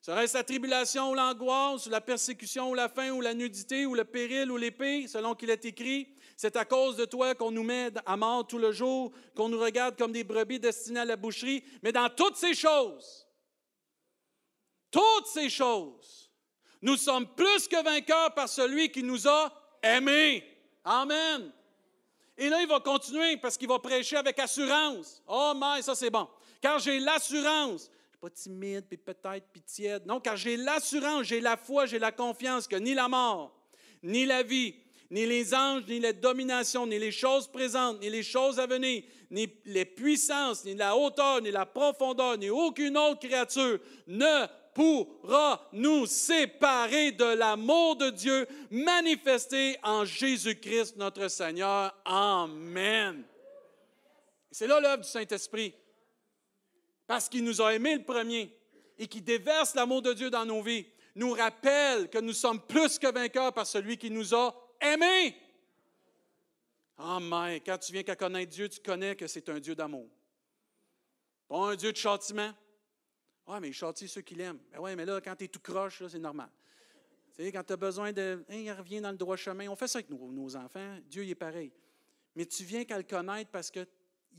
Serait-ce 0.00 0.34
la 0.34 0.44
tribulation 0.44 1.10
ou 1.10 1.14
l'angoisse, 1.14 1.86
ou 1.86 1.90
la 1.90 2.00
persécution 2.00 2.70
ou 2.70 2.74
la 2.74 2.88
faim 2.88 3.10
ou 3.10 3.20
la 3.20 3.34
nudité 3.34 3.84
ou 3.84 3.96
le 3.96 4.04
péril 4.04 4.52
ou 4.52 4.56
l'épée, 4.56 5.08
selon 5.08 5.34
qu'il 5.34 5.50
est 5.50 5.64
écrit? 5.64 6.14
C'est 6.36 6.54
à 6.54 6.64
cause 6.64 6.94
de 6.94 7.04
toi 7.04 7.34
qu'on 7.34 7.50
nous 7.50 7.64
met 7.64 7.90
à 8.06 8.16
mort 8.16 8.46
tout 8.46 8.58
le 8.58 8.70
jour, 8.70 9.10
qu'on 9.34 9.48
nous 9.48 9.58
regarde 9.58 9.98
comme 9.98 10.12
des 10.12 10.22
brebis 10.22 10.60
destinées 10.60 11.00
à 11.00 11.04
la 11.04 11.16
boucherie. 11.16 11.64
Mais 11.82 11.90
dans 11.90 12.08
toutes 12.08 12.36
ces 12.36 12.54
choses, 12.54 13.26
toutes 14.92 15.26
ces 15.26 15.50
choses, 15.50 16.30
nous 16.80 16.96
sommes 16.96 17.34
plus 17.34 17.66
que 17.66 17.82
vainqueurs 17.82 18.32
par 18.32 18.48
celui 18.48 18.92
qui 18.92 19.02
nous 19.02 19.26
a 19.26 19.52
aimés. 19.82 20.44
Amen. 20.84 21.52
Et 22.40 22.48
là, 22.48 22.62
il 22.62 22.68
va 22.68 22.78
continuer 22.78 23.36
parce 23.36 23.58
qu'il 23.58 23.68
va 23.68 23.80
prêcher 23.80 24.16
avec 24.16 24.38
assurance. 24.38 25.20
Oh, 25.26 25.52
mais 25.56 25.82
ça, 25.82 25.96
c'est 25.96 26.08
bon. 26.08 26.28
Car 26.60 26.78
j'ai 26.78 27.00
l'assurance. 27.00 27.82
Je 27.82 28.10
suis 28.10 28.20
pas 28.20 28.30
timide, 28.30 28.84
puis 28.88 28.96
peut-être, 28.96 29.44
puis 29.52 29.60
tiède. 29.62 30.06
Non, 30.06 30.20
car 30.20 30.36
j'ai 30.36 30.56
l'assurance, 30.56 31.26
j'ai 31.26 31.40
la 31.40 31.56
foi, 31.56 31.86
j'ai 31.86 31.98
la 31.98 32.12
confiance 32.12 32.68
que 32.68 32.76
ni 32.76 32.94
la 32.94 33.08
mort, 33.08 33.52
ni 34.04 34.24
la 34.24 34.44
vie, 34.44 34.76
ni 35.10 35.26
les 35.26 35.52
anges, 35.52 35.82
ni 35.88 35.98
les 35.98 36.12
dominations, 36.12 36.86
ni 36.86 36.98
les 36.98 37.10
choses 37.10 37.48
présentes, 37.48 38.00
ni 38.00 38.08
les 38.08 38.22
choses 38.22 38.60
à 38.60 38.66
venir, 38.66 39.02
ni 39.30 39.48
les 39.64 39.84
puissances, 39.84 40.64
ni 40.64 40.74
la 40.74 40.96
hauteur, 40.96 41.40
ni 41.40 41.50
la 41.50 41.66
profondeur, 41.66 42.38
ni 42.38 42.50
aucune 42.50 42.96
autre 42.96 43.26
créature 43.26 43.80
ne 44.06 44.46
pourra 44.78 45.68
nous 45.72 46.06
séparer 46.06 47.10
de 47.10 47.24
l'amour 47.24 47.96
de 47.96 48.10
Dieu 48.10 48.46
manifesté 48.70 49.76
en 49.82 50.04
Jésus-Christ 50.04 50.96
notre 50.96 51.26
Seigneur. 51.26 51.92
Amen. 52.04 53.24
C'est 54.52 54.68
là 54.68 54.78
l'œuvre 54.78 55.02
du 55.02 55.08
Saint-Esprit. 55.08 55.74
Parce 57.08 57.28
qu'il 57.28 57.42
nous 57.42 57.60
a 57.60 57.74
aimés 57.74 57.96
le 57.96 58.04
premier 58.04 58.56
et 58.96 59.08
qui 59.08 59.20
déverse 59.20 59.74
l'amour 59.74 60.00
de 60.00 60.12
Dieu 60.12 60.30
dans 60.30 60.44
nos 60.44 60.62
vies, 60.62 60.86
nous 61.16 61.32
rappelle 61.32 62.08
que 62.08 62.18
nous 62.18 62.32
sommes 62.32 62.60
plus 62.60 63.00
que 63.00 63.10
vainqueurs 63.10 63.52
par 63.52 63.66
celui 63.66 63.98
qui 63.98 64.12
nous 64.12 64.32
a 64.32 64.54
aimés. 64.80 65.36
Amen. 66.98 67.60
Quand 67.66 67.78
tu 67.78 67.92
viens 67.92 68.04
qu'à 68.04 68.14
connaître 68.14 68.52
Dieu, 68.52 68.68
tu 68.68 68.78
connais 68.78 69.16
que 69.16 69.26
c'est 69.26 69.48
un 69.48 69.58
Dieu 69.58 69.74
d'amour. 69.74 70.06
Pas 71.48 71.72
un 71.72 71.74
Dieu 71.74 71.90
de 71.90 71.96
châtiment, 71.96 72.52
ah, 73.48 73.60
mais 73.60 73.68
il 73.68 73.72
châtie 73.72 74.08
ceux 74.08 74.20
qui 74.20 74.34
l'aiment. 74.34 74.58
Ben 74.70 74.78
oui, 74.78 74.94
mais 74.94 75.06
là, 75.06 75.20
quand 75.20 75.34
tu 75.34 75.44
es 75.44 75.48
tout 75.48 75.60
croche, 75.60 76.02
c'est 76.06 76.18
normal. 76.18 76.50
Tu 77.34 77.42
sais, 77.42 77.52
quand 77.52 77.64
tu 77.64 77.72
as 77.72 77.76
besoin 77.76 78.12
de. 78.12 78.44
Hein, 78.48 78.56
il 78.56 78.70
revient 78.70 79.00
dans 79.00 79.10
le 79.10 79.16
droit 79.16 79.36
chemin. 79.36 79.68
On 79.68 79.76
fait 79.76 79.88
ça 79.88 79.98
avec 79.98 80.10
nos, 80.10 80.56
enfants. 80.56 80.98
Dieu, 81.08 81.24
il 81.24 81.30
est 81.30 81.34
pareil. 81.34 81.72
Mais 82.36 82.44
tu 82.44 82.62
viens 82.64 82.84
qu'à 82.84 82.98
le 82.98 83.04
connaître 83.04 83.50
parce 83.50 83.70
qu'il 83.70 83.86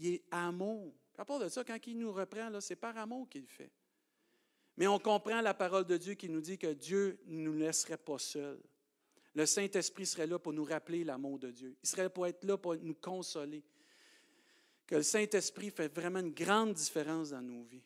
est 0.01 0.23
amour. 0.29 0.93
à 1.17 1.25
part 1.25 1.39
de 1.39 1.49
ça, 1.49 1.63
quand 1.63 1.77
il 1.87 1.97
nous 1.97 2.11
reprend, 2.11 2.49
c'est 2.61 2.75
par 2.75 2.95
amour 2.97 3.27
qu'il 3.27 3.47
fait. 3.47 3.71
Mais 4.77 4.85
on 4.85 4.99
comprend 4.99 5.41
la 5.41 5.55
parole 5.55 5.85
de 5.85 5.97
Dieu 5.97 6.13
qui 6.13 6.29
nous 6.29 6.39
dit 6.39 6.57
que 6.57 6.71
Dieu 6.71 7.19
ne 7.25 7.41
nous 7.41 7.53
laisserait 7.53 7.97
pas 7.97 8.19
seuls. 8.19 8.61
Le 9.33 9.45
Saint-Esprit 9.45 10.05
serait 10.05 10.27
là 10.27 10.37
pour 10.37 10.53
nous 10.53 10.63
rappeler 10.63 11.03
l'amour 11.03 11.39
de 11.39 11.49
Dieu. 11.49 11.75
Il 11.83 11.89
serait 11.89 12.09
pour 12.09 12.27
être 12.27 12.43
là 12.43 12.57
pour 12.57 12.75
nous 12.75 12.95
consoler. 12.95 13.63
Que 14.85 14.95
le 14.95 15.03
Saint-Esprit 15.03 15.71
fait 15.71 15.93
vraiment 15.93 16.19
une 16.19 16.33
grande 16.33 16.73
différence 16.73 17.31
dans 17.31 17.41
nos 17.41 17.63
vies 17.63 17.83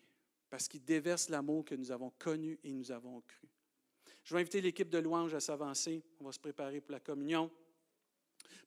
parce 0.54 0.68
qu'il 0.68 0.86
déverse 0.86 1.30
l'amour 1.30 1.66
que 1.66 1.74
nous 1.74 1.92
avons 1.92 2.12
connu 2.20 2.60
et 2.64 2.72
nous 2.72 2.92
avons 2.92 3.22
cru. 3.22 3.50
Je 4.24 4.36
vais 4.36 4.42
inviter 4.42 4.62
l'équipe 4.62 4.88
de 4.88 5.00
louange 5.00 5.34
à 5.34 5.40
s'avancer. 5.40 6.04
On 6.20 6.26
va 6.26 6.32
se 6.32 6.40
préparer 6.40 6.80
pour 6.80 6.92
la 6.92 7.00
communion. 7.00 7.50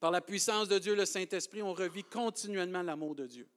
Par 0.00 0.10
la 0.10 0.20
puissance 0.20 0.66
de 0.66 0.80
Dieu, 0.80 0.96
le 0.96 1.04
Saint-Esprit, 1.04 1.62
on 1.62 1.72
revit 1.72 2.02
continuellement 2.02 2.82
l'amour 2.82 3.14
de 3.14 3.28
Dieu. 3.28 3.48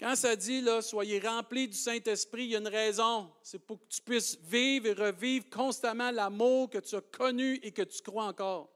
Quand 0.00 0.16
ça 0.16 0.34
dit, 0.36 0.62
là, 0.62 0.80
soyez 0.80 1.20
remplis 1.20 1.68
du 1.68 1.76
Saint-Esprit, 1.76 2.44
il 2.44 2.50
y 2.52 2.56
a 2.56 2.60
une 2.60 2.68
raison. 2.68 3.30
C'est 3.42 3.58
pour 3.58 3.78
que 3.80 3.86
tu 3.86 4.00
puisses 4.00 4.38
vivre 4.38 4.86
et 4.86 4.94
revivre 4.94 5.50
constamment 5.50 6.10
l'amour 6.10 6.70
que 6.70 6.78
tu 6.78 6.94
as 6.94 7.02
connu 7.02 7.56
et 7.56 7.72
que 7.72 7.82
tu 7.82 8.00
crois 8.00 8.24
encore. 8.24 8.72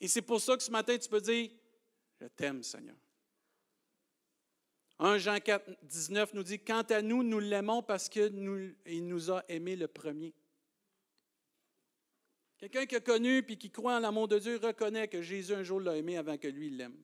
Et 0.00 0.08
c'est 0.08 0.22
pour 0.22 0.40
ça 0.40 0.56
que 0.56 0.62
ce 0.62 0.70
matin, 0.70 0.96
tu 0.96 1.10
peux 1.10 1.20
dire, 1.20 1.50
je 2.18 2.26
t'aime, 2.28 2.62
Seigneur. 2.62 2.96
1 5.04 5.18
Jean 5.18 5.40
4, 5.40 5.68
19 5.82 6.34
nous 6.34 6.44
dit, 6.44 6.60
Quant 6.60 6.82
à 6.82 7.02
nous, 7.02 7.24
nous 7.24 7.40
l'aimons 7.40 7.82
parce 7.82 8.08
qu'il 8.08 8.28
nous, 8.36 9.30
a 9.32 9.42
aimés 9.48 9.74
le 9.74 9.88
premier. 9.88 10.32
Quelqu'un 12.56 12.86
qui 12.86 12.94
a 12.94 13.00
connu 13.00 13.38
et 13.38 13.56
qui 13.56 13.72
croit 13.72 13.96
en 13.96 13.98
l'amour 13.98 14.28
de 14.28 14.38
Dieu 14.38 14.60
reconnaît 14.62 15.08
que 15.08 15.20
Jésus 15.20 15.54
un 15.54 15.64
jour 15.64 15.80
l'a 15.80 15.96
aimé 15.96 16.16
avant 16.18 16.38
que 16.38 16.46
lui 16.46 16.70
l'aime. 16.70 16.96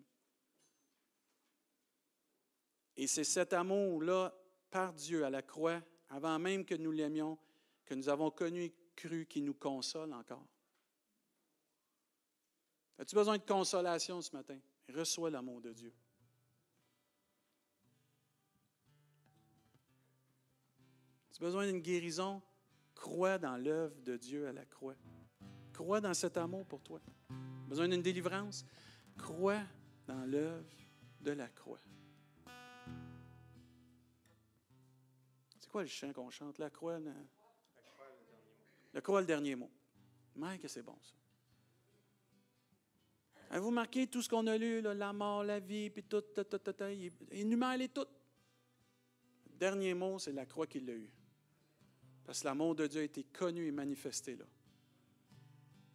Et 2.96 3.08
c'est 3.08 3.24
cet 3.24 3.52
amour-là, 3.52 4.32
par 4.70 4.92
Dieu 4.92 5.24
à 5.24 5.30
la 5.30 5.42
croix, 5.42 5.82
avant 6.08 6.38
même 6.38 6.64
que 6.64 6.76
nous 6.76 6.92
l'aimions, 6.92 7.36
que 7.84 7.94
nous 7.94 8.08
avons 8.08 8.30
connu 8.30 8.66
et 8.66 8.74
cru, 8.94 9.26
qui 9.26 9.42
nous 9.42 9.54
console 9.54 10.12
encore. 10.12 10.46
As-tu 12.98 13.16
besoin 13.16 13.38
de 13.38 13.42
consolation 13.42 14.20
ce 14.20 14.36
matin? 14.36 14.60
Reçois 14.88 15.30
l'amour 15.30 15.60
de 15.60 15.72
Dieu. 15.72 15.92
Besoin 21.38 21.66
d'une 21.66 21.80
guérison? 21.80 22.42
Crois 22.94 23.38
dans 23.38 23.56
l'œuvre 23.56 23.94
de 24.02 24.16
Dieu 24.16 24.48
à 24.48 24.52
la 24.52 24.64
croix. 24.64 24.96
Crois 25.72 26.00
dans 26.00 26.14
cet 26.14 26.36
amour 26.36 26.66
pour 26.66 26.82
toi. 26.82 27.00
Besoin 27.68 27.88
d'une 27.88 28.02
délivrance? 28.02 28.64
Crois 29.16 29.62
dans 30.06 30.24
l'œuvre 30.24 30.66
de 31.20 31.30
la 31.30 31.48
croix. 31.48 31.80
C'est 35.60 35.70
quoi 35.70 35.82
le 35.82 35.88
chant 35.88 36.12
qu'on 36.12 36.30
chante? 36.30 36.58
La 36.58 36.70
croix, 36.70 36.98
la, 36.98 37.12
la 38.94 39.00
croix, 39.00 39.20
le 39.20 39.26
dernier 39.26 39.54
mot. 39.54 39.70
Mais 40.34 40.58
que 40.58 40.66
c'est 40.66 40.82
bon, 40.82 40.96
ça. 41.02 41.14
Avez-vous 43.50 43.70
marqué 43.70 44.06
tout 44.06 44.22
ce 44.22 44.28
qu'on 44.28 44.46
a 44.46 44.56
lu, 44.56 44.80
la 44.82 45.12
mort, 45.12 45.44
la 45.44 45.60
vie, 45.60 45.88
puis 45.90 46.02
tout, 46.02 46.20
tout, 46.20 46.44
tout, 46.44 46.58
tout, 46.58 46.84
il 46.84 47.12
énumère 47.30 47.76
les 47.76 47.88
tout? 47.88 48.06
Le 49.50 49.56
dernier 49.56 49.94
mot, 49.94 50.18
c'est 50.18 50.32
la 50.32 50.46
croix 50.46 50.66
qu'il 50.66 50.88
a 50.90 50.94
eu. 50.94 51.10
Parce 52.28 52.40
que 52.40 52.44
l'amour 52.44 52.74
de 52.74 52.86
Dieu 52.86 53.00
a 53.00 53.04
été 53.04 53.24
connu 53.24 53.66
et 53.66 53.70
manifesté 53.70 54.36
là. 54.36 54.44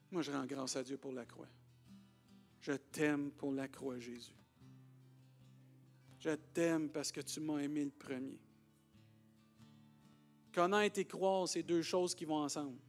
Moi, 0.09 0.23
je 0.23 0.31
rends 0.31 0.47
grâce 0.47 0.75
à 0.75 0.81
Dieu 0.81 0.97
pour 0.97 1.11
la 1.11 1.25
croix. 1.25 1.47
Je 2.59 2.71
t'aime 2.71 3.29
pour 3.33 3.51
la 3.51 3.67
croix, 3.67 3.99
Jésus. 3.99 4.33
Je 6.17 6.31
t'aime 6.31 6.89
parce 6.89 7.11
que 7.11 7.21
tu 7.21 7.39
m'as 7.39 7.59
aimé 7.59 7.85
le 7.85 7.91
premier. 7.91 8.39
Connaître 10.51 10.97
et 10.97 11.05
croire, 11.05 11.47
c'est 11.47 11.61
deux 11.61 11.83
choses 11.83 12.15
qui 12.15 12.25
vont 12.25 12.41
ensemble. 12.41 12.79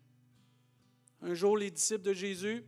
Un 1.21 1.35
jour, 1.35 1.59
les 1.59 1.71
disciples 1.71 2.05
de 2.05 2.15
Jésus, 2.15 2.65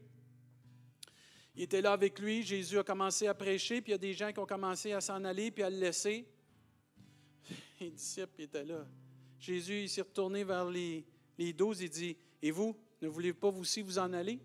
il 1.55 1.63
était 1.63 1.81
là 1.81 1.93
avec 1.93 2.19
lui. 2.19 2.43
Jésus 2.43 2.79
a 2.79 2.85
commencé 2.85 3.27
à 3.27 3.33
prêcher, 3.33 3.81
puis 3.81 3.93
il 3.93 3.95
y 3.95 3.95
a 3.95 3.99
des 3.99 4.13
gens 4.13 4.31
qui 4.31 4.41
ont 4.41 4.47
commencé 4.47 4.93
à 4.93 5.01
s'en 5.01 5.25
aller, 5.25 5.51
puis 5.51 5.63
à 5.63 5.71
le 5.71 5.79
laisser. 5.79 6.29
Les 7.81 7.91
disciples 7.93 8.43
étaient 8.43 8.67
là. 8.67 8.87
Jésus 9.47 9.83
il 9.83 9.89
s'est 9.89 10.01
retourné 10.01 10.43
vers 10.43 10.65
les, 10.65 11.05
les 11.39 11.53
douze 11.53 11.81
et 11.81 11.89
dit 11.89 12.17
Et 12.43 12.51
vous, 12.51 12.77
ne 13.01 13.07
voulez 13.07 13.33
pas 13.33 13.49
vous 13.49 13.61
aussi 13.61 13.81
vous 13.81 13.97
en 13.97 14.13
aller 14.13 14.41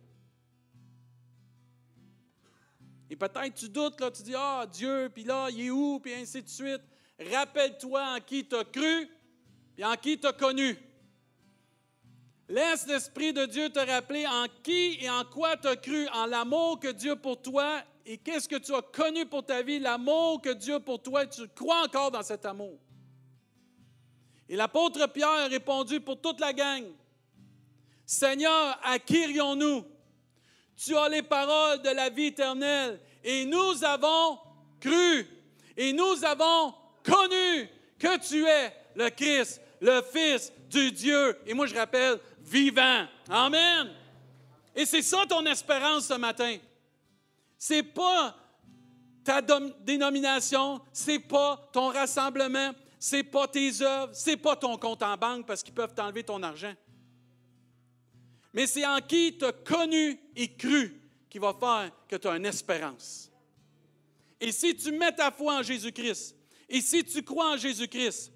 Et 3.09 3.15
peut-être 3.15 3.55
tu 3.55 3.67
doutes, 3.67 3.99
là, 3.99 4.11
tu 4.11 4.21
dis 4.21 4.35
Ah, 4.35 4.67
Dieu, 4.71 5.09
puis 5.11 5.23
là, 5.23 5.49
il 5.49 5.61
est 5.61 5.69
où 5.71 5.99
Puis 5.99 6.13
ainsi 6.13 6.43
de 6.43 6.47
suite. 6.47 6.81
Rappelle-toi 7.31 8.15
en 8.15 8.19
qui 8.19 8.47
tu 8.47 8.55
as 8.55 8.63
cru, 8.63 9.07
puis 9.75 9.83
en 9.83 9.95
qui 9.95 10.19
tu 10.19 10.27
as 10.27 10.33
connu. 10.33 10.77
Laisse 12.47 12.85
l'Esprit 12.85 13.33
de 13.33 13.45
Dieu 13.45 13.69
te 13.69 13.79
rappeler 13.79 14.27
en 14.27 14.45
qui 14.61 14.97
et 15.01 15.09
en 15.09 15.23
quoi 15.25 15.57
tu 15.57 15.67
as 15.67 15.77
cru, 15.77 16.07
en 16.09 16.27
l'amour 16.27 16.79
que 16.79 16.91
Dieu 16.91 17.15
pour 17.15 17.41
toi 17.41 17.81
et 18.05 18.17
qu'est-ce 18.17 18.47
que 18.47 18.57
tu 18.57 18.73
as 18.73 18.81
connu 18.81 19.25
pour 19.25 19.45
ta 19.45 19.61
vie, 19.61 19.79
l'amour 19.79 20.41
que 20.41 20.49
Dieu 20.49 20.79
pour 20.79 21.01
toi, 21.01 21.25
tu 21.25 21.47
crois 21.49 21.83
encore 21.85 22.11
dans 22.11 22.23
cet 22.23 22.45
amour. 22.45 22.79
Et 24.51 24.57
l'apôtre 24.57 25.07
Pierre 25.07 25.29
a 25.29 25.47
répondu 25.47 26.01
pour 26.01 26.19
toute 26.19 26.41
la 26.41 26.51
gang, 26.51 26.83
Seigneur, 28.05 28.77
à 28.83 28.99
qui 28.99 29.17
irions-nous? 29.17 29.85
Tu 30.75 30.97
as 30.97 31.07
les 31.07 31.21
paroles 31.21 31.81
de 31.81 31.89
la 31.91 32.09
vie 32.09 32.25
éternelle 32.25 32.99
et 33.23 33.45
nous 33.45 33.81
avons 33.81 34.37
cru 34.77 35.25
et 35.77 35.93
nous 35.93 36.25
avons 36.25 36.73
connu 37.01 37.69
que 37.97 38.17
tu 38.17 38.45
es 38.45 38.75
le 38.93 39.09
Christ, 39.11 39.61
le 39.79 40.01
Fils 40.01 40.51
du 40.69 40.91
Dieu. 40.91 41.39
Et 41.45 41.53
moi, 41.53 41.65
je 41.65 41.75
rappelle, 41.75 42.19
vivant. 42.41 43.05
Amen. 43.29 43.89
Et 44.75 44.85
c'est 44.85 45.01
ça 45.01 45.19
ton 45.29 45.45
espérance 45.45 46.07
ce 46.07 46.15
matin. 46.15 46.57
C'est 47.57 47.83
pas 47.83 48.35
ta 49.23 49.41
dénomination, 49.79 50.81
c'est 50.91 51.19
pas 51.19 51.69
ton 51.71 51.87
rassemblement, 51.87 52.73
c'est 53.03 53.23
pas 53.23 53.47
tes 53.47 53.81
œuvres, 53.81 54.13
c'est 54.13 54.37
pas 54.37 54.55
ton 54.55 54.77
compte 54.77 55.01
en 55.01 55.17
banque 55.17 55.47
parce 55.47 55.63
qu'ils 55.63 55.73
peuvent 55.73 55.95
t'enlever 55.95 56.23
ton 56.23 56.43
argent. 56.43 56.75
Mais 58.53 58.67
c'est 58.67 58.85
en 58.85 58.99
qui 58.99 59.35
tu 59.39 59.43
as 59.43 59.51
connu 59.51 60.19
et 60.35 60.55
cru 60.55 61.01
qui 61.27 61.39
va 61.39 61.51
faire 61.59 61.91
que 62.07 62.15
tu 62.15 62.27
as 62.27 62.35
une 62.37 62.45
espérance. 62.45 63.31
Et 64.39 64.51
si 64.51 64.75
tu 64.75 64.91
mets 64.91 65.15
ta 65.15 65.31
foi 65.31 65.57
en 65.57 65.63
Jésus-Christ, 65.63 66.35
et 66.69 66.79
si 66.79 67.03
tu 67.03 67.23
crois 67.23 67.53
en 67.53 67.57
Jésus-Christ, 67.57 68.31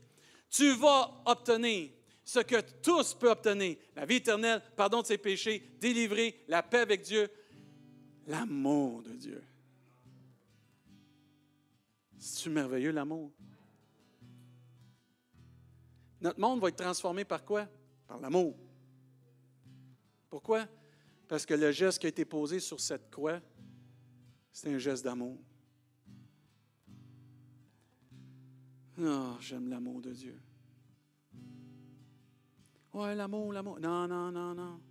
tu 0.49 0.73
vas 0.73 1.21
obtenir 1.27 1.91
ce 2.23 2.39
que 2.39 2.59
tous 2.81 3.13
peuvent 3.13 3.33
obtenir, 3.33 3.77
la 3.95 4.07
vie 4.07 4.15
éternelle, 4.15 4.63
pardon 4.75 5.03
de 5.03 5.05
ses 5.05 5.19
péchés, 5.19 5.77
délivrer, 5.79 6.43
la 6.47 6.63
paix 6.63 6.79
avec 6.79 7.03
Dieu, 7.03 7.29
l'amour 8.25 9.03
de 9.03 9.11
Dieu. 9.11 9.43
C'est 12.17 12.49
merveilleux 12.49 12.91
l'amour? 12.91 13.31
Notre 16.25 16.39
monde 16.39 16.59
va 16.59 16.69
être 16.69 16.77
transformé 16.77 17.23
par 17.23 17.45
quoi? 17.45 17.67
Par 18.07 18.19
l'amour. 18.19 18.57
Pourquoi? 20.27 20.67
Parce 21.27 21.45
que 21.45 21.53
le 21.53 21.71
geste 21.71 21.99
qui 21.99 22.07
a 22.07 22.09
été 22.09 22.25
posé 22.25 22.59
sur 22.59 22.79
cette 22.79 23.11
croix, 23.11 23.39
c'est 24.51 24.73
un 24.73 24.79
geste 24.79 25.03
d'amour. 25.03 25.37
Oh, 28.99 29.35
j'aime 29.39 29.69
l'amour 29.69 30.01
de 30.01 30.13
Dieu. 30.13 30.41
Ouais, 32.91 33.13
l'amour, 33.13 33.53
l'amour. 33.53 33.79
Non, 33.79 34.07
non, 34.07 34.31
non, 34.31 34.55
non. 34.55 34.81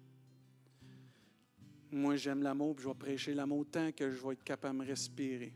Moi, 1.90 2.14
j'aime 2.14 2.44
l'amour, 2.44 2.76
puis 2.76 2.84
je 2.84 2.88
vais 2.88 2.94
prêcher 2.94 3.34
l'amour 3.34 3.66
tant 3.68 3.90
que 3.90 4.08
je 4.08 4.24
vais 4.24 4.34
être 4.34 4.44
capable 4.44 4.84
de 4.84 4.90
respirer. 4.90 5.52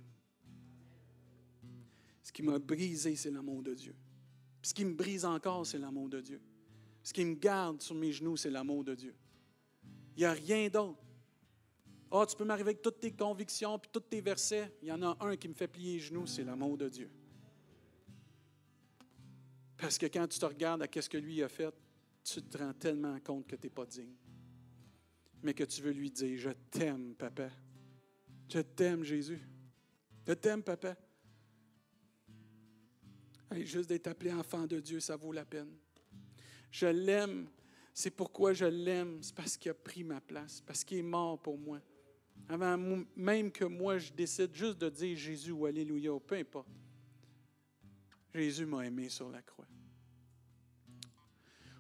Ce 2.25 2.33
qui 2.33 2.43
m'a 2.43 2.59
brisé, 2.59 3.15
c'est 3.15 3.31
l'amour 3.31 3.63
de 3.63 3.75
Dieu. 3.75 3.95
Ce 4.69 4.75
qui 4.75 4.85
me 4.85 4.93
brise 4.93 5.25
encore, 5.25 5.67
c'est 5.67 5.79
l'amour 5.79 6.11
de 6.11 6.21
Dieu. 6.21 6.43
Ce 7.03 7.15
qui 7.15 7.25
me 7.25 7.37
garde 7.37 7.81
sur 7.81 7.95
mes 7.95 8.13
genoux, 8.13 8.37
c'est 8.37 8.51
l'amour 8.51 8.85
de 8.85 8.95
Dieu. 8.95 9.15
Il 10.15 10.19
n'y 10.19 10.25
a 10.27 10.33
rien 10.33 10.69
d'autre. 10.69 11.03
oh, 12.11 12.27
tu 12.27 12.37
peux 12.37 12.45
m'arriver 12.45 12.73
avec 12.73 12.83
toutes 12.83 13.01
tes 13.01 13.13
convictions 13.13 13.79
puis 13.79 13.89
tous 13.91 14.01
tes 14.01 14.21
versets. 14.21 14.71
Il 14.83 14.89
y 14.89 14.93
en 14.93 15.01
a 15.01 15.17
un 15.21 15.37
qui 15.39 15.49
me 15.49 15.55
fait 15.55 15.69
plier 15.69 15.95
les 15.95 16.01
genoux, 16.01 16.27
c'est 16.27 16.45
l'amour 16.45 16.77
de 16.77 16.87
Dieu. 16.91 17.11
Parce 19.79 19.97
que 19.97 20.05
quand 20.05 20.29
tu 20.29 20.39
te 20.39 20.45
regardes 20.45 20.83
à 20.83 21.01
ce 21.01 21.09
que 21.09 21.17
lui 21.17 21.43
a 21.43 21.49
fait, 21.49 21.75
tu 22.23 22.43
te 22.43 22.59
rends 22.59 22.75
tellement 22.75 23.19
compte 23.21 23.47
que 23.47 23.57
tu 23.57 23.69
n'es 23.69 23.71
pas 23.71 23.87
digne. 23.87 24.17
Mais 25.43 25.55
que 25.55 25.65
tu 25.65 25.81
veux 25.81 25.93
lui 25.93 26.11
dire, 26.11 26.39
je 26.39 26.51
t'aime, 26.71 27.15
papa. 27.15 27.49
Je 28.51 28.59
t'aime, 28.59 29.03
Jésus. 29.03 29.41
Je 30.27 30.35
t'aime, 30.35 30.63
papa. 30.63 30.95
Juste 33.57 33.89
d'être 33.89 34.07
appelé 34.07 34.33
enfant 34.33 34.67
de 34.67 34.81
Dieu, 34.81 35.01
ça 35.01 35.17
vaut 35.17 35.33
la 35.33 35.45
peine. 35.45 35.71
Je 36.71 36.87
l'aime. 36.87 37.49
C'est 37.95 38.11
pourquoi 38.11 38.53
je 38.53 38.67
l'aime. 38.67 39.23
C'est 39.23 39.35
parce 39.35 39.57
qu'il 39.57 39.71
a 39.71 39.75
pris 39.75 40.05
ma 40.05 40.21
place, 40.21 40.61
parce 40.61 40.85
qu'il 40.85 40.99
est 40.99 41.03
mort 41.03 41.41
pour 41.41 41.59
moi. 41.59 41.81
Avant 42.49 42.79
même 43.17 43.51
que 43.51 43.65
moi, 43.65 43.99
je 43.99 44.13
décide 44.13 44.55
juste 44.55 44.79
de 44.79 44.89
dire 44.89 45.17
Jésus 45.17 45.51
ou 45.51 45.67
Alléluia, 45.67 46.13
peu 46.25 46.37
importe. 46.37 46.69
Jésus 48.35 48.67
m'a 48.67 48.87
aimé 48.87 49.09
sur 49.09 49.29
la 49.29 49.43
croix. 49.43 49.67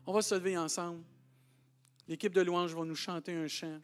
On 0.07 0.13
va 0.13 0.23
se 0.23 0.35
lever 0.35 0.57
ensemble. 0.57 1.05
L'équipe 2.07 2.33
de 2.33 2.41
louange 2.41 2.75
va 2.75 2.85
nous 2.85 2.95
chanter 2.95 3.35
un 3.35 3.47
chant. 3.47 3.81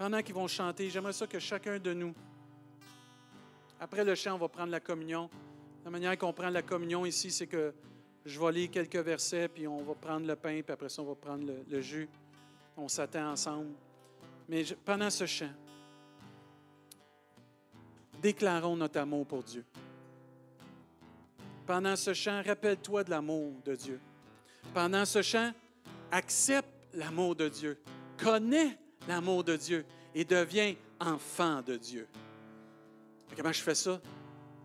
Pendant 0.00 0.22
qu'ils 0.22 0.34
vont 0.34 0.48
chanter, 0.48 0.88
j'aimerais 0.88 1.12
ça 1.12 1.26
que 1.26 1.38
chacun 1.38 1.78
de 1.78 1.92
nous, 1.92 2.14
après 3.78 4.02
le 4.02 4.14
chant, 4.14 4.34
on 4.34 4.38
va 4.38 4.48
prendre 4.48 4.70
la 4.70 4.80
communion. 4.80 5.28
La 5.84 5.90
manière 5.90 6.16
qu'on 6.16 6.32
prend 6.32 6.48
la 6.48 6.62
communion 6.62 7.04
ici, 7.04 7.30
c'est 7.30 7.46
que 7.46 7.74
je 8.24 8.40
vais 8.40 8.50
lire 8.50 8.70
quelques 8.70 8.96
versets, 8.96 9.48
puis 9.48 9.68
on 9.68 9.82
va 9.82 9.94
prendre 9.94 10.26
le 10.26 10.36
pain, 10.36 10.62
puis 10.62 10.72
après 10.72 10.88
ça, 10.88 11.02
on 11.02 11.04
va 11.04 11.14
prendre 11.14 11.52
le, 11.68 11.80
jus. 11.82 12.08
On 12.78 12.88
s'attend 12.88 13.30
ensemble. 13.30 13.74
Mais 14.48 14.64
pendant 14.86 15.10
ce 15.10 15.26
chant, 15.26 15.52
déclarons 18.22 18.76
notre 18.76 19.00
amour 19.00 19.26
pour 19.26 19.42
Dieu. 19.42 19.66
Pendant 21.66 21.96
ce 21.96 22.14
chant, 22.14 22.40
rappelle-toi 22.42 23.04
de 23.04 23.10
l'amour 23.10 23.52
de 23.66 23.74
Dieu. 23.74 24.00
Pendant 24.72 25.04
ce 25.04 25.20
chant, 25.20 25.52
accepte 26.10 26.70
l'amour 26.94 27.36
de 27.36 27.50
Dieu. 27.50 27.78
Connais 28.16 28.78
l'amour 29.08 29.44
de 29.44 29.56
Dieu 29.56 29.84
et 30.14 30.24
deviens 30.24 30.74
enfant 31.00 31.62
de 31.62 31.76
Dieu. 31.76 32.06
comment 33.36 33.52
je 33.52 33.62
fais 33.62 33.74
ça? 33.74 34.00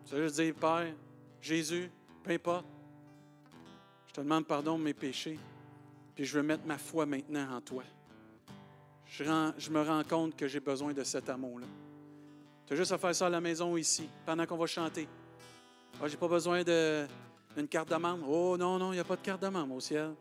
Je 0.10 0.16
veux 0.16 0.30
dire, 0.30 0.54
Père, 0.56 0.94
Jésus, 1.42 1.90
peu 2.24 2.32
importe, 2.32 2.66
je 4.08 4.14
te 4.14 4.22
demande 4.22 4.46
pardon 4.46 4.78
de 4.78 4.84
mes 4.84 4.94
péchés, 4.94 5.40
puis 6.14 6.26
je 6.26 6.38
veux 6.38 6.44
mettre 6.44 6.66
ma 6.66 6.78
foi 6.78 7.06
maintenant 7.06 7.56
en 7.56 7.62
toi. 7.62 7.84
Je, 9.06 9.24
je 9.58 9.70
me 9.70 9.82
rends 9.82 10.04
compte 10.04 10.36
que 10.36 10.48
j'ai 10.48 10.60
besoin 10.60 10.94
de 10.94 11.04
cet 11.04 11.30
amour-là. 11.30 11.68
Tu 12.66 12.74
as 12.74 12.76
juste 12.76 12.92
à 12.92 12.98
faire 12.98 13.14
ça 13.14 13.28
à 13.28 13.30
la 13.30 13.42
maison 13.42 13.74
ou 13.74 13.78
ici, 13.78 14.10
pendant 14.26 14.46
qu'on 14.46 14.58
va 14.58 14.66
chanter. 14.66 15.08
Ah, 16.02 16.08
j'ai 16.08 16.18
pas 16.18 16.28
besoin 16.28 16.64
d'une 16.64 17.68
carte 17.70 17.90
de. 17.90 17.96
Oh 18.28 18.58
non, 18.58 18.78
non, 18.78 18.92
il 18.92 18.96
n'y 18.96 19.02
a 19.02 19.04
pas 19.04 19.16
de 19.16 19.22
carte 19.22 19.42
de 19.42 19.48
au 19.48 19.80
ciel. 19.80 20.14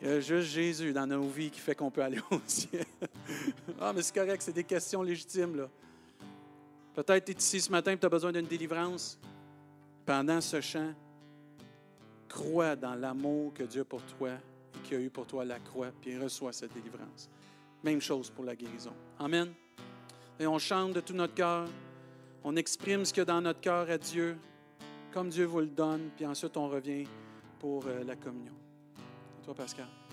Il 0.00 0.08
y 0.08 0.10
a 0.10 0.20
juste 0.20 0.50
Jésus 0.50 0.92
dans 0.92 1.06
nos 1.06 1.22
vies 1.22 1.50
qui 1.50 1.60
fait 1.60 1.74
qu'on 1.74 1.90
peut 1.90 2.02
aller 2.02 2.20
au 2.30 2.40
ciel. 2.46 2.84
ah, 3.80 3.92
mais 3.92 4.02
c'est 4.02 4.14
correct, 4.14 4.42
c'est 4.42 4.52
des 4.52 4.64
questions 4.64 5.02
légitimes. 5.02 5.56
là. 5.56 5.68
Peut-être 6.94 7.24
tu 7.24 7.32
es 7.32 7.34
ici 7.36 7.60
ce 7.60 7.70
matin 7.70 7.92
et 7.92 7.98
tu 7.98 8.06
as 8.06 8.08
besoin 8.08 8.32
d'une 8.32 8.46
délivrance. 8.46 9.18
Pendant 10.06 10.40
ce 10.40 10.60
chant, 10.60 10.92
crois 12.28 12.76
dans 12.76 12.94
l'amour 12.94 13.52
que 13.52 13.64
Dieu 13.64 13.82
a 13.82 13.84
pour 13.84 14.02
toi 14.02 14.30
et 14.30 14.78
qu'il 14.86 14.96
a 14.96 15.00
eu 15.00 15.10
pour 15.10 15.26
toi 15.26 15.44
la 15.44 15.58
croix, 15.58 15.90
puis 16.00 16.16
reçois 16.18 16.52
cette 16.52 16.72
délivrance. 16.72 17.28
Même 17.82 18.00
chose 18.00 18.30
pour 18.30 18.44
la 18.44 18.56
guérison. 18.56 18.92
Amen. 19.18 19.52
Et 20.40 20.46
on 20.46 20.58
chante 20.58 20.92
de 20.92 21.00
tout 21.00 21.14
notre 21.14 21.34
cœur. 21.34 21.68
On 22.44 22.56
exprime 22.56 23.04
ce 23.04 23.12
qu'il 23.12 23.20
y 23.20 23.22
a 23.22 23.26
dans 23.26 23.40
notre 23.40 23.60
cœur 23.60 23.90
à 23.90 23.98
Dieu, 23.98 24.36
comme 25.12 25.28
Dieu 25.28 25.44
vous 25.44 25.60
le 25.60 25.66
donne, 25.66 26.10
puis 26.16 26.24
ensuite 26.26 26.56
on 26.56 26.68
revient 26.68 27.04
pour 27.58 27.84
euh, 27.86 28.04
la 28.04 28.14
communion. 28.14 28.54
Toi, 29.48 29.54
Pascal. 29.54 30.07